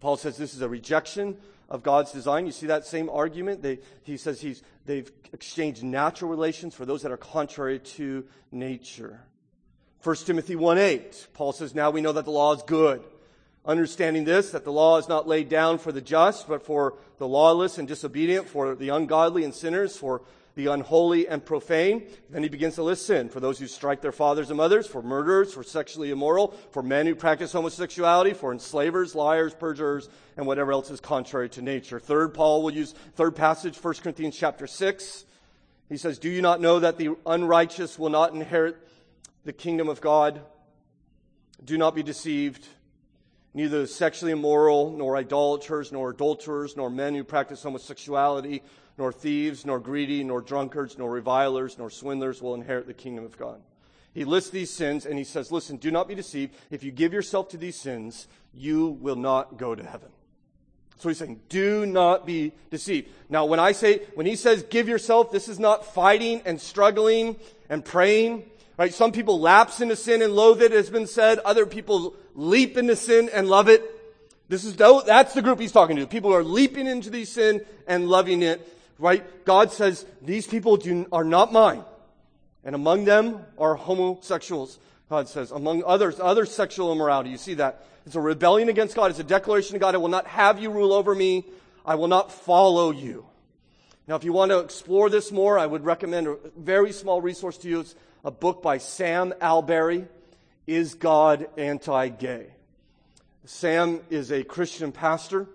Paul 0.00 0.16
says 0.16 0.36
this 0.36 0.54
is 0.54 0.60
a 0.60 0.68
rejection 0.68 1.36
of 1.68 1.82
God's 1.82 2.12
design. 2.12 2.46
You 2.46 2.52
see 2.52 2.66
that 2.66 2.86
same 2.86 3.08
argument? 3.08 3.62
They, 3.62 3.80
he 4.02 4.16
says 4.16 4.40
he's, 4.40 4.62
they've 4.84 5.10
exchanged 5.32 5.82
natural 5.82 6.30
relations 6.30 6.74
for 6.74 6.84
those 6.84 7.02
that 7.02 7.12
are 7.12 7.16
contrary 7.16 7.78
to 7.78 8.24
nature. 8.52 9.20
1 10.02 10.16
Timothy 10.16 10.54
1 10.54 10.78
8, 10.78 11.28
Paul 11.34 11.52
says, 11.52 11.74
Now 11.74 11.90
we 11.90 12.00
know 12.00 12.12
that 12.12 12.24
the 12.24 12.30
law 12.30 12.54
is 12.54 12.62
good. 12.62 13.02
Understanding 13.64 14.24
this, 14.24 14.52
that 14.52 14.64
the 14.64 14.70
law 14.70 14.98
is 14.98 15.08
not 15.08 15.26
laid 15.26 15.48
down 15.48 15.78
for 15.78 15.90
the 15.90 16.00
just, 16.00 16.46
but 16.46 16.64
for 16.64 16.94
the 17.18 17.26
lawless 17.26 17.78
and 17.78 17.88
disobedient, 17.88 18.48
for 18.48 18.76
the 18.76 18.90
ungodly 18.90 19.42
and 19.42 19.52
sinners, 19.52 19.96
for 19.96 20.22
the 20.56 20.66
unholy 20.66 21.28
and 21.28 21.44
profane. 21.44 22.06
Then 22.30 22.42
he 22.42 22.48
begins 22.48 22.74
to 22.74 22.82
list 22.82 23.06
sin 23.06 23.28
for 23.28 23.40
those 23.40 23.58
who 23.58 23.66
strike 23.66 24.00
their 24.00 24.10
fathers 24.10 24.48
and 24.48 24.56
mothers, 24.56 24.86
for 24.86 25.02
murderers, 25.02 25.54
for 25.54 25.62
sexually 25.62 26.10
immoral, 26.10 26.48
for 26.72 26.82
men 26.82 27.06
who 27.06 27.14
practice 27.14 27.52
homosexuality, 27.52 28.32
for 28.32 28.52
enslavers, 28.52 29.14
liars, 29.14 29.54
perjurers, 29.54 30.08
and 30.36 30.46
whatever 30.46 30.72
else 30.72 30.90
is 30.90 30.98
contrary 30.98 31.50
to 31.50 31.62
nature. 31.62 32.00
Third, 32.00 32.34
Paul 32.34 32.62
will 32.62 32.72
use 32.72 32.94
third 33.14 33.36
passage, 33.36 33.76
1 33.76 33.94
Corinthians 34.02 34.36
chapter 34.36 34.66
6. 34.66 35.26
He 35.90 35.98
says, 35.98 36.18
Do 36.18 36.30
you 36.30 36.40
not 36.40 36.60
know 36.60 36.80
that 36.80 36.96
the 36.96 37.16
unrighteous 37.26 37.98
will 37.98 38.10
not 38.10 38.32
inherit 38.32 38.76
the 39.44 39.52
kingdom 39.52 39.88
of 39.88 40.00
God? 40.00 40.40
Do 41.62 41.76
not 41.76 41.94
be 41.94 42.02
deceived. 42.02 42.66
Neither 43.52 43.82
the 43.82 43.86
sexually 43.86 44.32
immoral, 44.32 44.90
nor 44.90 45.16
idolaters, 45.16 45.92
nor 45.92 46.10
adulterers, 46.10 46.76
nor 46.76 46.90
men 46.90 47.14
who 47.14 47.24
practice 47.24 47.62
homosexuality, 47.62 48.62
nor 48.98 49.12
thieves, 49.12 49.66
nor 49.66 49.78
greedy, 49.78 50.24
nor 50.24 50.40
drunkards, 50.40 50.96
nor 50.98 51.10
revilers, 51.10 51.78
nor 51.78 51.90
swindlers 51.90 52.40
will 52.40 52.54
inherit 52.54 52.86
the 52.86 52.94
kingdom 52.94 53.24
of 53.24 53.36
God. 53.36 53.60
He 54.14 54.24
lists 54.24 54.50
these 54.50 54.70
sins 54.70 55.04
and 55.04 55.18
he 55.18 55.24
says, 55.24 55.52
listen, 55.52 55.76
do 55.76 55.90
not 55.90 56.08
be 56.08 56.14
deceived. 56.14 56.54
If 56.70 56.82
you 56.82 56.90
give 56.90 57.12
yourself 57.12 57.50
to 57.50 57.58
these 57.58 57.78
sins, 57.78 58.28
you 58.54 58.88
will 58.88 59.16
not 59.16 59.58
go 59.58 59.74
to 59.74 59.84
heaven. 59.84 60.08
So 60.98 61.10
he's 61.10 61.18
saying, 61.18 61.40
do 61.50 61.84
not 61.84 62.24
be 62.24 62.52
deceived. 62.70 63.10
Now, 63.28 63.44
when 63.44 63.60
I 63.60 63.72
say, 63.72 64.00
when 64.14 64.24
he 64.24 64.34
says 64.34 64.62
give 64.62 64.88
yourself, 64.88 65.30
this 65.30 65.48
is 65.48 65.58
not 65.58 65.84
fighting 65.84 66.40
and 66.46 66.58
struggling 66.58 67.36
and 67.68 67.84
praying. 67.84 68.44
Right? 68.78 68.94
Some 68.94 69.12
people 69.12 69.38
lapse 69.38 69.82
into 69.82 69.96
sin 69.96 70.22
and 70.22 70.34
loathe 70.34 70.62
it, 70.62 70.72
has 70.72 70.88
been 70.88 71.06
said. 71.06 71.38
Other 71.40 71.66
people 71.66 72.14
leap 72.34 72.78
into 72.78 72.96
sin 72.96 73.28
and 73.32 73.48
love 73.48 73.68
it. 73.68 73.82
This 74.48 74.64
is, 74.64 74.76
that's 74.76 75.34
the 75.34 75.42
group 75.42 75.60
he's 75.60 75.72
talking 75.72 75.96
to. 75.96 76.06
People 76.06 76.30
who 76.30 76.36
are 76.36 76.44
leaping 76.44 76.86
into 76.86 77.10
the 77.10 77.26
sin 77.26 77.64
and 77.86 78.08
loving 78.08 78.40
it. 78.42 78.66
Right? 78.98 79.44
God 79.44 79.72
says, 79.72 80.06
these 80.22 80.46
people 80.46 80.76
do, 80.76 81.06
are 81.12 81.24
not 81.24 81.52
mine. 81.52 81.84
And 82.64 82.74
among 82.74 83.04
them 83.04 83.44
are 83.58 83.74
homosexuals. 83.74 84.78
God 85.08 85.28
says, 85.28 85.50
among 85.50 85.84
others, 85.84 86.18
other 86.18 86.46
sexual 86.46 86.92
immorality. 86.92 87.30
You 87.30 87.36
see 87.36 87.54
that? 87.54 87.86
It's 88.06 88.16
a 88.16 88.20
rebellion 88.20 88.68
against 88.68 88.96
God. 88.96 89.10
It's 89.10 89.20
a 89.20 89.24
declaration 89.24 89.74
to 89.74 89.78
God, 89.78 89.94
I 89.94 89.98
will 89.98 90.08
not 90.08 90.26
have 90.26 90.60
you 90.60 90.70
rule 90.70 90.92
over 90.92 91.14
me. 91.14 91.44
I 91.84 91.94
will 91.94 92.08
not 92.08 92.32
follow 92.32 92.90
you. 92.90 93.26
Now, 94.08 94.16
if 94.16 94.24
you 94.24 94.32
want 94.32 94.50
to 94.50 94.60
explore 94.60 95.10
this 95.10 95.30
more, 95.30 95.58
I 95.58 95.66
would 95.66 95.84
recommend 95.84 96.26
a 96.26 96.36
very 96.56 96.92
small 96.92 97.20
resource 97.20 97.58
to 97.58 97.68
you. 97.68 97.80
It's 97.80 97.94
a 98.24 98.30
book 98.30 98.62
by 98.62 98.78
Sam 98.78 99.32
Allberry, 99.40 100.06
Is 100.66 100.94
God 100.94 101.48
Anti-Gay? 101.56 102.46
Sam 103.44 104.00
is 104.10 104.32
a 104.32 104.42
Christian 104.42 104.90
pastor 104.90 105.46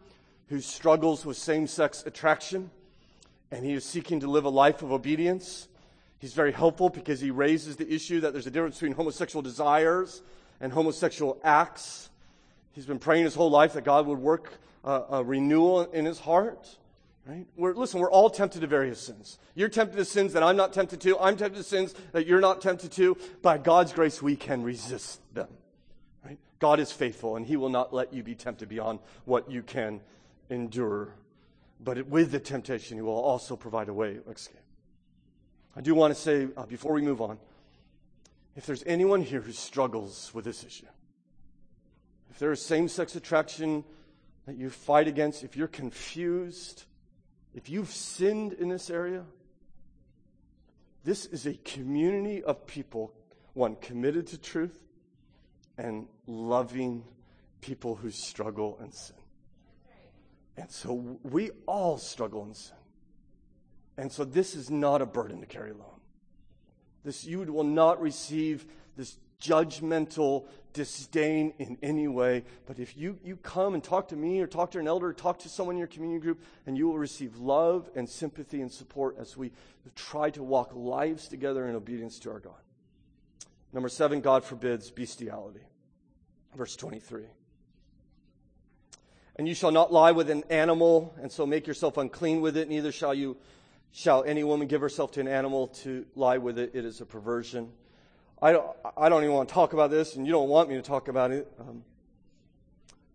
who 0.47 0.61
struggles 0.61 1.25
with 1.25 1.37
same-sex 1.37 2.03
attraction, 2.05 2.69
and 3.51 3.65
he 3.65 3.73
is 3.73 3.83
seeking 3.83 4.21
to 4.21 4.27
live 4.27 4.45
a 4.45 4.49
life 4.49 4.81
of 4.81 4.91
obedience. 4.91 5.67
He's 6.19 6.33
very 6.33 6.51
helpful 6.51 6.89
because 6.89 7.19
he 7.19 7.31
raises 7.31 7.75
the 7.75 7.91
issue 7.91 8.21
that 8.21 8.31
there's 8.31 8.47
a 8.47 8.51
difference 8.51 8.75
between 8.75 8.93
homosexual 8.93 9.41
desires 9.41 10.21
and 10.59 10.71
homosexual 10.71 11.39
acts. 11.43 12.09
He's 12.73 12.85
been 12.85 12.99
praying 12.99 13.25
his 13.25 13.35
whole 13.35 13.49
life 13.49 13.73
that 13.73 13.83
God 13.83 14.07
would 14.07 14.19
work 14.19 14.53
a 14.83 15.23
renewal 15.23 15.81
in 15.81 16.05
his 16.05 16.19
heart. 16.19 16.77
Right? 17.25 17.45
We're, 17.55 17.73
listen, 17.73 17.99
we're 17.99 18.11
all 18.11 18.31
tempted 18.31 18.61
to 18.61 18.67
various 18.67 18.99
sins. 18.99 19.37
You're 19.53 19.69
tempted 19.69 19.97
to 19.97 20.05
sins 20.05 20.33
that 20.33 20.41
I'm 20.41 20.57
not 20.57 20.73
tempted 20.73 21.01
to. 21.01 21.19
I'm 21.19 21.37
tempted 21.37 21.57
to 21.57 21.63
sins 21.63 21.93
that 22.13 22.25
you're 22.25 22.39
not 22.39 22.61
tempted 22.61 22.91
to. 22.93 23.15
By 23.43 23.59
God's 23.59 23.93
grace, 23.93 24.21
we 24.21 24.35
can 24.35 24.63
resist 24.63 25.21
them. 25.33 25.49
Right? 26.25 26.39
God 26.57 26.79
is 26.79 26.91
faithful, 26.91 27.35
and 27.35 27.45
He 27.45 27.57
will 27.57 27.69
not 27.69 27.93
let 27.93 28.11
you 28.11 28.23
be 28.23 28.33
tempted 28.33 28.69
beyond 28.69 28.99
what 29.25 29.51
you 29.51 29.61
can 29.61 30.01
endure. 30.49 31.13
But 31.83 32.07
with 32.07 32.31
the 32.31 32.39
temptation, 32.39 32.97
He 32.97 33.01
will 33.01 33.13
also 33.13 33.55
provide 33.55 33.89
a 33.89 33.93
way 33.93 34.17
of 34.17 34.27
escape. 34.27 34.57
I 35.75 35.81
do 35.81 35.95
want 35.95 36.13
to 36.13 36.19
say, 36.19 36.47
uh, 36.55 36.65
before 36.65 36.93
we 36.93 37.01
move 37.01 37.21
on, 37.21 37.39
if 38.55 38.65
there's 38.65 38.83
anyone 38.85 39.21
here 39.21 39.41
who 39.41 39.53
struggles 39.53 40.31
with 40.33 40.45
this 40.45 40.63
issue, 40.63 40.87
if 42.29 42.39
there 42.39 42.51
is 42.51 42.63
same 42.63 42.87
sex 42.87 43.15
attraction 43.15 43.83
that 44.45 44.57
you 44.57 44.69
fight 44.69 45.07
against, 45.07 45.43
if 45.43 45.55
you're 45.55 45.67
confused, 45.67 46.83
if 47.53 47.69
you've 47.69 47.89
sinned 47.89 48.53
in 48.53 48.69
this 48.69 48.89
area, 48.89 49.23
this 51.03 51.25
is 51.25 51.45
a 51.45 51.53
community 51.53 52.43
of 52.43 52.67
people, 52.67 53.13
one 53.53 53.75
committed 53.77 54.27
to 54.27 54.37
truth 54.37 54.83
and 55.77 56.07
loving 56.27 57.03
people 57.61 57.95
who 57.95 58.11
struggle 58.11 58.77
and 58.81 58.93
sin. 58.93 59.15
And 60.57 60.69
so 60.69 61.19
we 61.23 61.51
all 61.65 61.97
struggle 61.97 62.43
in 62.45 62.53
sin. 62.53 62.75
And 63.97 64.11
so 64.11 64.23
this 64.23 64.55
is 64.55 64.69
not 64.69 65.01
a 65.01 65.05
burden 65.05 65.39
to 65.41 65.45
carry 65.45 65.71
alone. 65.71 65.99
This 67.03 67.25
you 67.25 67.41
will 67.41 67.63
not 67.63 68.01
receive 68.01 68.65
this 68.95 69.17
judgmental 69.41 70.45
disdain 70.73 71.53
in 71.57 71.77
any 71.81 72.07
way. 72.07 72.43
But 72.65 72.79
if 72.79 72.95
you, 72.95 73.17
you 73.23 73.35
come 73.37 73.73
and 73.73 73.83
talk 73.83 74.09
to 74.09 74.15
me 74.15 74.39
or 74.39 74.47
talk 74.47 74.71
to 74.71 74.79
an 74.79 74.87
elder 74.87 75.07
or 75.07 75.13
talk 75.13 75.39
to 75.39 75.49
someone 75.49 75.75
in 75.75 75.79
your 75.79 75.87
community 75.87 76.21
group, 76.21 76.41
and 76.65 76.77
you 76.77 76.87
will 76.87 76.97
receive 76.97 77.37
love 77.37 77.89
and 77.95 78.07
sympathy 78.07 78.61
and 78.61 78.71
support 78.71 79.17
as 79.19 79.35
we 79.35 79.51
try 79.95 80.29
to 80.29 80.43
walk 80.43 80.71
lives 80.73 81.27
together 81.27 81.67
in 81.67 81.75
obedience 81.75 82.19
to 82.19 82.31
our 82.31 82.39
God. 82.39 82.53
Number 83.73 83.89
seven, 83.89 84.21
God 84.21 84.43
forbids 84.43 84.91
bestiality. 84.91 85.65
Verse 86.55 86.75
23. 86.75 87.23
And 89.37 89.47
you 89.47 89.55
shall 89.55 89.71
not 89.71 89.93
lie 89.93 90.11
with 90.11 90.29
an 90.29 90.43
animal, 90.49 91.13
and 91.21 91.31
so 91.31 91.45
make 91.45 91.65
yourself 91.65 91.97
unclean 91.97 92.41
with 92.41 92.57
it, 92.57 92.69
neither 92.69 92.91
shall 92.91 93.13
you 93.13 93.37
shall 93.91 94.23
any 94.23 94.43
woman 94.43 94.67
give 94.67 94.81
herself 94.81 95.11
to 95.11 95.19
an 95.19 95.27
animal 95.27 95.67
to 95.67 96.05
lie 96.15 96.37
with 96.37 96.57
it. 96.57 96.71
It 96.73 96.85
is 96.85 97.01
a 97.01 97.05
perversion. 97.05 97.71
I 98.41 98.53
don't, 98.53 98.65
I 98.97 99.09
don't 99.09 99.23
even 99.23 99.35
want 99.35 99.49
to 99.49 99.53
talk 99.53 99.73
about 99.73 99.91
this, 99.91 100.15
and 100.15 100.25
you 100.25 100.31
don't 100.31 100.49
want 100.49 100.69
me 100.69 100.75
to 100.75 100.81
talk 100.81 101.07
about 101.07 101.31
it. 101.31 101.51
Um, 101.59 101.83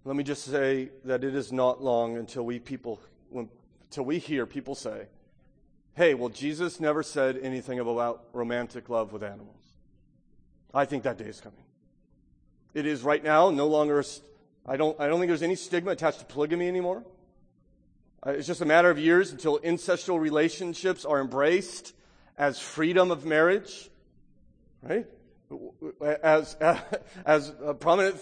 let 0.04 0.16
me 0.16 0.22
just 0.22 0.44
say 0.44 0.90
that 1.04 1.24
it 1.24 1.34
is 1.34 1.50
not 1.50 1.82
long 1.82 2.16
until 2.16 2.44
we 2.44 2.58
people, 2.58 3.00
when, 3.30 3.48
until 3.84 4.04
we 4.04 4.18
hear 4.18 4.46
people 4.46 4.74
say, 4.74 5.06
"Hey, 5.94 6.14
well, 6.14 6.28
Jesus 6.28 6.78
never 6.78 7.02
said 7.02 7.38
anything 7.42 7.80
about 7.80 8.24
romantic 8.32 8.88
love 8.88 9.12
with 9.12 9.22
animals." 9.22 9.64
I 10.72 10.84
think 10.84 11.02
that 11.04 11.18
day 11.18 11.24
is 11.24 11.40
coming. 11.40 11.64
It 12.74 12.86
is 12.86 13.02
right 13.02 13.22
now 13.22 13.50
no 13.50 13.66
longer. 13.66 14.04
I 14.68 14.76
don't. 14.76 14.98
I 15.00 15.06
don't 15.06 15.20
think 15.20 15.28
there's 15.28 15.42
any 15.42 15.54
stigma 15.54 15.92
attached 15.92 16.18
to 16.18 16.24
polygamy 16.24 16.66
anymore. 16.66 17.04
Uh, 18.26 18.30
it's 18.30 18.46
just 18.46 18.60
a 18.60 18.64
matter 18.64 18.90
of 18.90 18.98
years 18.98 19.30
until 19.30 19.58
incestual 19.60 20.20
relationships 20.20 21.04
are 21.04 21.20
embraced 21.20 21.92
as 22.36 22.58
freedom 22.58 23.10
of 23.10 23.24
marriage, 23.24 23.88
right? 24.82 25.06
as, 26.22 26.54
as 27.24 27.52
a 27.62 27.74
prominent 27.74 28.16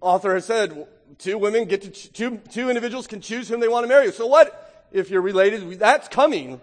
author 0.00 0.34
has 0.34 0.44
said, 0.44 0.86
two 1.18 1.38
women 1.38 1.64
get 1.64 1.82
to, 1.82 1.90
two, 1.90 2.36
two 2.50 2.68
individuals 2.68 3.06
can 3.06 3.20
choose 3.20 3.48
whom 3.48 3.60
they 3.60 3.68
want 3.68 3.84
to 3.84 3.88
marry. 3.88 4.12
So 4.12 4.26
what 4.26 4.86
if 4.92 5.10
you're 5.10 5.22
related? 5.22 5.78
That's 5.78 6.08
coming. 6.08 6.60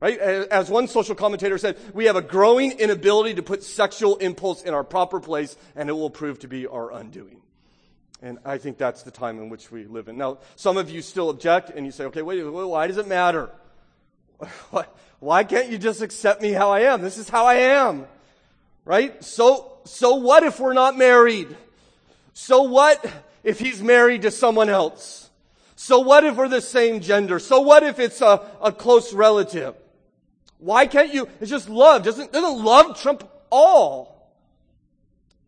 Right? 0.00 0.18
As 0.18 0.70
one 0.70 0.88
social 0.88 1.14
commentator 1.14 1.58
said, 1.58 1.76
we 1.92 2.06
have 2.06 2.16
a 2.16 2.22
growing 2.22 2.72
inability 2.72 3.34
to 3.34 3.42
put 3.42 3.62
sexual 3.62 4.16
impulse 4.16 4.62
in 4.62 4.72
our 4.72 4.84
proper 4.84 5.20
place, 5.20 5.56
and 5.76 5.90
it 5.90 5.92
will 5.92 6.08
prove 6.08 6.38
to 6.40 6.48
be 6.48 6.66
our 6.66 6.90
undoing. 6.90 7.42
And 8.22 8.38
I 8.44 8.58
think 8.58 8.76
that's 8.76 9.02
the 9.02 9.10
time 9.10 9.38
in 9.38 9.48
which 9.48 9.70
we 9.70 9.84
live 9.84 10.08
in. 10.08 10.18
Now, 10.18 10.38
some 10.56 10.76
of 10.76 10.90
you 10.90 11.00
still 11.00 11.30
object, 11.30 11.70
and 11.70 11.86
you 11.86 11.92
say, 11.92 12.04
okay, 12.04 12.22
wait, 12.22 12.42
why 12.42 12.86
does 12.86 12.98
it 12.98 13.08
matter? 13.08 13.50
Why 15.20 15.44
can't 15.44 15.68
you 15.68 15.76
just 15.76 16.00
accept 16.00 16.40
me 16.40 16.52
how 16.52 16.70
I 16.70 16.80
am? 16.80 17.02
This 17.02 17.18
is 17.18 17.28
how 17.28 17.44
I 17.44 17.56
am. 17.56 18.06
Right? 18.86 19.22
So, 19.22 19.78
so 19.84 20.14
what 20.14 20.42
if 20.42 20.58
we're 20.58 20.72
not 20.72 20.96
married? 20.96 21.54
So 22.32 22.62
what 22.62 23.04
if 23.44 23.58
he's 23.58 23.82
married 23.82 24.22
to 24.22 24.30
someone 24.30 24.70
else? 24.70 25.28
So 25.76 26.00
what 26.00 26.24
if 26.24 26.36
we're 26.36 26.48
the 26.48 26.62
same 26.62 27.00
gender? 27.00 27.38
So 27.38 27.60
what 27.60 27.82
if 27.82 27.98
it's 27.98 28.22
a, 28.22 28.40
a 28.62 28.72
close 28.72 29.12
relative? 29.12 29.74
Why 30.58 30.86
can't 30.86 31.12
you? 31.12 31.28
It's 31.40 31.50
just 31.50 31.68
love. 31.68 32.02
Doesn't, 32.02 32.32
doesn't 32.32 32.64
love 32.64 33.00
trump 33.00 33.28
all? 33.50 34.32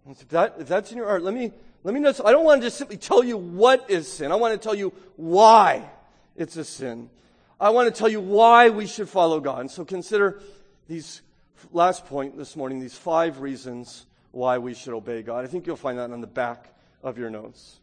If, 0.08 0.28
that, 0.28 0.56
if 0.58 0.68
that's 0.68 0.90
in 0.90 0.98
your 0.98 1.06
heart, 1.06 1.22
let 1.22 1.32
me, 1.32 1.52
let 1.84 1.94
me 1.94 2.00
know. 2.00 2.12
I 2.24 2.32
don't 2.32 2.44
want 2.44 2.60
to 2.62 2.66
just 2.66 2.76
simply 2.76 2.96
tell 2.96 3.24
you 3.24 3.36
what 3.36 3.90
is 3.90 4.06
sin. 4.06 4.30
I 4.30 4.36
want 4.36 4.60
to 4.60 4.62
tell 4.62 4.74
you 4.74 4.92
why 5.16 5.88
it's 6.36 6.56
a 6.56 6.64
sin. 6.64 7.10
I 7.60 7.70
want 7.70 7.92
to 7.92 7.98
tell 7.98 8.08
you 8.08 8.20
why 8.20 8.70
we 8.70 8.86
should 8.86 9.08
follow 9.08 9.40
God. 9.40 9.60
And 9.60 9.70
so 9.70 9.84
consider 9.84 10.40
these 10.88 11.22
last 11.72 12.06
point 12.06 12.36
this 12.36 12.56
morning, 12.56 12.80
these 12.80 12.96
five 12.96 13.40
reasons 13.40 14.06
why 14.30 14.58
we 14.58 14.74
should 14.74 14.94
obey 14.94 15.22
God. 15.22 15.44
I 15.44 15.48
think 15.48 15.66
you'll 15.66 15.76
find 15.76 15.98
that 15.98 16.10
on 16.10 16.20
the 16.20 16.26
back 16.26 16.74
of 17.02 17.18
your 17.18 17.30
notes. 17.30 17.78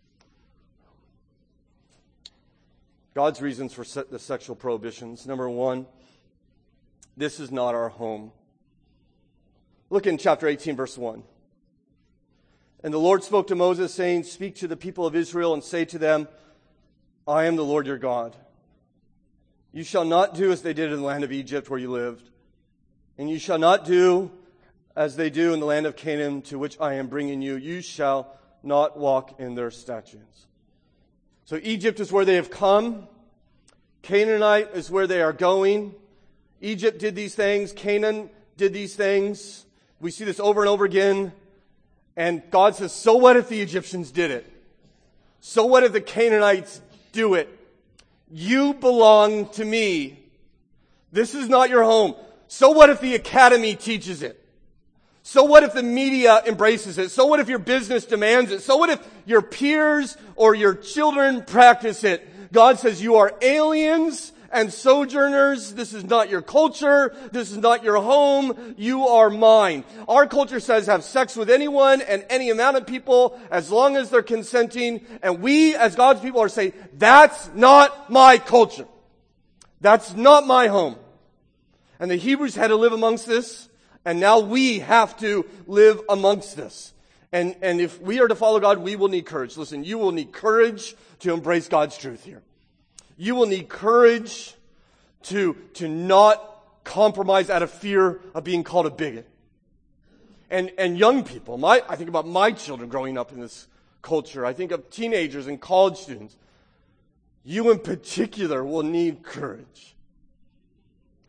God's 3.14 3.42
reasons 3.42 3.74
for 3.74 3.84
the 4.04 4.20
sexual 4.20 4.56
prohibitions. 4.56 5.26
Number 5.26 5.50
one, 5.50 5.86
this 7.18 7.40
is 7.40 7.52
not 7.52 7.76
our 7.76 7.90
home. 7.90 8.32
Look 9.90 10.08
in 10.08 10.18
chapter 10.18 10.48
18, 10.48 10.76
verse 10.76 10.98
1. 10.98 11.24
And 12.84 12.94
the 12.94 13.00
Lord 13.00 13.24
spoke 13.24 13.48
to 13.48 13.56
Moses, 13.56 13.94
saying, 13.94 14.24
Speak 14.24 14.56
to 14.56 14.68
the 14.68 14.78
people 14.78 15.06
of 15.06 15.16
Israel 15.16 15.54
and 15.54 15.64
say 15.64 15.86
to 15.86 15.98
them, 15.98 16.28
I 17.28 17.46
am 17.46 17.56
the 17.56 17.66
Lord 17.66 17.88
your 17.88 17.98
God. 17.98 18.36
You 19.72 19.84
shall 19.84 20.06
not 20.06 20.34
do 20.34 20.52
as 20.52 20.62
they 20.62 20.74
did 20.74 20.92
in 20.92 21.00
the 21.00 21.06
land 21.06 21.24
of 21.24 21.32
Egypt 21.32 21.70
where 21.70 21.80
you 21.80 21.92
lived 21.92 22.30
and 23.20 23.30
you 23.30 23.38
shall 23.38 23.60
not 23.60 23.84
do 23.84 24.32
as 24.96 25.18
they 25.18 25.30
do 25.30 25.54
in 25.54 25.60
the 25.60 25.66
land 25.66 25.86
of 25.86 25.98
Canaan 25.98 26.42
to 26.44 26.58
which 26.58 26.80
I 26.80 26.94
am 26.94 27.08
bringing 27.08 27.42
you. 27.42 27.58
You 27.58 27.82
shall 27.82 28.34
not 28.64 28.98
walk 28.98 29.42
in 29.42 29.56
their 29.56 29.72
statutes. 29.72 30.48
So 31.44 31.60
Egypt 31.62 32.00
is 32.00 32.14
where 32.14 32.24
they 32.24 32.36
have 32.36 32.50
come. 32.50 33.08
Canaanite 34.04 34.70
is 34.74 34.90
where 34.90 35.06
they 35.06 35.22
are 35.22 35.34
going. 35.34 35.94
Egypt 36.62 36.98
did 36.98 37.14
these 37.14 37.36
things. 37.36 37.74
Canaan 37.74 38.30
did 38.56 38.72
these 38.72 38.96
things. 38.96 39.66
We 40.00 40.12
see 40.12 40.24
this 40.24 40.40
over 40.40 40.62
and 40.62 40.70
over 40.70 40.86
again. 40.86 41.34
And 42.20 42.44
God 42.52 42.76
says, 42.76 42.92
so 42.92 43.16
what 43.16 43.38
if 43.38 43.48
the 43.48 43.62
Egyptians 43.62 44.12
did 44.12 44.30
it? 44.30 44.46
So 45.40 45.66
what 45.66 45.86
if 45.86 45.94
the 45.94 46.02
Canaanites 46.02 46.82
do 47.14 47.36
it? 47.36 47.48
You 48.30 48.74
belong 48.74 49.48
to 49.52 49.64
me. 49.64 50.20
This 51.14 51.34
is 51.34 51.48
not 51.48 51.70
your 51.70 51.86
home. 51.86 52.16
So 52.50 52.72
what 52.72 52.90
if 52.90 53.00
the 53.00 53.16
academy 53.16 53.74
teaches 53.74 54.22
it? 54.22 54.46
So 55.24 55.46
what 55.46 55.64
if 55.64 55.72
the 55.72 55.82
media 55.82 56.42
embraces 56.46 56.98
it? 56.98 57.10
So 57.12 57.26
what 57.26 57.40
if 57.40 57.48
your 57.48 57.58
business 57.58 58.04
demands 58.04 58.52
it? 58.52 58.64
So 58.64 58.76
what 58.76 58.90
if 58.90 59.00
your 59.26 59.42
peers 59.42 60.18
or 60.36 60.54
your 60.54 60.76
children 60.76 61.46
practice 61.46 62.04
it? 62.04 62.52
God 62.52 62.80
says 62.80 63.02
you 63.02 63.16
are 63.16 63.34
aliens 63.42 64.34
and 64.52 64.72
sojourners. 64.72 65.74
This 65.74 65.94
is 65.94 66.04
not 66.04 66.30
your 66.30 66.42
culture. 66.42 67.16
This 67.32 67.52
is 67.52 67.58
not 67.58 67.84
your 67.84 67.98
home. 67.98 68.76
You 68.78 69.08
are 69.08 69.30
mine. 69.30 69.84
Our 70.08 70.28
culture 70.28 70.60
says 70.60 70.88
have 70.88 71.04
sex 71.04 71.36
with 71.36 71.50
anyone 71.50 72.02
and 72.02 72.26
any 72.30 72.50
amount 72.50 72.78
of 72.78 72.88
people 72.88 73.40
as 73.52 73.72
long 73.72 73.96
as 73.96 74.10
they're 74.10 74.22
consenting. 74.22 75.06
And 75.22 75.42
we 75.42 75.76
as 75.76 75.96
God's 75.96 76.22
people 76.22 76.42
are 76.42 76.50
saying, 76.50 76.74
that's 76.94 77.50
not 77.54 78.10
my 78.10 78.38
culture. 78.38 78.88
That's 79.82 80.14
not 80.14 80.46
my 80.46 80.68
home. 80.68 80.96
And 82.00 82.10
the 82.10 82.16
Hebrews 82.16 82.56
had 82.56 82.68
to 82.68 82.76
live 82.76 82.94
amongst 82.94 83.28
this. 83.28 83.70
And 84.06 84.20
now 84.20 84.40
we 84.40 84.80
have 84.80 85.18
to 85.20 85.46
live 85.68 86.02
amongst 86.10 86.56
this. 86.56 86.94
And, 87.32 87.56
and 87.62 87.80
if 87.80 88.02
we 88.02 88.22
are 88.22 88.28
to 88.28 88.36
follow 88.36 88.60
God, 88.60 88.80
we 88.80 88.96
will 88.96 89.10
need 89.10 89.26
courage. 89.26 89.56
Listen, 89.56 89.84
you 89.84 89.98
will 89.98 90.12
need 90.12 90.32
courage 90.32 90.96
to 91.20 91.34
embrace 91.34 91.68
God's 91.68 91.98
truth 91.98 92.24
here. 92.24 92.42
You 93.20 93.36
will 93.36 93.48
need 93.48 93.68
courage 93.68 94.56
to, 95.24 95.58
to 95.74 95.90
not 95.90 96.42
compromise 96.86 97.50
out 97.50 97.62
of 97.62 97.70
fear 97.70 98.22
of 98.34 98.46
being 98.46 98.64
called 98.64 98.86
a 98.86 98.90
bigot. 98.90 99.30
And, 100.50 100.72
and 100.78 100.98
young 100.98 101.26
people, 101.26 101.58
my, 101.58 101.84
I 101.90 101.98
think 101.98 102.08
about 102.08 102.26
my 102.26 102.54
children 102.54 102.88
growing 102.88 103.18
up 103.18 103.34
in 103.34 103.42
this 103.42 103.68
culture. 104.02 104.46
I 104.46 104.54
think 104.54 104.72
of 104.72 104.90
teenagers 104.90 105.48
and 105.48 105.60
college 105.60 105.98
students. 105.98 106.38
You 107.44 107.72
in 107.72 107.80
particular 107.80 108.64
will 108.64 108.84
need 108.84 109.22
courage 109.22 109.98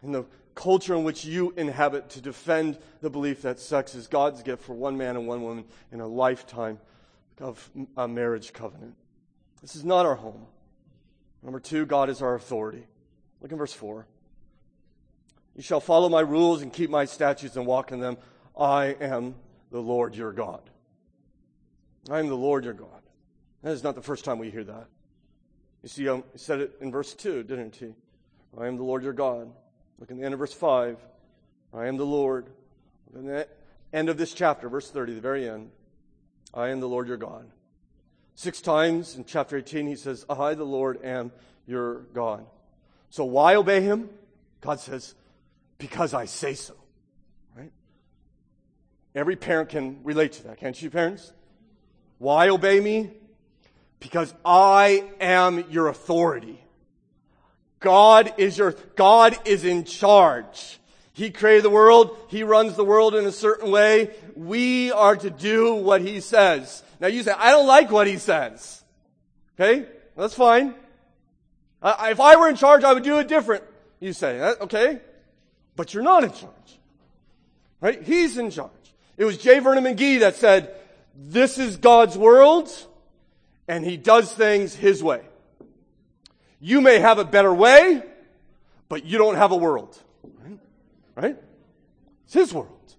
in 0.01 0.13
the 0.13 0.27
culture 0.55 0.95
in 0.95 1.03
which 1.03 1.25
you 1.25 1.53
inhabit 1.57 2.09
to 2.11 2.21
defend 2.21 2.79
the 3.01 3.11
belief 3.11 3.43
that 3.43 3.59
sex 3.59 3.97
is 3.97 4.07
God's 4.07 4.45
gift 4.45 4.63
for 4.63 4.75
one 4.75 4.97
man 4.97 5.17
and 5.17 5.27
one 5.27 5.43
woman 5.43 5.65
in 5.91 6.01
a 6.01 6.07
lifetime 6.07 6.79
of 7.41 7.69
a 7.97 8.07
marriage 8.07 8.53
covenant. 8.53 8.95
This 9.61 9.75
is 9.75 9.85
not 9.85 10.07
our 10.07 10.15
home. 10.15 10.47
Number 11.43 11.61
two, 11.61 11.87
God 11.87 12.11
is 12.11 12.23
our 12.23 12.35
authority. 12.35 12.87
Look 13.41 13.53
in 13.53 13.59
verse 13.59 13.73
4. 13.73 14.07
You 15.57 15.63
shall 15.63 15.81
follow 15.81 16.09
my 16.09 16.21
rules 16.21 16.63
and 16.63 16.73
keep 16.73 16.91
my 16.91 17.05
statutes 17.05 17.57
and 17.57 17.67
walk 17.67 17.93
in 17.93 18.01
them. 18.01 18.19
I 18.59 18.97
am 19.01 19.35
the 19.71 19.81
Lord 19.81 20.15
your 20.15 20.33
God. 20.33 20.63
I 22.11 22.19
am 22.19 22.29
the 22.29 22.37
Lord 22.37 22.65
your 22.65 22.75
God. 22.75 23.03
That 23.63 23.73
is 23.73 23.83
not 23.83 23.95
the 23.95 24.03
first 24.03 24.25
time 24.25 24.39
we 24.39 24.51
hear 24.51 24.65
that. 24.65 24.87
You 25.83 25.89
see, 25.89 26.09
um, 26.09 26.25
he 26.33 26.39
said 26.39 26.61
it 26.61 26.77
in 26.81 26.91
verse 26.91 27.15
2, 27.15 27.43
didn't 27.43 27.77
he? 27.77 27.95
I 28.59 28.67
am 28.67 28.77
the 28.77 28.83
Lord 28.83 29.03
your 29.03 29.13
God. 29.13 29.51
Look 29.99 30.11
in 30.11 30.19
the 30.19 30.25
end 30.25 30.35
of 30.35 30.41
verse 30.41 30.53
5. 30.53 30.99
I 31.73 31.87
am 31.87 31.97
the 31.97 32.07
Lord. 32.07 32.49
In 33.15 33.27
the 33.27 33.49
end 33.93 34.09
of 34.09 34.17
this 34.17 34.33
chapter, 34.33 34.69
verse 34.69 34.91
30, 34.91 35.15
the 35.15 35.21
very 35.21 35.49
end. 35.49 35.71
I 36.53 36.69
am 36.69 36.81
the 36.81 36.89
Lord 36.89 37.09
your 37.09 37.17
God. 37.17 37.51
Six 38.41 38.63
times 38.63 39.17
in 39.17 39.27
chapter 39.27 39.59
18, 39.59 39.87
he 39.87 39.97
says, 39.97 40.25
I, 40.31 40.55
the 40.55 40.65
Lord, 40.65 41.05
am 41.05 41.31
your 41.67 41.97
God. 42.15 42.47
So 43.11 43.23
why 43.27 43.55
obey 43.57 43.83
him? 43.83 44.09
God 44.63 44.81
says, 44.81 45.15
because 45.77 46.15
I 46.15 46.25
say 46.25 46.55
so. 46.55 46.73
Right? 47.55 47.71
Every 49.15 49.37
parent 49.37 49.69
can 49.69 50.03
relate 50.05 50.33
to 50.33 50.45
that, 50.45 50.57
can't 50.57 50.81
you, 50.81 50.89
parents? 50.89 51.35
Why 52.17 52.49
obey 52.49 52.81
me? 52.81 53.11
Because 53.99 54.33
I 54.43 55.05
am 55.21 55.67
your 55.69 55.89
authority. 55.89 56.65
God 57.79 58.33
is 58.39 58.57
your, 58.57 58.75
God 58.97 59.37
is 59.45 59.67
in 59.67 59.85
charge. 59.85 60.81
He 61.13 61.31
created 61.31 61.65
the 61.65 61.69
world. 61.69 62.17
He 62.31 62.43
runs 62.43 62.75
the 62.75 62.87
world 62.87 63.15
in 63.15 63.27
a 63.27 63.33
certain 63.33 63.71
way. 63.71 64.15
We 64.35 64.93
are 64.93 65.17
to 65.17 65.29
do 65.29 65.75
what 65.75 66.01
He 66.01 66.21
says. 66.21 66.83
Now 67.01 67.09
you 67.09 67.23
say, 67.23 67.33
I 67.33 67.51
don't 67.51 67.67
like 67.67 67.91
what 67.91 68.07
he 68.07 68.19
says. 68.19 68.85
Okay? 69.59 69.87
That's 70.17 70.35
fine. 70.35 70.75
If 71.83 72.21
I 72.21 72.37
were 72.37 72.49
in 72.49 72.57
charge, 72.57 72.85
I 72.85 72.93
would 72.93 73.03
do 73.03 73.19
it 73.19 73.29
different. 73.29 73.65
You 74.01 74.13
say, 74.13 74.41
okay? 74.61 75.01
But 75.77 75.95
you're 75.95 76.03
not 76.03 76.25
in 76.25 76.33
charge. 76.33 76.79
Right? 77.81 78.03
He's 78.03 78.37
in 78.37 78.51
charge. 78.51 78.71
It 79.17 79.25
was 79.25 79.39
J. 79.39 79.59
Vernon 79.61 79.85
McGee 79.85 80.21
that 80.21 80.37
said, 80.37 80.75
this 81.17 81.59
is 81.59 81.77
God's 81.77 82.17
world, 82.17 82.71
and 83.67 83.85
he 83.85 83.97
does 83.97 84.33
things 84.33 84.75
his 84.75 85.03
way. 85.03 85.23
You 86.61 86.81
may 86.81 86.99
have 86.99 87.19
a 87.19 87.25
better 87.25 87.53
way, 87.53 88.03
but 88.89 89.05
you 89.05 89.17
don't 89.19 89.37
have 89.37 89.53
a 89.53 89.57
world. 89.57 89.99
Right? 90.43 90.59
right? 91.17 91.37
It's 92.25 92.35
his 92.35 92.53
world. 92.53 92.95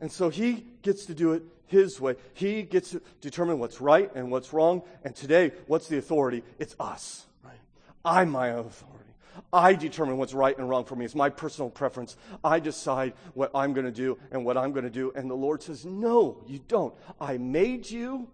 And 0.00 0.10
so 0.10 0.30
he 0.30 0.64
gets 0.82 1.06
to 1.06 1.14
do 1.14 1.32
it 1.32 1.42
his 1.70 2.00
way. 2.00 2.16
He 2.34 2.62
gets 2.64 2.90
to 2.90 3.00
determine 3.20 3.60
what's 3.60 3.80
right 3.80 4.10
and 4.14 4.30
what's 4.30 4.52
wrong. 4.52 4.82
And 5.04 5.14
today, 5.14 5.52
what's 5.68 5.86
the 5.86 5.98
authority? 5.98 6.42
It's 6.58 6.74
us. 6.80 7.26
Right? 7.44 7.60
I'm 8.04 8.30
my 8.30 8.48
authority. 8.48 8.98
I 9.52 9.74
determine 9.74 10.18
what's 10.18 10.34
right 10.34 10.56
and 10.58 10.68
wrong 10.68 10.84
for 10.84 10.96
me. 10.96 11.04
It's 11.04 11.14
my 11.14 11.30
personal 11.30 11.70
preference. 11.70 12.16
I 12.42 12.58
decide 12.58 13.14
what 13.34 13.52
I'm 13.54 13.72
going 13.72 13.86
to 13.86 13.92
do 13.92 14.18
and 14.32 14.44
what 14.44 14.58
I'm 14.58 14.72
going 14.72 14.84
to 14.84 14.90
do. 14.90 15.12
And 15.14 15.30
the 15.30 15.36
Lord 15.36 15.62
says, 15.62 15.84
No, 15.84 16.42
you 16.46 16.60
don't. 16.66 16.92
I 17.20 17.38
made 17.38 17.88
you. 17.88 18.28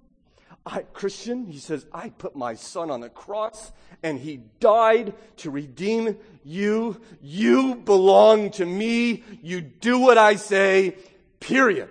I, 0.64 0.80
Christian, 0.80 1.46
he 1.46 1.58
says, 1.58 1.86
I 1.92 2.08
put 2.08 2.34
my 2.34 2.54
son 2.54 2.90
on 2.90 3.00
the 3.00 3.10
cross 3.10 3.70
and 4.02 4.18
he 4.18 4.40
died 4.58 5.14
to 5.38 5.50
redeem 5.50 6.16
you. 6.42 7.00
You 7.20 7.76
belong 7.76 8.50
to 8.52 8.66
me. 8.66 9.22
You 9.42 9.60
do 9.60 9.98
what 9.98 10.18
I 10.18 10.36
say, 10.36 10.96
period. 11.38 11.90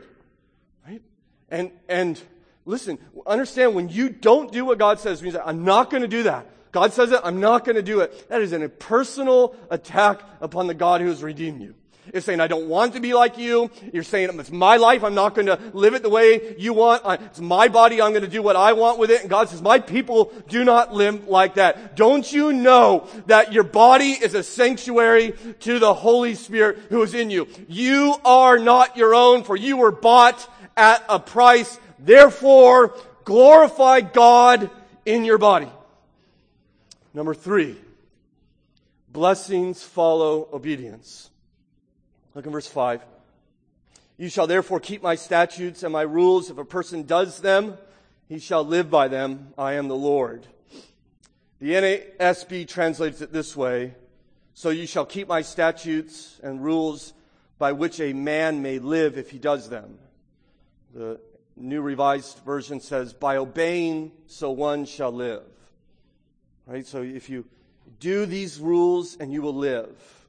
And, 1.56 1.72
and 1.88 2.22
listen, 2.66 3.00
understand 3.26 3.76
when 3.76 3.88
you 3.88 4.10
don't 4.10 4.52
do 4.52 4.66
what 4.66 4.78
God 4.78 5.00
says, 5.00 5.24
means 5.24 5.38
I'm 5.38 5.64
not 5.64 5.90
going 5.90 6.02
to 6.02 6.08
do 6.10 6.24
that. 6.24 6.48
God 6.74 6.92
says 6.92 7.14
it, 7.14 7.22
I'm 7.24 7.40
not 7.40 7.64
going 7.64 7.78
to 7.78 7.82
do 7.82 8.02
it. 8.02 8.28
That 8.28 8.42
is 8.42 8.52
a 8.52 8.68
personal 8.68 9.56
attack 9.70 10.20
upon 10.42 10.68
the 10.68 10.74
God 10.74 11.00
who 11.00 11.08
has 11.08 11.24
redeemed 11.24 11.62
you. 11.62 11.74
It's 12.14 12.26
saying, 12.26 12.40
I 12.42 12.48
don't 12.48 12.68
want 12.68 12.94
to 12.94 13.00
be 13.00 13.14
like 13.14 13.38
you. 13.38 13.72
You're 13.94 14.04
saying, 14.04 14.38
it's 14.38 14.52
my 14.52 14.76
life. 14.76 15.04
I'm 15.04 15.16
not 15.16 15.34
going 15.34 15.48
to 15.48 15.58
live 15.74 15.94
it 15.94 16.04
the 16.04 16.10
way 16.10 16.56
you 16.58 16.74
want. 16.74 17.02
It's 17.22 17.40
my 17.40 17.70
body. 17.70 18.02
I'm 18.02 18.12
going 18.12 18.24
to 18.24 18.30
do 18.30 18.44
what 18.44 18.56
I 18.58 18.74
want 18.74 19.00
with 19.00 19.10
it. 19.10 19.22
And 19.22 19.30
God 19.30 19.50
says, 19.50 19.62
my 19.62 19.80
people 19.80 20.32
do 20.50 20.64
not 20.64 20.94
live 20.94 21.28
like 21.28 21.56
that. 21.56 21.96
Don't 21.96 22.32
you 22.32 22.52
know 22.54 23.08
that 23.28 23.54
your 23.54 23.64
body 23.64 24.12
is 24.12 24.36
a 24.36 24.44
sanctuary 24.44 25.34
to 25.62 25.80
the 25.80 25.94
Holy 25.94 26.36
Spirit 26.36 26.78
who 26.90 27.02
is 27.02 27.14
in 27.14 27.32
you? 27.32 27.48
You 27.68 28.16
are 28.26 28.60
not 28.60 28.98
your 28.98 29.16
own, 29.16 29.44
for 29.44 29.56
you 29.56 29.78
were 29.78 29.92
bought 29.92 30.48
at 30.78 31.04
a 31.10 31.20
price. 31.20 31.80
Therefore, 32.00 32.96
glorify 33.24 34.02
God 34.02 34.70
in 35.06 35.26
your 35.26 35.38
body. 35.38 35.70
Number 37.14 37.34
three, 37.34 37.78
blessings 39.10 39.84
follow 39.84 40.50
obedience. 40.52 41.30
Look 42.34 42.46
in 42.46 42.52
verse 42.52 42.68
5. 42.68 43.02
You 44.18 44.30
shall 44.30 44.48
therefore 44.48 44.80
keep 44.80 45.02
my 45.02 45.16
statutes 45.16 45.84
and 45.84 45.94
my 45.94 46.02
rules. 46.02 46.50
If 46.50 46.58
a 46.58 46.66
person 46.66 47.04
does 47.04 47.40
them, 47.40 47.78
he 48.28 48.40
shall 48.40 48.66
live 48.66 48.90
by 48.90 49.08
them. 49.08 49.54
I 49.58 49.74
am 49.74 49.88
the 49.88 49.96
Lord. 49.96 50.48
The 51.60 51.72
NASB 51.72 52.68
translates 52.68 53.22
it 53.22 53.32
this 53.32 53.56
way. 53.56 53.96
So 54.54 54.70
you 54.70 54.88
shall 54.88 55.06
keep 55.06 55.28
my 55.28 55.42
statutes 55.42 56.40
and 56.44 56.64
rules 56.64 57.14
by 57.58 57.74
which 57.74 58.00
a 58.00 58.14
man 58.14 58.62
may 58.62 58.80
live 58.80 59.18
if 59.18 59.32
he 59.32 59.38
does 59.38 59.70
them. 59.70 59.98
The 60.96 61.20
New 61.58 61.82
Revised 61.82 62.40
Version 62.46 62.80
says, 62.80 63.14
by 63.14 63.36
obeying, 63.36 64.14
so 64.28 64.50
one 64.52 64.86
shall 64.86 65.12
live. 65.12 65.44
Right? 66.66 66.88
So 66.88 67.02
if 67.02 67.30
you 67.30 67.46
do 68.00 68.26
these 68.26 68.60
rules 68.60 69.18
and 69.18 69.32
you 69.32 69.42
will 69.42 69.54
live. 69.54 70.25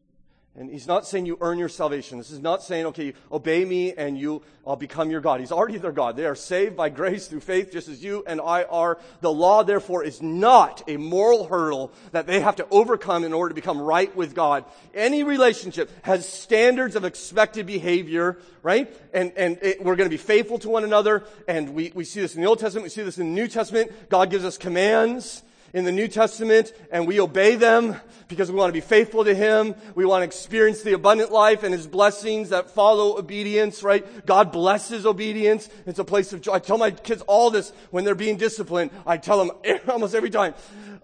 And 0.58 0.70
he's 0.70 0.86
not 0.86 1.06
saying 1.06 1.26
you 1.26 1.36
earn 1.42 1.58
your 1.58 1.68
salvation. 1.68 2.16
This 2.16 2.30
is 2.30 2.40
not 2.40 2.62
saying, 2.62 2.86
okay, 2.86 3.12
obey 3.30 3.66
me 3.66 3.92
and 3.92 4.18
you, 4.18 4.40
I'll 4.66 4.74
become 4.74 5.10
your 5.10 5.20
God. 5.20 5.40
He's 5.40 5.52
already 5.52 5.76
their 5.76 5.92
God. 5.92 6.16
They 6.16 6.24
are 6.24 6.34
saved 6.34 6.78
by 6.78 6.88
grace 6.88 7.26
through 7.26 7.40
faith, 7.40 7.70
just 7.70 7.88
as 7.88 8.02
you 8.02 8.24
and 8.26 8.40
I 8.40 8.62
are. 8.62 8.98
The 9.20 9.30
law, 9.30 9.64
therefore, 9.64 10.02
is 10.02 10.22
not 10.22 10.82
a 10.88 10.96
moral 10.96 11.46
hurdle 11.46 11.92
that 12.12 12.26
they 12.26 12.40
have 12.40 12.56
to 12.56 12.66
overcome 12.70 13.22
in 13.22 13.34
order 13.34 13.50
to 13.50 13.54
become 13.54 13.78
right 13.78 14.14
with 14.16 14.34
God. 14.34 14.64
Any 14.94 15.24
relationship 15.24 15.90
has 16.02 16.26
standards 16.26 16.96
of 16.96 17.04
expected 17.04 17.66
behavior, 17.66 18.38
right? 18.62 18.90
And, 19.12 19.32
and 19.36 19.58
it, 19.60 19.84
we're 19.84 19.96
going 19.96 20.08
to 20.08 20.14
be 20.14 20.16
faithful 20.16 20.58
to 20.60 20.70
one 20.70 20.84
another. 20.84 21.24
And 21.46 21.74
we, 21.74 21.92
we 21.94 22.04
see 22.04 22.22
this 22.22 22.34
in 22.34 22.40
the 22.40 22.48
Old 22.48 22.60
Testament. 22.60 22.84
We 22.84 22.88
see 22.88 23.02
this 23.02 23.18
in 23.18 23.28
the 23.28 23.34
New 23.34 23.48
Testament. 23.48 24.08
God 24.08 24.30
gives 24.30 24.44
us 24.46 24.56
commands 24.56 25.42
in 25.76 25.84
the 25.84 25.92
New 25.92 26.08
Testament 26.08 26.72
and 26.90 27.06
we 27.06 27.20
obey 27.20 27.54
them 27.54 27.96
because 28.28 28.50
we 28.50 28.56
want 28.56 28.70
to 28.70 28.72
be 28.72 28.80
faithful 28.80 29.26
to 29.26 29.34
Him. 29.34 29.74
We 29.94 30.06
want 30.06 30.22
to 30.22 30.24
experience 30.24 30.80
the 30.80 30.94
abundant 30.94 31.30
life 31.30 31.64
and 31.64 31.74
His 31.74 31.86
blessings 31.86 32.48
that 32.48 32.70
follow 32.70 33.18
obedience, 33.18 33.82
right? 33.82 34.24
God 34.24 34.52
blesses 34.52 35.04
obedience. 35.04 35.68
It's 35.84 35.98
a 35.98 36.04
place 36.04 36.32
of 36.32 36.40
joy. 36.40 36.54
I 36.54 36.58
tell 36.60 36.78
my 36.78 36.92
kids 36.92 37.22
all 37.26 37.50
this 37.50 37.74
when 37.90 38.04
they're 38.04 38.14
being 38.14 38.38
disciplined. 38.38 38.90
I 39.06 39.18
tell 39.18 39.44
them 39.44 39.50
almost 39.88 40.14
every 40.14 40.30
time. 40.30 40.54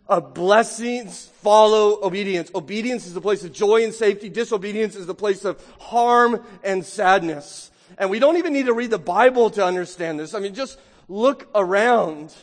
Uh, 0.08 0.20
blessings 0.20 1.26
follow 1.42 2.02
obedience. 2.02 2.50
Obedience 2.54 3.06
is 3.06 3.12
the 3.12 3.20
place 3.20 3.44
of 3.44 3.52
joy 3.52 3.84
and 3.84 3.92
safety. 3.92 4.30
Disobedience 4.30 4.96
is 4.96 5.04
the 5.04 5.14
place 5.14 5.44
of 5.44 5.62
harm 5.80 6.42
and 6.64 6.82
sadness. 6.82 7.70
And 7.98 8.08
we 8.08 8.18
don't 8.18 8.38
even 8.38 8.54
need 8.54 8.66
to 8.66 8.72
read 8.72 8.90
the 8.90 8.98
Bible 8.98 9.50
to 9.50 9.62
understand 9.62 10.18
this. 10.18 10.32
I 10.32 10.38
mean, 10.38 10.54
just 10.54 10.78
look 11.08 11.50
around. 11.54 12.34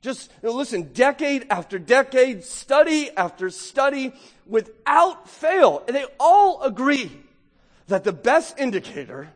Just 0.00 0.30
you 0.42 0.48
know, 0.48 0.54
listen, 0.54 0.92
decade 0.92 1.46
after 1.50 1.78
decade, 1.78 2.44
study 2.44 3.10
after 3.16 3.50
study, 3.50 4.12
without 4.46 5.28
fail. 5.28 5.82
And 5.86 5.96
they 5.96 6.06
all 6.20 6.62
agree 6.62 7.10
that 7.88 8.04
the 8.04 8.12
best 8.12 8.58
indicator 8.58 9.28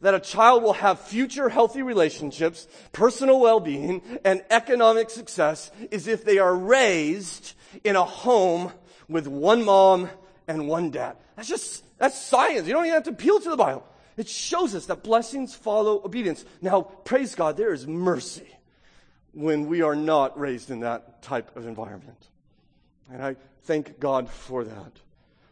that 0.00 0.14
a 0.14 0.20
child 0.20 0.62
will 0.62 0.74
have 0.74 1.00
future 1.00 1.48
healthy 1.48 1.82
relationships, 1.82 2.66
personal 2.92 3.40
well-being, 3.40 4.02
and 4.24 4.44
economic 4.50 5.08
success 5.08 5.70
is 5.90 6.06
if 6.06 6.24
they 6.24 6.38
are 6.38 6.54
raised 6.54 7.54
in 7.84 7.96
a 7.96 8.04
home 8.04 8.72
with 9.08 9.26
one 9.26 9.64
mom 9.64 10.10
and 10.46 10.68
one 10.68 10.90
dad. 10.90 11.16
That's 11.36 11.48
just, 11.48 11.84
that's 11.98 12.20
science. 12.20 12.66
You 12.66 12.74
don't 12.74 12.84
even 12.84 12.94
have 12.94 13.04
to 13.04 13.10
appeal 13.10 13.40
to 13.40 13.50
the 13.50 13.56
Bible. 13.56 13.86
It 14.16 14.28
shows 14.28 14.74
us 14.74 14.86
that 14.86 15.02
blessings 15.02 15.54
follow 15.54 16.02
obedience. 16.04 16.44
Now, 16.60 16.82
praise 16.82 17.34
God, 17.34 17.56
there 17.56 17.72
is 17.72 17.86
mercy 17.86 18.53
when 19.34 19.66
we 19.66 19.82
are 19.82 19.96
not 19.96 20.38
raised 20.38 20.70
in 20.70 20.80
that 20.80 21.22
type 21.22 21.56
of 21.56 21.66
environment. 21.66 22.28
And 23.10 23.22
I 23.22 23.36
thank 23.62 23.98
God 23.98 24.28
for 24.30 24.64
that. 24.64 24.92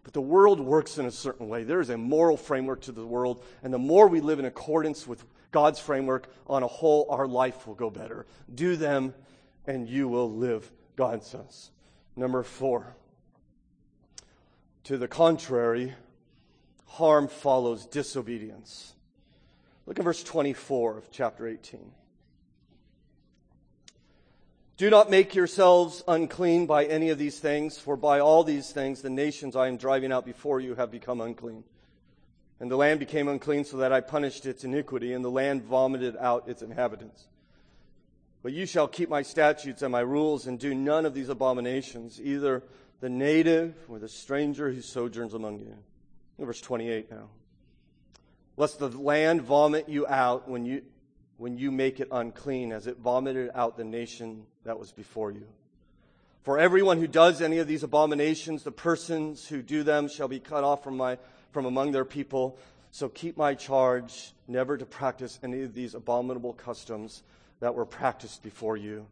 But 0.04 0.12
the 0.12 0.20
world 0.20 0.60
works 0.60 0.98
in 0.98 1.06
a 1.06 1.10
certain 1.10 1.48
way. 1.48 1.64
There 1.64 1.80
is 1.80 1.90
a 1.90 1.98
moral 1.98 2.36
framework 2.36 2.80
to 2.82 2.92
the 2.92 3.06
world, 3.06 3.44
and 3.62 3.72
the 3.72 3.78
more 3.78 4.08
we 4.08 4.20
live 4.20 4.38
in 4.38 4.44
accordance 4.44 5.06
with 5.06 5.24
God's 5.52 5.78
framework, 5.78 6.28
on 6.46 6.62
a 6.62 6.66
whole, 6.66 7.06
our 7.10 7.26
life 7.26 7.66
will 7.66 7.74
go 7.74 7.90
better. 7.90 8.26
Do 8.52 8.74
them, 8.74 9.14
and 9.66 9.88
you 9.88 10.08
will 10.08 10.30
live, 10.30 10.70
God 10.96 11.22
says. 11.22 11.70
Number 12.16 12.42
four. 12.42 12.96
To 14.84 14.96
the 14.96 15.08
contrary, 15.08 15.94
harm 16.86 17.28
follows 17.28 17.86
disobedience. 17.86 18.94
Look 19.86 19.98
at 19.98 20.04
verse 20.04 20.22
24 20.24 20.98
of 20.98 21.10
chapter 21.10 21.46
18. 21.46 21.92
Do 24.82 24.90
not 24.90 25.10
make 25.10 25.36
yourselves 25.36 26.02
unclean 26.08 26.66
by 26.66 26.86
any 26.86 27.10
of 27.10 27.18
these 27.18 27.38
things, 27.38 27.78
for 27.78 27.96
by 27.96 28.18
all 28.18 28.42
these 28.42 28.72
things 28.72 29.00
the 29.00 29.10
nations 29.10 29.54
I 29.54 29.68
am 29.68 29.76
driving 29.76 30.10
out 30.10 30.26
before 30.26 30.58
you 30.58 30.74
have 30.74 30.90
become 30.90 31.20
unclean. 31.20 31.62
And 32.58 32.68
the 32.68 32.74
land 32.74 32.98
became 32.98 33.28
unclean 33.28 33.64
so 33.64 33.76
that 33.76 33.92
I 33.92 34.00
punished 34.00 34.44
its 34.44 34.64
iniquity, 34.64 35.12
and 35.12 35.24
the 35.24 35.30
land 35.30 35.62
vomited 35.62 36.16
out 36.16 36.48
its 36.48 36.62
inhabitants. 36.62 37.28
But 38.42 38.54
you 38.54 38.66
shall 38.66 38.88
keep 38.88 39.08
my 39.08 39.22
statutes 39.22 39.82
and 39.82 39.92
my 39.92 40.00
rules 40.00 40.48
and 40.48 40.58
do 40.58 40.74
none 40.74 41.06
of 41.06 41.14
these 41.14 41.28
abominations, 41.28 42.20
either 42.20 42.64
the 42.98 43.08
native 43.08 43.76
or 43.88 44.00
the 44.00 44.08
stranger 44.08 44.72
who 44.72 44.82
sojourns 44.82 45.32
among 45.32 45.60
you. 45.60 45.76
Verse 46.44 46.60
28 46.60 47.08
now. 47.08 47.28
Lest 48.56 48.80
the 48.80 48.88
land 48.88 49.42
vomit 49.42 49.88
you 49.88 50.08
out 50.08 50.48
when 50.48 50.66
you, 50.66 50.82
when 51.42 51.58
you 51.58 51.72
make 51.72 51.98
it 51.98 52.06
unclean, 52.12 52.70
as 52.70 52.86
it 52.86 52.98
vomited 52.98 53.50
out 53.56 53.76
the 53.76 53.82
nation 53.82 54.46
that 54.62 54.78
was 54.78 54.92
before 54.92 55.32
you. 55.32 55.44
For 56.44 56.56
everyone 56.56 56.98
who 56.98 57.08
does 57.08 57.42
any 57.42 57.58
of 57.58 57.66
these 57.66 57.82
abominations, 57.82 58.62
the 58.62 58.70
persons 58.70 59.48
who 59.48 59.60
do 59.60 59.82
them 59.82 60.08
shall 60.08 60.28
be 60.28 60.38
cut 60.38 60.62
off 60.62 60.84
from, 60.84 60.96
my, 60.96 61.18
from 61.50 61.64
among 61.64 61.90
their 61.90 62.04
people. 62.04 62.56
So 62.92 63.08
keep 63.08 63.36
my 63.36 63.54
charge 63.54 64.30
never 64.46 64.78
to 64.78 64.86
practice 64.86 65.40
any 65.42 65.62
of 65.62 65.74
these 65.74 65.96
abominable 65.96 66.52
customs 66.52 67.24
that 67.58 67.74
were 67.74 67.86
practiced 67.86 68.44
before 68.44 68.76
you, 68.76 69.04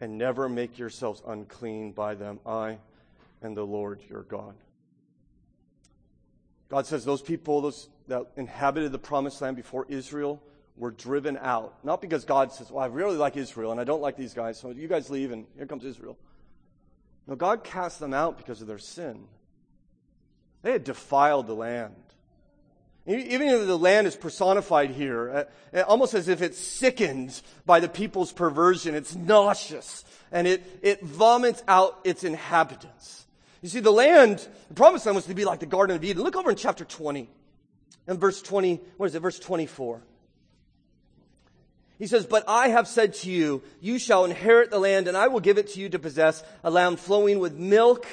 and 0.00 0.16
never 0.16 0.48
make 0.48 0.78
yourselves 0.78 1.20
unclean 1.26 1.92
by 1.92 2.14
them. 2.14 2.40
I 2.46 2.78
and 3.42 3.54
the 3.54 3.66
Lord 3.66 4.00
your 4.08 4.22
God. 4.22 4.54
God 6.70 6.86
says 6.86 7.04
those 7.04 7.20
people 7.20 7.60
those 7.60 7.90
that 8.08 8.24
inhabited 8.38 8.92
the 8.92 8.98
promised 8.98 9.42
land 9.42 9.56
before 9.56 9.84
Israel 9.90 10.40
were 10.76 10.90
driven 10.90 11.38
out. 11.38 11.74
Not 11.84 12.00
because 12.00 12.24
God 12.24 12.52
says, 12.52 12.70
Well, 12.70 12.84
I 12.84 12.88
really 12.88 13.16
like 13.16 13.36
Israel 13.36 13.72
and 13.72 13.80
I 13.80 13.84
don't 13.84 14.02
like 14.02 14.16
these 14.16 14.34
guys, 14.34 14.58
so 14.58 14.70
you 14.70 14.88
guys 14.88 15.10
leave 15.10 15.32
and 15.32 15.46
here 15.56 15.66
comes 15.66 15.84
Israel. 15.84 16.18
No, 17.26 17.34
God 17.34 17.64
cast 17.64 17.98
them 17.98 18.14
out 18.14 18.36
because 18.38 18.60
of 18.60 18.68
their 18.68 18.78
sin. 18.78 19.24
They 20.62 20.72
had 20.72 20.84
defiled 20.84 21.46
the 21.46 21.54
land. 21.54 21.94
Even 23.06 23.46
if 23.46 23.66
the 23.66 23.78
land 23.78 24.08
is 24.08 24.16
personified 24.16 24.90
here, 24.90 25.46
uh, 25.72 25.82
almost 25.82 26.12
as 26.14 26.26
if 26.26 26.42
it's 26.42 26.58
sickened 26.58 27.40
by 27.64 27.78
the 27.78 27.88
people's 27.88 28.32
perversion, 28.32 28.96
it's 28.96 29.14
nauseous 29.14 30.04
and 30.32 30.46
it, 30.48 30.80
it 30.82 31.02
vomits 31.02 31.62
out 31.68 32.00
its 32.02 32.24
inhabitants. 32.24 33.26
You 33.62 33.68
see, 33.68 33.80
the 33.80 33.92
land, 33.92 34.46
the 34.68 34.74
promised 34.74 35.06
land 35.06 35.14
was 35.14 35.26
to 35.26 35.34
be 35.34 35.44
like 35.44 35.60
the 35.60 35.66
Garden 35.66 35.96
of 35.96 36.04
Eden. 36.04 36.22
Look 36.22 36.36
over 36.36 36.50
in 36.50 36.56
chapter 36.56 36.84
20 36.84 37.28
and 38.08 38.18
verse 38.18 38.42
20, 38.42 38.80
what 38.96 39.06
is 39.06 39.14
it, 39.14 39.20
verse 39.20 39.38
24. 39.38 40.02
He 41.98 42.06
says, 42.06 42.26
But 42.26 42.44
I 42.46 42.68
have 42.68 42.88
said 42.88 43.14
to 43.14 43.30
you, 43.30 43.62
you 43.80 43.98
shall 43.98 44.24
inherit 44.24 44.70
the 44.70 44.78
land, 44.78 45.08
and 45.08 45.16
I 45.16 45.28
will 45.28 45.40
give 45.40 45.58
it 45.58 45.68
to 45.72 45.80
you 45.80 45.88
to 45.90 45.98
possess, 45.98 46.42
a 46.62 46.70
land 46.70 47.00
flowing 47.00 47.38
with 47.38 47.54
milk 47.54 48.06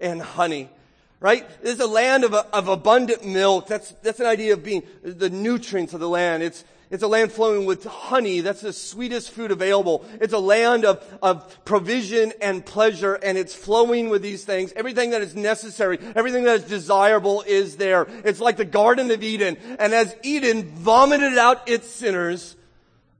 and 0.00 0.22
honey. 0.22 0.70
Right? 1.18 1.46
This 1.62 1.74
is 1.74 1.80
a 1.80 1.86
land 1.86 2.24
of, 2.24 2.34
of 2.34 2.68
abundant 2.68 3.24
milk. 3.24 3.66
That's, 3.66 3.90
that's 4.02 4.20
an 4.20 4.26
idea 4.26 4.52
of 4.52 4.62
being 4.62 4.82
the 5.02 5.30
nutrients 5.30 5.94
of 5.94 6.00
the 6.00 6.08
land. 6.08 6.42
It's, 6.42 6.62
it's 6.90 7.02
a 7.02 7.08
land 7.08 7.32
flowing 7.32 7.64
with 7.64 7.84
honey. 7.84 8.40
That's 8.40 8.60
the 8.60 8.72
sweetest 8.72 9.30
food 9.30 9.50
available. 9.50 10.04
It's 10.20 10.34
a 10.34 10.38
land 10.38 10.84
of, 10.84 11.02
of 11.22 11.64
provision 11.64 12.32
and 12.40 12.64
pleasure, 12.64 13.14
and 13.14 13.38
it's 13.38 13.54
flowing 13.54 14.10
with 14.10 14.22
these 14.22 14.44
things. 14.44 14.72
Everything 14.76 15.10
that 15.10 15.22
is 15.22 15.34
necessary, 15.34 15.98
everything 16.14 16.44
that 16.44 16.56
is 16.56 16.64
desirable 16.64 17.42
is 17.46 17.76
there. 17.76 18.06
It's 18.24 18.40
like 18.40 18.58
the 18.58 18.66
Garden 18.66 19.10
of 19.10 19.22
Eden. 19.22 19.56
And 19.78 19.94
as 19.94 20.14
Eden 20.22 20.64
vomited 20.64 21.38
out 21.38 21.68
its 21.68 21.88
sinners, 21.88 22.56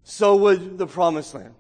so 0.09 0.37
would 0.37 0.79
the 0.79 0.87
promised 0.87 1.35
land. 1.35 1.53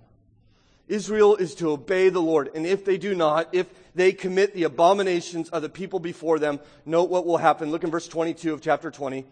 Israel 0.86 1.34
is 1.34 1.56
to 1.56 1.70
obey 1.70 2.10
the 2.10 2.22
Lord. 2.22 2.48
And 2.54 2.64
if 2.64 2.84
they 2.84 2.96
do 2.96 3.12
not, 3.12 3.48
if 3.52 3.66
they 3.96 4.12
commit 4.12 4.54
the 4.54 4.62
abominations 4.62 5.48
of 5.48 5.62
the 5.62 5.68
people 5.68 5.98
before 5.98 6.38
them, 6.38 6.60
note 6.84 7.10
what 7.10 7.26
will 7.26 7.38
happen. 7.38 7.72
Look 7.72 7.82
in 7.82 7.90
verse 7.90 8.06
22 8.06 8.52
of 8.52 8.62
chapter 8.62 8.92
20. 8.92 9.26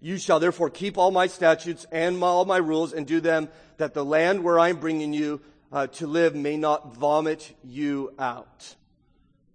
You 0.00 0.18
shall 0.18 0.40
therefore 0.40 0.70
keep 0.70 0.98
all 0.98 1.12
my 1.12 1.28
statutes 1.28 1.86
and 1.92 2.18
my, 2.18 2.26
all 2.26 2.44
my 2.44 2.56
rules 2.56 2.92
and 2.92 3.06
do 3.06 3.20
them 3.20 3.48
that 3.76 3.94
the 3.94 4.04
land 4.04 4.42
where 4.42 4.58
I'm 4.58 4.78
bringing 4.78 5.12
you 5.12 5.40
uh, 5.70 5.86
to 5.86 6.08
live 6.08 6.34
may 6.34 6.56
not 6.56 6.96
vomit 6.96 7.54
you 7.62 8.12
out. 8.18 8.74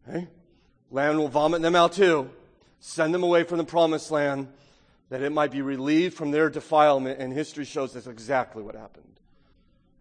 Okay? 0.07 0.29
Land 0.91 1.19
will 1.19 1.27
vomit 1.27 1.61
them 1.61 1.75
out 1.75 1.91
too. 1.91 2.29
Send 2.79 3.13
them 3.13 3.23
away 3.23 3.43
from 3.43 3.57
the 3.57 3.65
promised 3.65 4.11
land 4.11 4.47
that 5.09 5.21
it 5.21 5.31
might 5.31 5.51
be 5.51 5.61
relieved 5.61 6.15
from 6.15 6.31
their 6.31 6.49
defilement. 6.49 7.19
And 7.19 7.31
history 7.31 7.65
shows 7.65 7.93
that's 7.93 8.07
exactly 8.07 8.63
what 8.63 8.75
happened. 8.75 9.19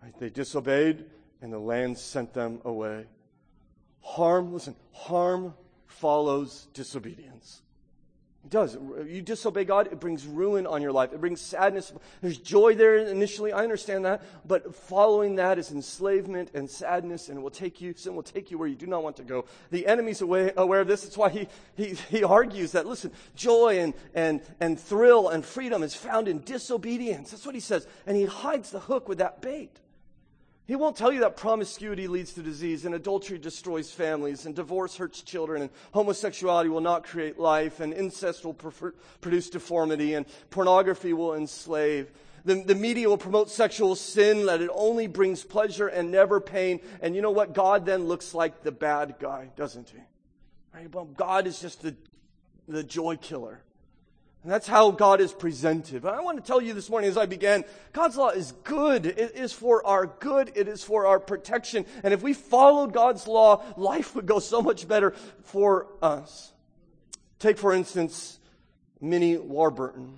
Right? 0.03 0.19
They 0.19 0.31
disobeyed, 0.31 1.05
and 1.41 1.53
the 1.53 1.59
land 1.59 1.99
sent 1.99 2.35
them 2.35 2.61
away. 2.65 3.07
Harm, 4.01 4.53
listen, 4.53 4.77
harm 4.93 5.55
follows 5.87 6.69
disobedience. 6.73 7.63
It 8.47 8.51
does. 8.51 8.79
You 9.09 9.23
disobey 9.23 9.65
God, 9.65 9.89
it 9.91 9.99
brings 9.99 10.25
ruin 10.25 10.69
on 10.69 10.81
your 10.81 10.93
life. 10.93 11.13
It 11.13 11.21
brings 11.21 11.41
sadness. 11.41 11.93
There's 12.23 12.39
joy 12.39 12.77
there 12.77 12.97
initially. 12.97 13.53
I 13.53 13.65
understand 13.65 14.05
that. 14.05 14.23
But 14.47 14.73
following 14.73 15.35
that 15.35 15.59
is 15.59 15.73
enslavement 15.73 16.53
and 16.55 16.71
sadness, 16.71 17.29
and 17.29 17.39
it 17.39 17.41
will 17.41 17.51
take 17.51 17.81
you, 17.81 17.93
sin 17.97 18.15
will 18.15 18.23
take 18.23 18.53
you 18.53 18.57
where 18.57 18.69
you 18.69 18.77
do 18.77 18.87
not 18.87 19.03
want 19.03 19.17
to 19.17 19.25
go. 19.25 19.47
The 19.73 19.85
enemy's 19.89 20.21
aware, 20.21 20.51
of 20.57 20.87
this. 20.87 21.03
That's 21.03 21.17
why 21.17 21.31
he, 21.31 21.49
he, 21.75 21.95
he 22.09 22.23
argues 22.23 22.71
that, 22.71 22.87
listen, 22.87 23.11
joy 23.35 23.81
and, 23.81 23.95
and, 24.15 24.41
and 24.61 24.79
thrill 24.79 25.29
and 25.29 25.45
freedom 25.45 25.83
is 25.83 25.97
found 25.97 26.29
in 26.29 26.39
disobedience. 26.45 27.33
That's 27.33 27.47
what 27.47 27.57
he 27.57 27.61
says. 27.61 27.89
And 28.07 28.17
he 28.17 28.27
hides 28.27 28.71
the 28.71 28.79
hook 28.79 29.09
with 29.09 29.19
that 29.19 29.43
bait. 29.43 29.81
He 30.67 30.75
won't 30.75 30.97
tell 30.97 31.13
you 31.13 31.21
that 31.21 31.37
promiscuity 31.37 32.09
leads 32.09 32.33
to 32.33 32.43
disease 32.43 32.85
and 32.85 32.95
adultery 32.95 33.39
destroys 33.39 33.93
families 33.93 34.47
and 34.47 34.55
divorce 34.55 34.97
hurts 34.97 35.23
children 35.23 35.63
and 35.63 35.71
homosexuality 35.93 36.69
will 36.69 36.81
not 36.81 37.05
create 37.05 37.39
life 37.39 37.79
and 37.79 37.93
incest 37.93 38.45
will 38.45 38.55
prefer, 38.55 38.93
produce 39.21 39.49
deformity 39.49 40.15
and 40.15 40.27
pornography 40.51 41.13
will 41.13 41.35
enslave. 41.35 42.11
The, 42.45 42.63
the 42.63 42.75
media 42.75 43.09
will 43.09 43.17
promote 43.19 43.49
sexual 43.49 43.95
sin 43.95 44.47
that 44.47 44.61
it 44.61 44.71
only 44.73 45.07
brings 45.07 45.45
pleasure 45.45 45.87
and 45.87 46.11
never 46.11 46.41
pain. 46.41 46.81
And 47.01 47.15
you 47.15 47.23
know 47.23 47.31
what? 47.31 47.55
God 47.55 47.87
then 47.87 48.07
looks 48.09 48.35
like 48.35 48.65
the 48.65 48.73
bad 48.73 49.17
guy, 49.21 49.51
doesn't 49.57 49.91
he? 49.91 49.99
Right? 50.75 50.93
Well, 50.93 51.05
God 51.05 51.47
is 51.47 51.61
just 51.61 51.83
the, 51.83 51.95
the 52.67 52.83
joy 52.83 53.17
killer. 53.17 53.61
And 54.47 54.53
that's 54.53 54.69
how 54.69 54.93
God 54.93 55.21
is 55.21 55.33
presented. 55.33 56.03
But 56.03 56.15
I 56.15 56.21
want 56.21 56.39
to 56.39 56.43
tell 56.45 56.63
you 56.63 56.73
this 56.73 56.89
morning 56.89 57.11
as 57.11 57.19
I 57.19 57.27
began, 57.27 57.65
God's 57.93 58.17
law 58.17 58.29
is 58.29 58.53
good. 58.63 59.05
It 59.05 59.35
is 59.35 59.53
for 59.53 59.85
our 59.85 60.07
good. 60.07 60.53
It 60.55 60.69
is 60.69 60.85
for 60.85 61.05
our 61.05 61.19
protection. 61.19 61.85
And 62.05 62.15
if 62.15 62.23
we 62.23 62.33
followed 62.33 62.93
God's 62.93 63.27
law, 63.27 63.65
life 63.77 64.15
would 64.15 64.25
go 64.25 64.39
so 64.39 64.63
much 64.63 64.87
better 64.87 65.11
for 65.43 65.89
us. 66.01 66.53
Take, 67.41 67.59
for 67.59 67.73
instance, 67.73 68.39
Minnie 69.01 69.37
Warburton, 69.37 70.17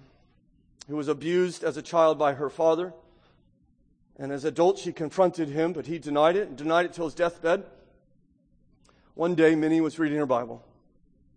who 0.88 0.96
was 0.96 1.08
abused 1.08 1.64
as 1.64 1.78
a 1.78 1.82
child 1.82 2.18
by 2.18 2.34
her 2.34 2.50
father. 2.50 2.92
And 4.18 4.30
as 4.30 4.44
an 4.44 4.48
adult, 4.48 4.78
she 4.78 4.92
confronted 4.92 5.48
him, 5.48 5.72
but 5.72 5.86
he 5.86 5.98
denied 5.98 6.36
it 6.36 6.48
and 6.48 6.54
denied 6.58 6.84
it 6.84 6.92
till 6.92 7.06
his 7.06 7.14
deathbed. 7.14 7.64
One 9.14 9.34
day, 9.34 9.54
Minnie 9.54 9.80
was 9.80 9.98
reading 9.98 10.18
her 10.18 10.26
Bible. 10.26 10.62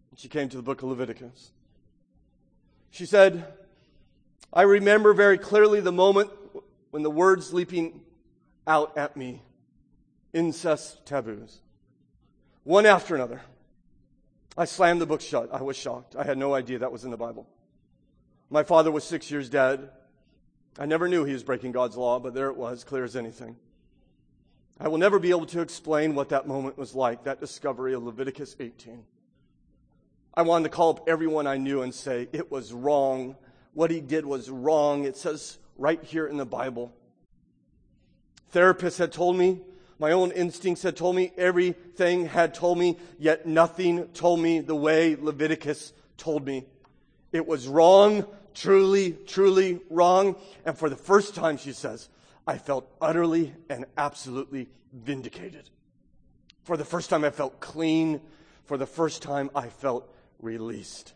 And 0.09 0.19
she 0.19 0.27
came 0.27 0.49
to 0.49 0.57
the 0.57 0.61
book 0.61 0.83
of 0.83 0.89
Leviticus. 0.89 1.51
She 2.91 3.05
said, 3.05 3.45
I 4.53 4.63
remember 4.63 5.13
very 5.13 5.37
clearly 5.37 5.79
the 5.79 5.91
moment 5.91 6.29
when 6.91 7.03
the 7.03 7.09
words 7.09 7.53
leaping 7.53 8.01
out 8.67 8.97
at 8.97 9.17
me 9.17 9.41
incest 10.33 11.05
taboos. 11.05 11.61
One 12.63 12.85
after 12.85 13.15
another. 13.15 13.41
I 14.57 14.65
slammed 14.65 15.01
the 15.01 15.05
book 15.05 15.21
shut. 15.21 15.49
I 15.53 15.61
was 15.61 15.77
shocked. 15.77 16.15
I 16.15 16.23
had 16.23 16.37
no 16.37 16.53
idea 16.53 16.79
that 16.79 16.91
was 16.91 17.05
in 17.05 17.11
the 17.11 17.17
Bible. 17.17 17.47
My 18.49 18.63
father 18.63 18.91
was 18.91 19.05
six 19.05 19.31
years 19.31 19.49
dead. 19.49 19.89
I 20.77 20.85
never 20.85 21.07
knew 21.07 21.23
he 21.23 21.33
was 21.33 21.43
breaking 21.43 21.71
God's 21.71 21.95
law, 21.95 22.19
but 22.19 22.33
there 22.33 22.47
it 22.47 22.57
was, 22.57 22.83
clear 22.83 23.03
as 23.03 23.15
anything. 23.15 23.55
I 24.79 24.89
will 24.89 24.97
never 24.97 25.19
be 25.19 25.29
able 25.29 25.45
to 25.47 25.61
explain 25.61 26.15
what 26.15 26.29
that 26.29 26.47
moment 26.47 26.77
was 26.77 26.93
like, 26.93 27.23
that 27.23 27.39
discovery 27.39 27.93
of 27.93 28.03
Leviticus 28.03 28.55
18. 28.59 29.03
I 30.33 30.43
wanted 30.43 30.63
to 30.63 30.69
call 30.69 30.91
up 30.91 31.09
everyone 31.09 31.45
I 31.45 31.57
knew 31.57 31.81
and 31.81 31.93
say, 31.93 32.29
it 32.31 32.49
was 32.49 32.71
wrong. 32.71 33.35
What 33.73 33.91
he 33.91 33.99
did 33.99 34.25
was 34.25 34.49
wrong. 34.49 35.03
It 35.03 35.17
says 35.17 35.57
right 35.77 36.01
here 36.03 36.25
in 36.25 36.37
the 36.37 36.45
Bible. 36.45 36.93
Therapists 38.53 38.97
had 38.97 39.11
told 39.11 39.35
me, 39.35 39.61
my 39.99 40.13
own 40.13 40.31
instincts 40.31 40.83
had 40.83 40.97
told 40.97 41.15
me, 41.15 41.31
everything 41.37 42.25
had 42.25 42.53
told 42.53 42.77
me, 42.77 42.97
yet 43.19 43.45
nothing 43.45 44.07
told 44.09 44.39
me 44.39 44.59
the 44.59 44.75
way 44.75 45.15
Leviticus 45.15 45.93
told 46.17 46.45
me. 46.45 46.65
It 47.31 47.45
was 47.45 47.67
wrong, 47.67 48.25
truly, 48.53 49.11
truly 49.27 49.79
wrong. 49.89 50.35
And 50.65 50.77
for 50.77 50.89
the 50.89 50.95
first 50.95 51.35
time, 51.35 51.57
she 51.57 51.71
says, 51.71 52.09
I 52.47 52.57
felt 52.57 52.89
utterly 52.99 53.53
and 53.69 53.85
absolutely 53.97 54.69
vindicated. 54.91 55.69
For 56.63 56.77
the 56.77 56.85
first 56.85 57.09
time, 57.09 57.23
I 57.23 57.29
felt 57.29 57.59
clean. 57.59 58.21
For 58.65 58.77
the 58.77 58.87
first 58.87 59.21
time, 59.21 59.49
I 59.53 59.67
felt 59.67 60.11
released. 60.41 61.13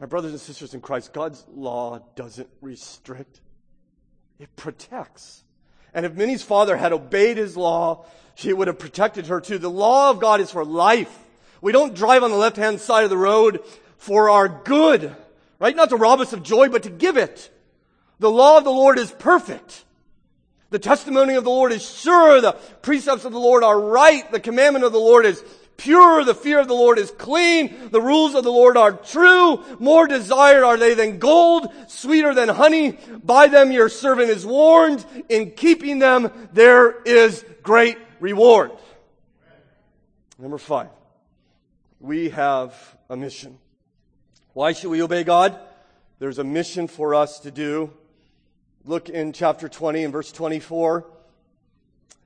My 0.00 0.06
brothers 0.06 0.32
and 0.32 0.40
sisters 0.40 0.74
in 0.74 0.80
Christ, 0.80 1.12
God's 1.12 1.44
law 1.54 2.00
doesn't 2.16 2.48
restrict, 2.60 3.40
it 4.38 4.54
protects. 4.56 5.42
And 5.92 6.04
if 6.04 6.14
Minnie's 6.14 6.42
father 6.42 6.76
had 6.76 6.92
obeyed 6.92 7.36
his 7.36 7.56
law, 7.56 8.04
she 8.34 8.52
would 8.52 8.66
have 8.66 8.78
protected 8.78 9.28
her 9.28 9.40
too. 9.40 9.58
The 9.58 9.70
law 9.70 10.10
of 10.10 10.20
God 10.20 10.40
is 10.40 10.50
for 10.50 10.64
life. 10.64 11.16
We 11.60 11.72
don't 11.72 11.94
drive 11.94 12.24
on 12.24 12.30
the 12.30 12.36
left 12.36 12.56
hand 12.56 12.80
side 12.80 13.04
of 13.04 13.10
the 13.10 13.16
road 13.16 13.60
for 13.96 14.28
our 14.28 14.48
good, 14.48 15.14
right? 15.60 15.76
Not 15.76 15.90
to 15.90 15.96
rob 15.96 16.20
us 16.20 16.32
of 16.32 16.42
joy, 16.42 16.68
but 16.68 16.82
to 16.82 16.90
give 16.90 17.16
it. 17.16 17.50
The 18.18 18.30
law 18.30 18.58
of 18.58 18.64
the 18.64 18.70
Lord 18.70 18.98
is 18.98 19.12
perfect. 19.12 19.84
The 20.70 20.78
testimony 20.80 21.36
of 21.36 21.44
the 21.44 21.50
Lord 21.50 21.70
is 21.70 21.88
sure. 21.88 22.40
The 22.40 22.52
precepts 22.82 23.24
of 23.24 23.32
the 23.32 23.38
Lord 23.38 23.62
are 23.62 23.80
right. 23.80 24.30
The 24.32 24.40
commandment 24.40 24.84
of 24.84 24.92
the 24.92 24.98
Lord 24.98 25.24
is 25.24 25.42
pure. 25.76 26.24
The 26.24 26.34
fear 26.34 26.60
of 26.60 26.68
the 26.68 26.74
Lord 26.74 26.98
is 26.98 27.10
clean. 27.10 27.90
The 27.90 28.00
rules 28.00 28.34
of 28.34 28.44
the 28.44 28.52
Lord 28.52 28.76
are 28.76 28.92
true. 28.92 29.62
More 29.78 30.06
desired 30.06 30.64
are 30.64 30.76
they 30.76 30.94
than 30.94 31.18
gold, 31.18 31.72
sweeter 31.88 32.34
than 32.34 32.48
honey. 32.48 32.98
By 33.22 33.48
them 33.48 33.72
your 33.72 33.88
servant 33.88 34.30
is 34.30 34.46
warned. 34.46 35.04
In 35.28 35.50
keeping 35.52 35.98
them 35.98 36.30
there 36.52 37.02
is 37.02 37.44
great 37.62 37.98
reward. 38.20 38.72
Number 40.38 40.58
five, 40.58 40.88
we 42.00 42.30
have 42.30 42.74
a 43.08 43.16
mission. 43.16 43.58
Why 44.52 44.72
should 44.72 44.90
we 44.90 45.02
obey 45.02 45.24
God? 45.24 45.58
There's 46.18 46.38
a 46.38 46.44
mission 46.44 46.86
for 46.88 47.14
us 47.14 47.40
to 47.40 47.50
do. 47.50 47.92
Look 48.84 49.08
in 49.08 49.32
chapter 49.32 49.68
20 49.68 50.04
and 50.04 50.12
verse 50.12 50.30
24. 50.30 51.06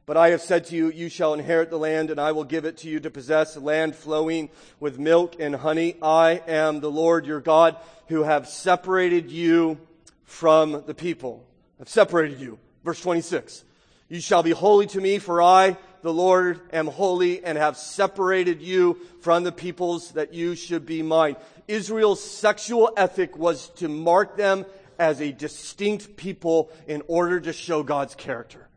But 0.08 0.16
I 0.16 0.30
have 0.30 0.40
said 0.40 0.64
to 0.64 0.74
you, 0.74 0.90
you 0.90 1.10
shall 1.10 1.34
inherit 1.34 1.68
the 1.68 1.78
land, 1.78 2.10
and 2.10 2.18
I 2.18 2.32
will 2.32 2.44
give 2.44 2.64
it 2.64 2.78
to 2.78 2.88
you 2.88 2.98
to 3.00 3.10
possess 3.10 3.56
a 3.56 3.60
land 3.60 3.94
flowing 3.94 4.48
with 4.80 4.98
milk 4.98 5.36
and 5.38 5.54
honey. 5.54 5.96
I 6.00 6.40
am 6.48 6.80
the 6.80 6.90
Lord 6.90 7.26
your 7.26 7.42
God, 7.42 7.76
who 8.06 8.22
have 8.22 8.48
separated 8.48 9.30
you 9.30 9.78
from 10.24 10.82
the 10.86 10.94
people. 10.94 11.44
I've 11.78 11.90
separated 11.90 12.40
you. 12.40 12.58
Verse 12.84 13.02
26. 13.02 13.64
You 14.08 14.22
shall 14.22 14.42
be 14.42 14.52
holy 14.52 14.86
to 14.86 14.98
me, 14.98 15.18
for 15.18 15.42
I, 15.42 15.76
the 16.00 16.14
Lord, 16.14 16.58
am 16.72 16.86
holy, 16.86 17.44
and 17.44 17.58
have 17.58 17.76
separated 17.76 18.62
you 18.62 18.98
from 19.20 19.44
the 19.44 19.52
peoples 19.52 20.12
that 20.12 20.32
you 20.32 20.54
should 20.54 20.86
be 20.86 21.02
mine. 21.02 21.36
Israel's 21.68 22.24
sexual 22.24 22.90
ethic 22.96 23.36
was 23.36 23.68
to 23.76 23.88
mark 23.88 24.38
them 24.38 24.64
as 24.98 25.20
a 25.20 25.32
distinct 25.32 26.16
people 26.16 26.70
in 26.86 27.02
order 27.08 27.38
to 27.40 27.52
show 27.52 27.82
God's 27.82 28.14
character. 28.14 28.67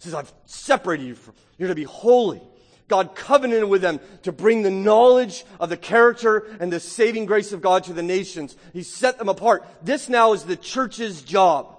Says, 0.00 0.14
I've 0.14 0.32
separated 0.46 1.06
you 1.06 1.14
from, 1.14 1.34
you're 1.58 1.68
to 1.68 1.74
be 1.74 1.84
holy. 1.84 2.42
God 2.88 3.14
covenanted 3.14 3.68
with 3.68 3.82
them 3.82 4.00
to 4.24 4.32
bring 4.32 4.62
the 4.62 4.70
knowledge 4.70 5.44
of 5.60 5.68
the 5.68 5.76
character 5.76 6.46
and 6.58 6.72
the 6.72 6.80
saving 6.80 7.26
grace 7.26 7.52
of 7.52 7.62
God 7.62 7.84
to 7.84 7.92
the 7.92 8.02
nations. 8.02 8.56
He 8.72 8.82
set 8.82 9.16
them 9.16 9.28
apart. 9.28 9.64
This 9.80 10.08
now 10.08 10.32
is 10.32 10.42
the 10.42 10.56
church's 10.56 11.22
job. 11.22 11.78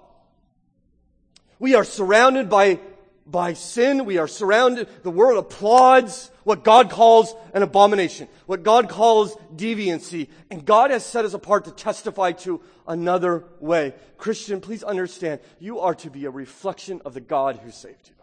We 1.58 1.74
are 1.74 1.84
surrounded 1.84 2.48
by, 2.48 2.80
by 3.26 3.52
sin. 3.52 4.06
We 4.06 4.18
are 4.18 4.26
surrounded. 4.26 4.88
The 5.02 5.10
world 5.10 5.38
applauds 5.38 6.30
what 6.44 6.64
God 6.64 6.90
calls 6.90 7.34
an 7.54 7.62
abomination, 7.62 8.28
what 8.46 8.62
God 8.62 8.88
calls 8.88 9.36
deviancy. 9.54 10.28
And 10.50 10.64
God 10.64 10.90
has 10.90 11.04
set 11.04 11.24
us 11.24 11.34
apart 11.34 11.64
to 11.66 11.72
testify 11.72 12.32
to 12.32 12.60
another 12.86 13.44
way. 13.60 13.94
Christian, 14.18 14.60
please 14.60 14.82
understand, 14.82 15.40
you 15.58 15.80
are 15.80 15.94
to 15.96 16.10
be 16.10 16.24
a 16.24 16.30
reflection 16.30 17.00
of 17.04 17.14
the 17.14 17.20
God 17.20 17.56
who 17.56 17.70
saved 17.70 18.08
you. 18.08 18.14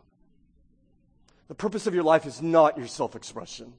The 1.48 1.56
purpose 1.56 1.88
of 1.88 1.94
your 1.94 2.04
life 2.04 2.26
is 2.26 2.42
not 2.42 2.78
your 2.78 2.88
self 2.88 3.16
expression. 3.16 3.74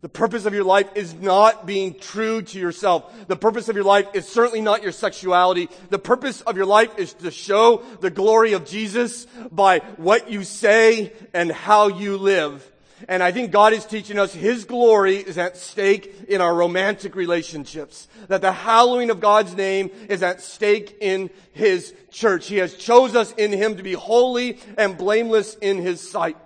The 0.00 0.08
purpose 0.08 0.46
of 0.46 0.54
your 0.54 0.64
life 0.64 0.88
is 0.94 1.12
not 1.14 1.66
being 1.66 1.98
true 1.98 2.42
to 2.42 2.58
yourself. 2.58 3.12
The 3.26 3.34
purpose 3.34 3.68
of 3.68 3.74
your 3.74 3.84
life 3.84 4.06
is 4.14 4.28
certainly 4.28 4.60
not 4.60 4.84
your 4.84 4.92
sexuality. 4.92 5.68
The 5.90 5.98
purpose 5.98 6.40
of 6.42 6.56
your 6.56 6.66
life 6.66 6.96
is 6.98 7.14
to 7.14 7.32
show 7.32 7.82
the 8.00 8.10
glory 8.10 8.52
of 8.52 8.64
Jesus 8.64 9.26
by 9.50 9.80
what 9.96 10.30
you 10.30 10.44
say 10.44 11.12
and 11.34 11.50
how 11.50 11.88
you 11.88 12.16
live. 12.16 12.70
And 13.06 13.22
I 13.22 13.30
think 13.30 13.52
God 13.52 13.72
is 13.72 13.84
teaching 13.84 14.18
us 14.18 14.34
His 14.34 14.64
glory 14.64 15.16
is 15.16 15.38
at 15.38 15.56
stake 15.56 16.26
in 16.28 16.40
our 16.40 16.54
romantic 16.54 17.14
relationships. 17.14 18.08
That 18.26 18.40
the 18.40 18.52
hallowing 18.52 19.10
of 19.10 19.20
God's 19.20 19.54
name 19.54 19.90
is 20.08 20.22
at 20.22 20.40
stake 20.40 20.96
in 21.00 21.30
His 21.52 21.94
church. 22.10 22.48
He 22.48 22.56
has 22.56 22.74
chose 22.74 23.14
us 23.14 23.32
in 23.32 23.52
Him 23.52 23.76
to 23.76 23.82
be 23.82 23.92
holy 23.92 24.58
and 24.76 24.98
blameless 24.98 25.54
in 25.54 25.78
His 25.78 26.00
sight. 26.08 26.36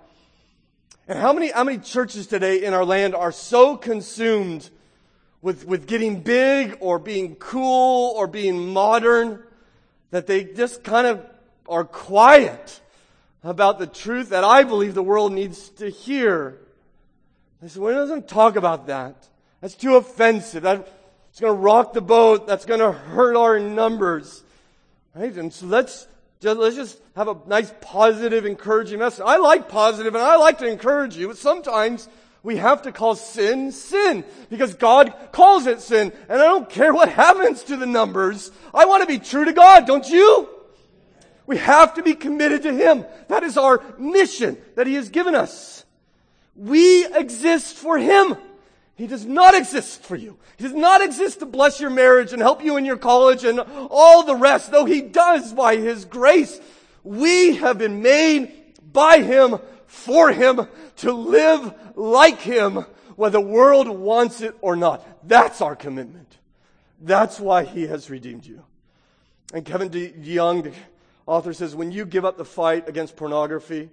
And 1.07 1.17
how 1.17 1.33
many, 1.33 1.51
how 1.51 1.63
many 1.63 1.79
churches 1.79 2.27
today 2.27 2.63
in 2.63 2.73
our 2.73 2.85
land 2.85 3.15
are 3.15 3.31
so 3.31 3.75
consumed 3.75 4.69
with, 5.41 5.65
with 5.65 5.87
getting 5.87 6.21
big 6.21 6.77
or 6.79 6.99
being 6.99 7.35
cool 7.35 8.13
or 8.15 8.27
being 8.27 8.69
modern 8.69 9.43
that 10.11 10.27
they 10.27 10.43
just 10.43 10.83
kind 10.83 11.07
of 11.07 11.25
are 11.67 11.83
quiet 11.83 12.79
about 13.43 13.79
the 13.79 13.87
truth 13.87 14.29
that 14.29 14.43
I 14.43 14.63
believe 14.63 14.93
the 14.93 15.03
world 15.03 15.33
needs 15.33 15.69
to 15.71 15.89
hear. 15.89 16.59
I 17.61 17.67
said, 17.67 17.81
well, 17.81 17.93
doesn't 17.93 18.27
talk 18.27 18.55
about 18.55 18.87
that. 18.87 19.27
That's 19.61 19.75
too 19.75 19.95
offensive. 19.95 20.63
That's 20.63 21.39
going 21.39 21.53
to 21.53 21.59
rock 21.59 21.93
the 21.93 22.01
boat. 22.01 22.47
That's 22.47 22.65
going 22.65 22.79
to 22.79 22.91
hurt 22.91 23.35
our 23.35 23.59
numbers. 23.59 24.43
Right? 25.15 25.33
And 25.33 25.51
so 25.53 25.65
let's 25.65 26.07
just, 26.41 26.59
let's 26.59 26.75
just 26.75 26.99
have 27.15 27.27
a 27.27 27.37
nice 27.47 27.73
positive, 27.81 28.45
encouraging 28.45 28.99
message. 28.99 29.23
I 29.25 29.37
like 29.37 29.69
positive 29.69 30.15
and 30.15 30.23
I 30.23 30.35
like 30.35 30.57
to 30.59 30.67
encourage 30.67 31.15
you, 31.15 31.27
but 31.27 31.37
sometimes 31.37 32.09
we 32.43 32.57
have 32.57 32.81
to 32.81 32.91
call 32.91 33.15
sin 33.15 33.71
sin 33.71 34.25
because 34.49 34.75
God 34.75 35.13
calls 35.31 35.65
it 35.65 35.79
sin. 35.79 36.11
And 36.27 36.41
I 36.41 36.45
don't 36.45 36.69
care 36.69 36.93
what 36.93 37.07
happens 37.07 37.63
to 37.63 37.77
the 37.77 37.85
numbers. 37.85 38.51
I 38.73 38.85
want 38.85 39.01
to 39.01 39.07
be 39.07 39.19
true 39.19 39.45
to 39.45 39.53
God, 39.53 39.87
don't 39.87 40.07
you? 40.09 40.49
We 41.45 41.57
have 41.57 41.95
to 41.95 42.03
be 42.03 42.13
committed 42.13 42.63
to 42.63 42.73
Him. 42.73 43.05
That 43.27 43.43
is 43.43 43.57
our 43.57 43.83
mission 43.97 44.57
that 44.75 44.87
He 44.87 44.95
has 44.95 45.09
given 45.09 45.35
us. 45.35 45.83
We 46.55 47.05
exist 47.05 47.75
for 47.75 47.97
Him. 47.97 48.35
He 48.95 49.07
does 49.07 49.25
not 49.25 49.55
exist 49.55 50.03
for 50.03 50.15
you. 50.15 50.37
He 50.57 50.63
does 50.63 50.73
not 50.73 51.01
exist 51.01 51.39
to 51.39 51.45
bless 51.45 51.81
your 51.81 51.89
marriage 51.89 52.31
and 52.31 52.41
help 52.41 52.63
you 52.63 52.77
in 52.77 52.85
your 52.85 52.97
college 52.97 53.43
and 53.43 53.59
all 53.59 54.23
the 54.23 54.35
rest, 54.35 54.71
though 54.71 54.85
He 54.85 55.01
does 55.01 55.51
by 55.53 55.75
His 55.77 56.05
grace. 56.05 56.59
We 57.03 57.55
have 57.57 57.77
been 57.77 58.01
made 58.01 58.51
by 58.91 59.19
Him, 59.21 59.57
for 59.87 60.31
Him, 60.31 60.67
to 60.97 61.11
live 61.11 61.73
like 61.95 62.39
Him, 62.39 62.85
whether 63.15 63.39
the 63.39 63.41
world 63.41 63.87
wants 63.89 64.41
it 64.41 64.55
or 64.61 64.75
not. 64.75 65.27
That's 65.27 65.59
our 65.59 65.75
commitment. 65.75 66.37
That's 67.01 67.39
why 67.39 67.63
He 67.63 67.87
has 67.87 68.09
redeemed 68.09 68.45
you. 68.45 68.63
And 69.53 69.65
Kevin 69.65 69.89
DeYoung, 69.89 70.73
author 71.25 71.53
says, 71.53 71.75
when 71.75 71.91
you 71.91 72.05
give 72.05 72.25
up 72.25 72.37
the 72.37 72.45
fight 72.45 72.87
against 72.87 73.15
pornography, 73.15 73.89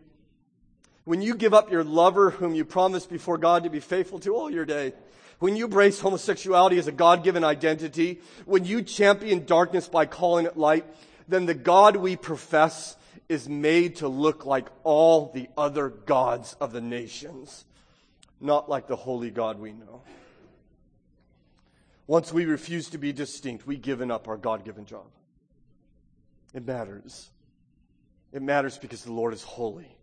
when 1.05 1.23
you 1.23 1.35
give 1.35 1.55
up 1.55 1.71
your 1.71 1.85
lover 1.85 2.31
whom 2.31 2.55
you 2.55 2.65
promised 2.65 3.11
before 3.11 3.39
God 3.39 3.65
to 3.65 3.71
be 3.71 3.81
faithful 3.81 4.19
to 4.21 4.35
all 4.35 4.51
your 4.51 4.65
day, 4.65 4.93
when 5.39 5.57
you 5.57 5.65
embrace 5.65 6.01
homosexuality 6.01 6.79
as 6.79 6.87
a 6.87 6.93
God 6.93 7.25
given 7.25 7.45
identity, 7.45 8.21
when 8.45 8.65
you 8.65 8.83
champion 8.83 9.47
darkness 9.47 9.89
by 9.89 10.05
calling 10.07 10.45
it 10.45 10.57
light, 10.57 10.85
then 11.29 11.47
the 11.47 11.55
God 11.55 11.97
we 11.97 12.17
profess 12.17 12.97
is 13.29 13.49
made 13.49 13.97
to 13.97 14.09
look 14.09 14.45
like 14.45 14.67
all 14.85 15.31
the 15.33 15.49
other 15.57 15.89
gods 15.89 16.57
of 16.61 16.73
the 16.73 16.81
nations, 16.81 17.65
not 18.41 18.69
like 18.69 18.87
the 18.87 18.97
holy 18.97 19.31
God 19.31 19.59
we 19.59 19.73
know. 19.73 20.03
Once 22.07 22.33
we 22.33 22.45
refuse 22.45 22.91
to 22.91 22.99
be 22.99 23.13
distinct, 23.13 23.67
we've 23.67 23.81
given 23.81 24.11
up 24.11 24.27
our 24.27 24.37
God 24.37 24.65
given 24.65 24.85
job. 24.85 25.07
It 26.55 26.67
matters. 26.67 27.31
It 28.33 28.43
matters 28.43 28.79
because 28.79 29.05
the 29.05 29.13
Lord 29.13 29.35
is 29.35 29.43
holy 29.43 29.97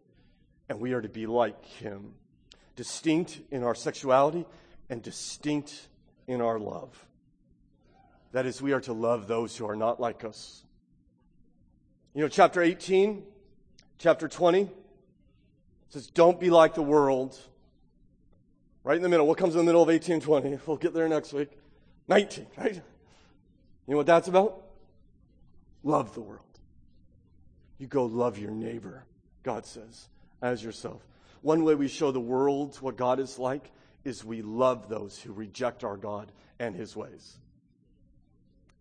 and 0.69 0.79
we 0.79 0.93
are 0.93 1.01
to 1.01 1.09
be 1.09 1.25
like 1.25 1.63
him. 1.65 2.13
Distinct 2.75 3.39
in 3.51 3.63
our 3.63 3.75
sexuality 3.75 4.45
and 4.89 5.01
distinct 5.01 5.87
in 6.27 6.41
our 6.41 6.59
love. 6.59 7.05
That 8.33 8.45
is, 8.45 8.61
we 8.61 8.73
are 8.73 8.81
to 8.81 8.93
love 8.93 9.27
those 9.27 9.55
who 9.55 9.67
are 9.67 9.75
not 9.75 9.99
like 9.99 10.23
us. 10.23 10.63
You 12.13 12.21
know, 12.21 12.27
chapter 12.27 12.61
18, 12.61 13.23
chapter 13.97 14.27
20 14.27 14.69
says, 15.89 16.07
Don't 16.07 16.39
be 16.39 16.49
like 16.49 16.75
the 16.75 16.81
world. 16.81 17.37
Right 18.83 18.97
in 18.97 19.03
the 19.03 19.09
middle. 19.09 19.27
What 19.27 19.37
comes 19.37 19.55
in 19.55 19.59
the 19.59 19.65
middle 19.65 19.83
of 19.83 19.89
18 19.89 20.13
and 20.13 20.21
20? 20.21 20.59
We'll 20.65 20.77
get 20.77 20.93
there 20.93 21.07
next 21.09 21.33
week. 21.33 21.49
19, 22.07 22.47
right? 22.57 22.75
You 22.75 22.81
know 23.87 23.97
what 23.97 24.05
that's 24.05 24.27
about? 24.27 24.66
Love 25.88 26.13
the 26.13 26.21
world. 26.21 26.41
You 27.77 27.88
go 27.88 28.07
love 28.07 28.38
your 28.38 28.51
neighbor, 28.51 29.05
God 29.43 29.65
says, 29.65 30.09
as 30.41 30.61
yourself. 30.61 31.01
One 31.41 31.63
way 31.63 31.75
we 31.75 31.88
show 31.88 32.11
the 32.11 32.19
world 32.19 32.75
what 32.81 32.97
God 32.97 33.21
is 33.21 33.39
like 33.39 33.71
is 34.03 34.25
we 34.25 34.41
love 34.41 34.89
those 34.89 35.17
who 35.17 35.31
reject 35.31 35.85
our 35.85 35.95
God 35.95 36.33
and 36.59 36.75
his 36.75 36.93
ways. 36.93 37.38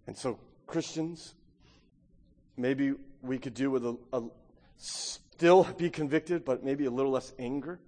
And 0.08 0.18
so, 0.18 0.40
Christians, 0.66 1.34
maybe 2.56 2.94
we 3.22 3.38
could 3.38 3.54
do 3.54 3.70
with 3.70 3.86
a, 3.86 3.96
a 4.12 4.24
still 4.76 5.62
be 5.62 5.90
convicted, 5.90 6.44
but 6.44 6.64
maybe 6.64 6.86
a 6.86 6.90
little 6.90 7.12
less 7.12 7.32
anger, 7.38 7.78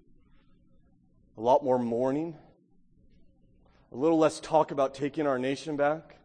a 1.36 1.40
lot 1.40 1.64
more 1.64 1.80
mourning, 1.80 2.36
a 3.90 3.96
little 3.96 4.18
less 4.18 4.38
talk 4.38 4.70
about 4.70 4.94
taking 4.94 5.26
our 5.26 5.40
nation 5.40 5.76
back, 5.76 6.18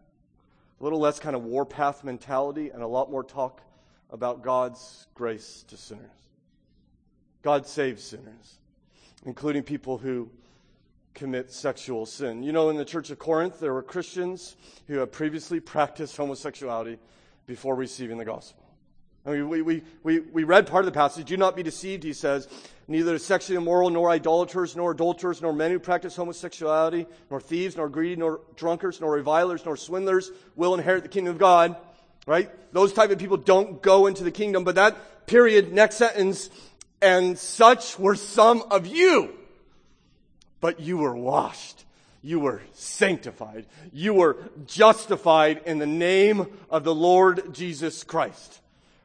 a 0.84 0.92
little 0.92 1.00
less 1.00 1.18
kind 1.18 1.34
of 1.34 1.46
warpath 1.46 2.04
mentality, 2.04 2.70
and 2.70 2.84
a 2.84 2.88
lot 2.88 3.10
more 3.10 3.24
talk 3.24 3.62
about 4.10 4.44
God's 4.44 5.08
grace 5.14 5.64
to 5.70 5.78
sinners. 5.78 6.12
God 7.42 7.66
saves 7.66 8.04
sinners, 8.04 8.60
including 9.26 9.64
people 9.64 9.98
who 9.98 10.30
commit 11.14 11.54
sexual 11.54 12.06
sin. 12.06 12.44
You 12.44 12.52
know, 12.52 12.70
in 12.70 12.76
the 12.76 12.84
church 12.84 13.12
of 13.12 13.18
Corinth, 13.18 13.62
there 13.62 13.74
were 13.74 13.82
Christians 13.82 14.58
who 14.88 14.98
had 14.98 15.14
previously 15.14 15.62
practiced 15.62 16.18
homosexuality 16.18 17.00
before 17.46 17.76
receiving 17.76 18.18
the 18.18 18.26
gospel. 18.26 18.66
I 19.26 19.32
mean, 19.32 19.48
we, 19.48 19.62
we, 19.62 19.84
we, 20.04 20.20
we 20.20 20.44
read 20.44 20.68
part 20.68 20.82
of 20.82 20.94
the 20.94 21.00
passage. 21.00 21.28
Do 21.28 21.38
not 21.38 21.56
be 21.56 21.64
deceived, 21.64 22.04
he 22.04 22.12
says. 22.12 22.50
Neither 22.88 23.18
sexually 23.18 23.58
immoral, 23.58 23.90
nor 23.90 24.10
idolaters, 24.10 24.76
nor 24.76 24.92
adulterers, 24.92 25.42
nor 25.42 25.54
men 25.54 25.72
who 25.72 25.80
practice 25.80 26.16
homosexuality, 26.16 27.06
nor 27.32 27.40
thieves, 27.40 27.78
nor 27.78 27.88
greedy, 27.88 28.18
nor 28.18 28.42
drunkards, 28.56 29.00
nor 29.00 29.14
revilers, 29.14 29.66
nor 29.66 29.78
swindlers 29.78 30.32
will 30.56 30.74
inherit 30.74 31.04
the 31.04 31.10
kingdom 31.10 31.34
of 31.34 31.40
God. 31.40 31.76
Right? 32.26 32.50
Those 32.74 32.94
type 32.94 33.12
of 33.12 33.20
people 33.20 33.38
don't 33.38 33.82
go 33.82 34.08
into 34.08 34.24
the 34.24 34.32
kingdom. 34.32 34.64
But 34.64 34.76
that 34.76 35.28
period, 35.28 35.74
next 35.74 35.98
sentence, 35.98 36.50
and 37.02 37.38
such 37.38 38.00
were 38.00 38.16
some 38.16 38.64
of 38.72 38.88
you. 38.88 39.34
But 40.62 40.80
you 40.80 40.98
were 40.98 41.16
washed. 41.16 41.84
You 42.22 42.40
were 42.40 42.62
sanctified. 42.74 43.66
You 43.92 44.14
were 44.14 44.38
justified 44.66 45.62
in 45.66 45.80
the 45.80 45.86
name 45.86 46.48
of 46.70 46.86
the 46.86 46.96
Lord 46.96 47.54
Jesus 47.54 48.04
Christ. 48.06 48.62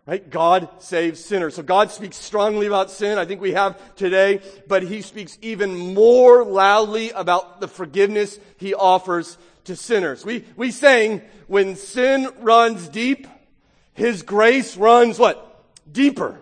Right? 0.09 0.30
God 0.30 0.70
saves 0.78 1.22
sinners. 1.22 1.56
So 1.56 1.62
God 1.62 1.90
speaks 1.90 2.16
strongly 2.16 2.66
about 2.66 2.90
sin. 2.90 3.18
I 3.18 3.26
think 3.26 3.42
we 3.42 3.52
have 3.52 3.94
today, 3.94 4.40
but 4.66 4.82
he 4.82 5.02
speaks 5.02 5.36
even 5.42 5.76
more 5.92 6.44
loudly 6.44 7.11
about 7.11 7.61
the 7.61 7.68
forgiveness 7.68 8.40
he 8.56 8.72
offers 8.72 9.36
to 9.64 9.76
sinners. 9.76 10.24
We, 10.24 10.46
we 10.56 10.70
sang, 10.70 11.20
when 11.46 11.76
sin 11.76 12.30
runs 12.38 12.88
deep, 12.88 13.26
his 13.92 14.22
grace 14.22 14.78
runs 14.78 15.18
what? 15.18 15.62
Deeper. 15.92 16.40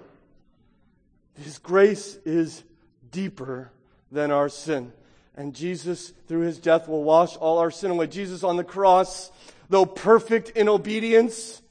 His 1.37 1.59
grace 1.59 2.15
is 2.25 2.63
deeper 3.11 3.73
than 4.13 4.31
our 4.31 4.49
sin. 4.49 4.93
And 5.37 5.57
Jesus, 5.57 6.13
through 6.29 6.43
his 6.43 6.61
death, 6.61 6.87
will 6.87 7.03
wash 7.03 7.35
all 7.35 7.59
our 7.59 7.73
sin 7.73 7.91
away. 7.91 8.07
Jesus 8.07 8.45
on 8.45 8.59
the 8.59 8.63
cross, 8.63 9.33
though 9.69 9.87
perfect 9.87 10.51
in 10.51 10.69
obedience, 10.69 11.63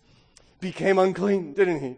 became 0.66 0.98
unclean, 0.98 1.54
didn't 1.54 1.80
he? 1.80 1.96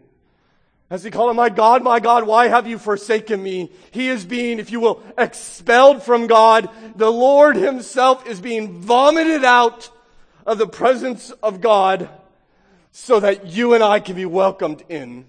As 0.90 1.02
he 1.02 1.10
called 1.10 1.30
him, 1.30 1.36
my 1.36 1.48
God, 1.48 1.82
my 1.82 2.00
God, 2.00 2.26
why 2.26 2.48
have 2.48 2.66
you 2.66 2.78
forsaken 2.78 3.42
me? 3.42 3.72
He 3.90 4.08
is 4.08 4.26
being, 4.26 4.58
if 4.58 4.70
you 4.70 4.78
will, 4.78 5.02
expelled 5.16 6.02
from 6.02 6.26
God. 6.26 6.68
The 6.96 7.10
Lord 7.10 7.56
himself 7.56 8.26
is 8.26 8.42
being 8.42 8.82
vomited 8.82 9.42
out 9.42 9.90
of 10.44 10.58
the 10.58 10.66
presence 10.66 11.30
of 11.42 11.62
God 11.62 12.10
so 12.92 13.20
that 13.20 13.46
you 13.46 13.72
and 13.72 13.82
I 13.82 14.00
can 14.00 14.16
be 14.16 14.26
welcomed 14.26 14.82
in. 14.90 15.26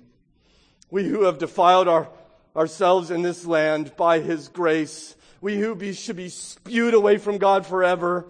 We 0.92 1.06
who 1.06 1.24
have 1.24 1.38
defiled 1.38 1.88
our, 1.88 2.10
ourselves 2.56 3.10
in 3.10 3.22
this 3.22 3.46
land 3.46 3.96
by 3.96 4.20
his 4.20 4.50
grace, 4.50 5.16
we 5.40 5.58
who 5.58 5.76
be, 5.76 5.94
should 5.94 6.18
be 6.18 6.30
spewed 6.30 6.94
away 6.94 7.18
from 7.18 7.38
God 7.38 7.66
forever, 7.66 8.26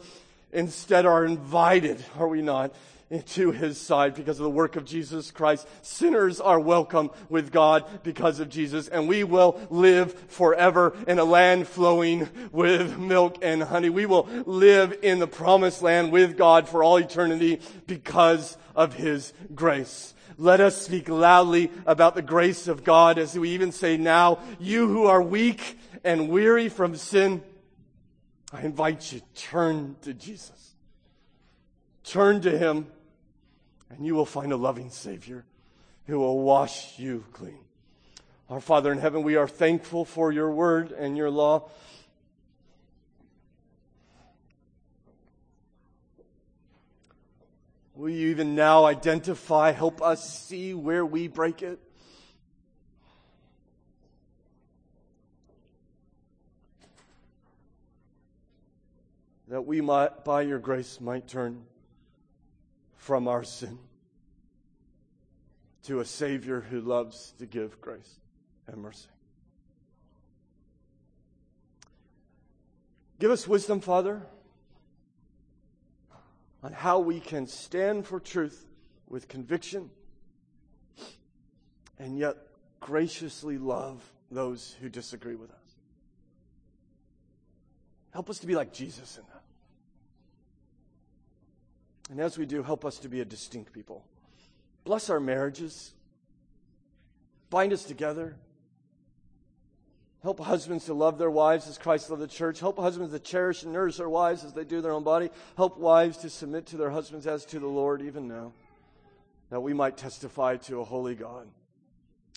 instead 0.51 1.05
are 1.07 1.26
invited, 1.26 2.03
are 2.18 2.28
we 2.28 2.41
not, 2.43 2.74
into 3.10 3.51
his 3.51 3.80
side 3.80 4.14
because 4.14 4.39
of 4.39 4.43
the 4.43 4.49
work 4.49 4.76
of 4.76 4.86
Jesus 4.86 5.32
Christ. 5.32 5.68
Sinners 5.82 6.39
are 6.39 6.60
welcome 6.60 7.10
with 7.28 7.51
God 7.51 7.86
because 8.03 8.39
of 8.39 8.49
Jesus, 8.49 8.88
and 8.88 9.07
we 9.07 9.24
will 9.24 9.60
live 9.70 10.14
forever 10.28 10.95
in 11.07 11.18
a 11.18 11.24
land 11.24 11.68
flowing 11.68 12.30
with 12.51 12.99
milk 12.99 13.38
and 13.41 13.64
honey. 13.64 13.89
We 13.89 14.05
will 14.05 14.28
live 14.45 14.99
in 15.01 15.20
the 15.20 15.28
promised 15.28 15.82
land 15.82 16.12
with 16.12 16.38
God 16.38 16.70
for 16.70 16.84
all 16.84 16.97
eternity 16.97 17.62
because 17.88 18.57
of 18.76 18.93
his 18.93 19.34
grace. 19.55 20.14
Let 20.38 20.62
us 20.62 20.80
speak 20.80 21.10
loudly 21.10 21.72
about 21.86 22.16
the 22.16 22.22
grace 22.22 22.68
of 22.68 22.84
God 22.84 23.18
as 23.18 23.38
we 23.38 23.49
even 23.49 23.72
say 23.72 23.97
now, 23.97 24.39
you 24.60 24.88
who 24.88 25.05
are 25.05 25.22
weak 25.22 25.78
and 26.03 26.30
weary 26.30 26.70
from 26.70 26.95
sin, 26.95 27.43
I 28.53 28.62
invite 28.62 29.12
you, 29.12 29.22
turn 29.36 29.97
to 30.03 30.14
Jesus. 30.14 30.76
Turn 32.03 32.41
to 32.41 32.57
him 32.57 32.88
and 33.89 34.05
you 34.05 34.15
will 34.15 34.25
find 34.25 34.51
a 34.51 34.57
loving 34.57 34.89
Savior 34.89 35.45
who 36.05 36.19
will 36.19 36.41
wash 36.41 36.97
you 36.97 37.23
clean. 37.33 37.59
Our 38.49 38.59
Father 38.59 38.91
in 38.91 38.97
heaven, 38.97 39.23
we 39.23 39.35
are 39.35 39.47
thankful 39.47 40.05
for 40.05 40.31
your 40.31 40.51
word 40.51 40.91
and 40.91 41.15
your 41.15 41.29
law. 41.29 41.69
Will 47.93 48.09
you 48.09 48.29
even 48.29 48.55
now 48.55 48.85
identify, 48.85 49.71
help 49.71 50.01
us 50.01 50.39
see 50.39 50.73
where 50.73 51.05
we 51.05 51.27
break 51.27 51.61
it? 51.61 51.79
That 59.49 59.65
we 59.65 59.81
might, 59.81 60.23
by 60.23 60.43
your 60.43 60.59
grace, 60.59 61.01
might 61.01 61.27
turn 61.27 61.65
from 63.00 63.28
our 63.28 63.43
sin 63.43 63.80
to 65.84 66.02
a 66.02 66.06
Savior 66.06 66.60
who 66.60 66.82
loves 66.82 67.34
to 67.39 67.45
give 67.45 67.80
grace 67.82 68.20
and 68.68 68.78
mercy. 68.78 69.08
Give 73.20 73.32
us 73.32 73.47
wisdom, 73.47 73.80
Father, 73.80 74.22
on 76.62 76.74
how 76.74 77.00
we 77.00 77.20
can 77.20 77.47
stand 77.47 78.06
for 78.06 78.20
truth 78.20 78.68
with 79.08 79.28
conviction 79.28 79.89
and 81.97 82.18
yet 82.18 82.36
graciously 82.82 83.58
love 83.58 84.04
those 84.30 84.76
who 84.82 84.89
disagree 84.89 85.36
with 85.36 85.52
us. 85.52 85.58
Help 88.12 88.30
us 88.30 88.39
to 88.39 88.47
be 88.47 88.56
like 88.56 88.74
Jesus 88.74 89.18
in 89.18 89.24
that. 89.34 89.38
And 92.10 92.20
as 92.20 92.38
we 92.38 92.45
do, 92.45 92.64
help 92.64 92.86
us 92.86 92.97
to 92.99 93.10
be 93.10 93.22
a 93.22 93.26
distinct 93.26 93.72
people. 93.72 94.03
Bless 94.84 95.10
our 95.10 95.20
marriages. 95.20 95.91
Bind 97.49 97.72
us 97.74 97.84
together. 97.84 98.36
Help 100.22 100.39
husbands 100.39 100.86
to 100.86 100.93
love 100.93 101.18
their 101.18 101.32
wives 101.32 101.68
as 101.68 101.78
Christ 101.78 102.10
loved 102.10 102.22
the 102.22 102.28
church. 102.28 102.60
Help 102.60 102.78
husbands 102.78 103.14
to 103.14 103.20
cherish 103.20 103.64
and 103.64 103.72
nourish 103.72 103.97
their 103.97 104.10
wives 104.10 104.43
as 104.43 104.53
they 104.53 104.66
do 104.66 104.82
their 104.82 104.91
own 104.91 105.03
body. 105.03 105.30
Help 105.55 105.78
wives 105.78 106.18
to 106.18 106.30
submit 106.30 106.66
to 106.68 106.78
their 106.78 106.89
husbands 106.89 107.26
as 107.26 107.45
to 107.45 107.60
the 107.60 107.68
Lord, 107.68 108.01
even 108.01 108.28
now, 108.28 108.51
that 109.49 109.62
we 109.62 109.74
might 109.74 109.95
testify 109.95 110.57
to 110.57 110.82
a 110.82 110.84
holy 110.84 111.16
God 111.16 111.47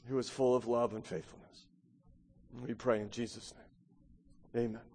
who 0.09 0.19
is 0.19 0.29
full 0.29 0.55
of 0.55 0.69
love 0.69 0.95
and 0.95 1.05
faithfulness. 1.05 1.67
We 2.67 2.75
pray 2.75 3.01
in 3.01 3.11
Jesus' 3.11 3.53
name. 4.55 4.67
Amen. 4.67 4.92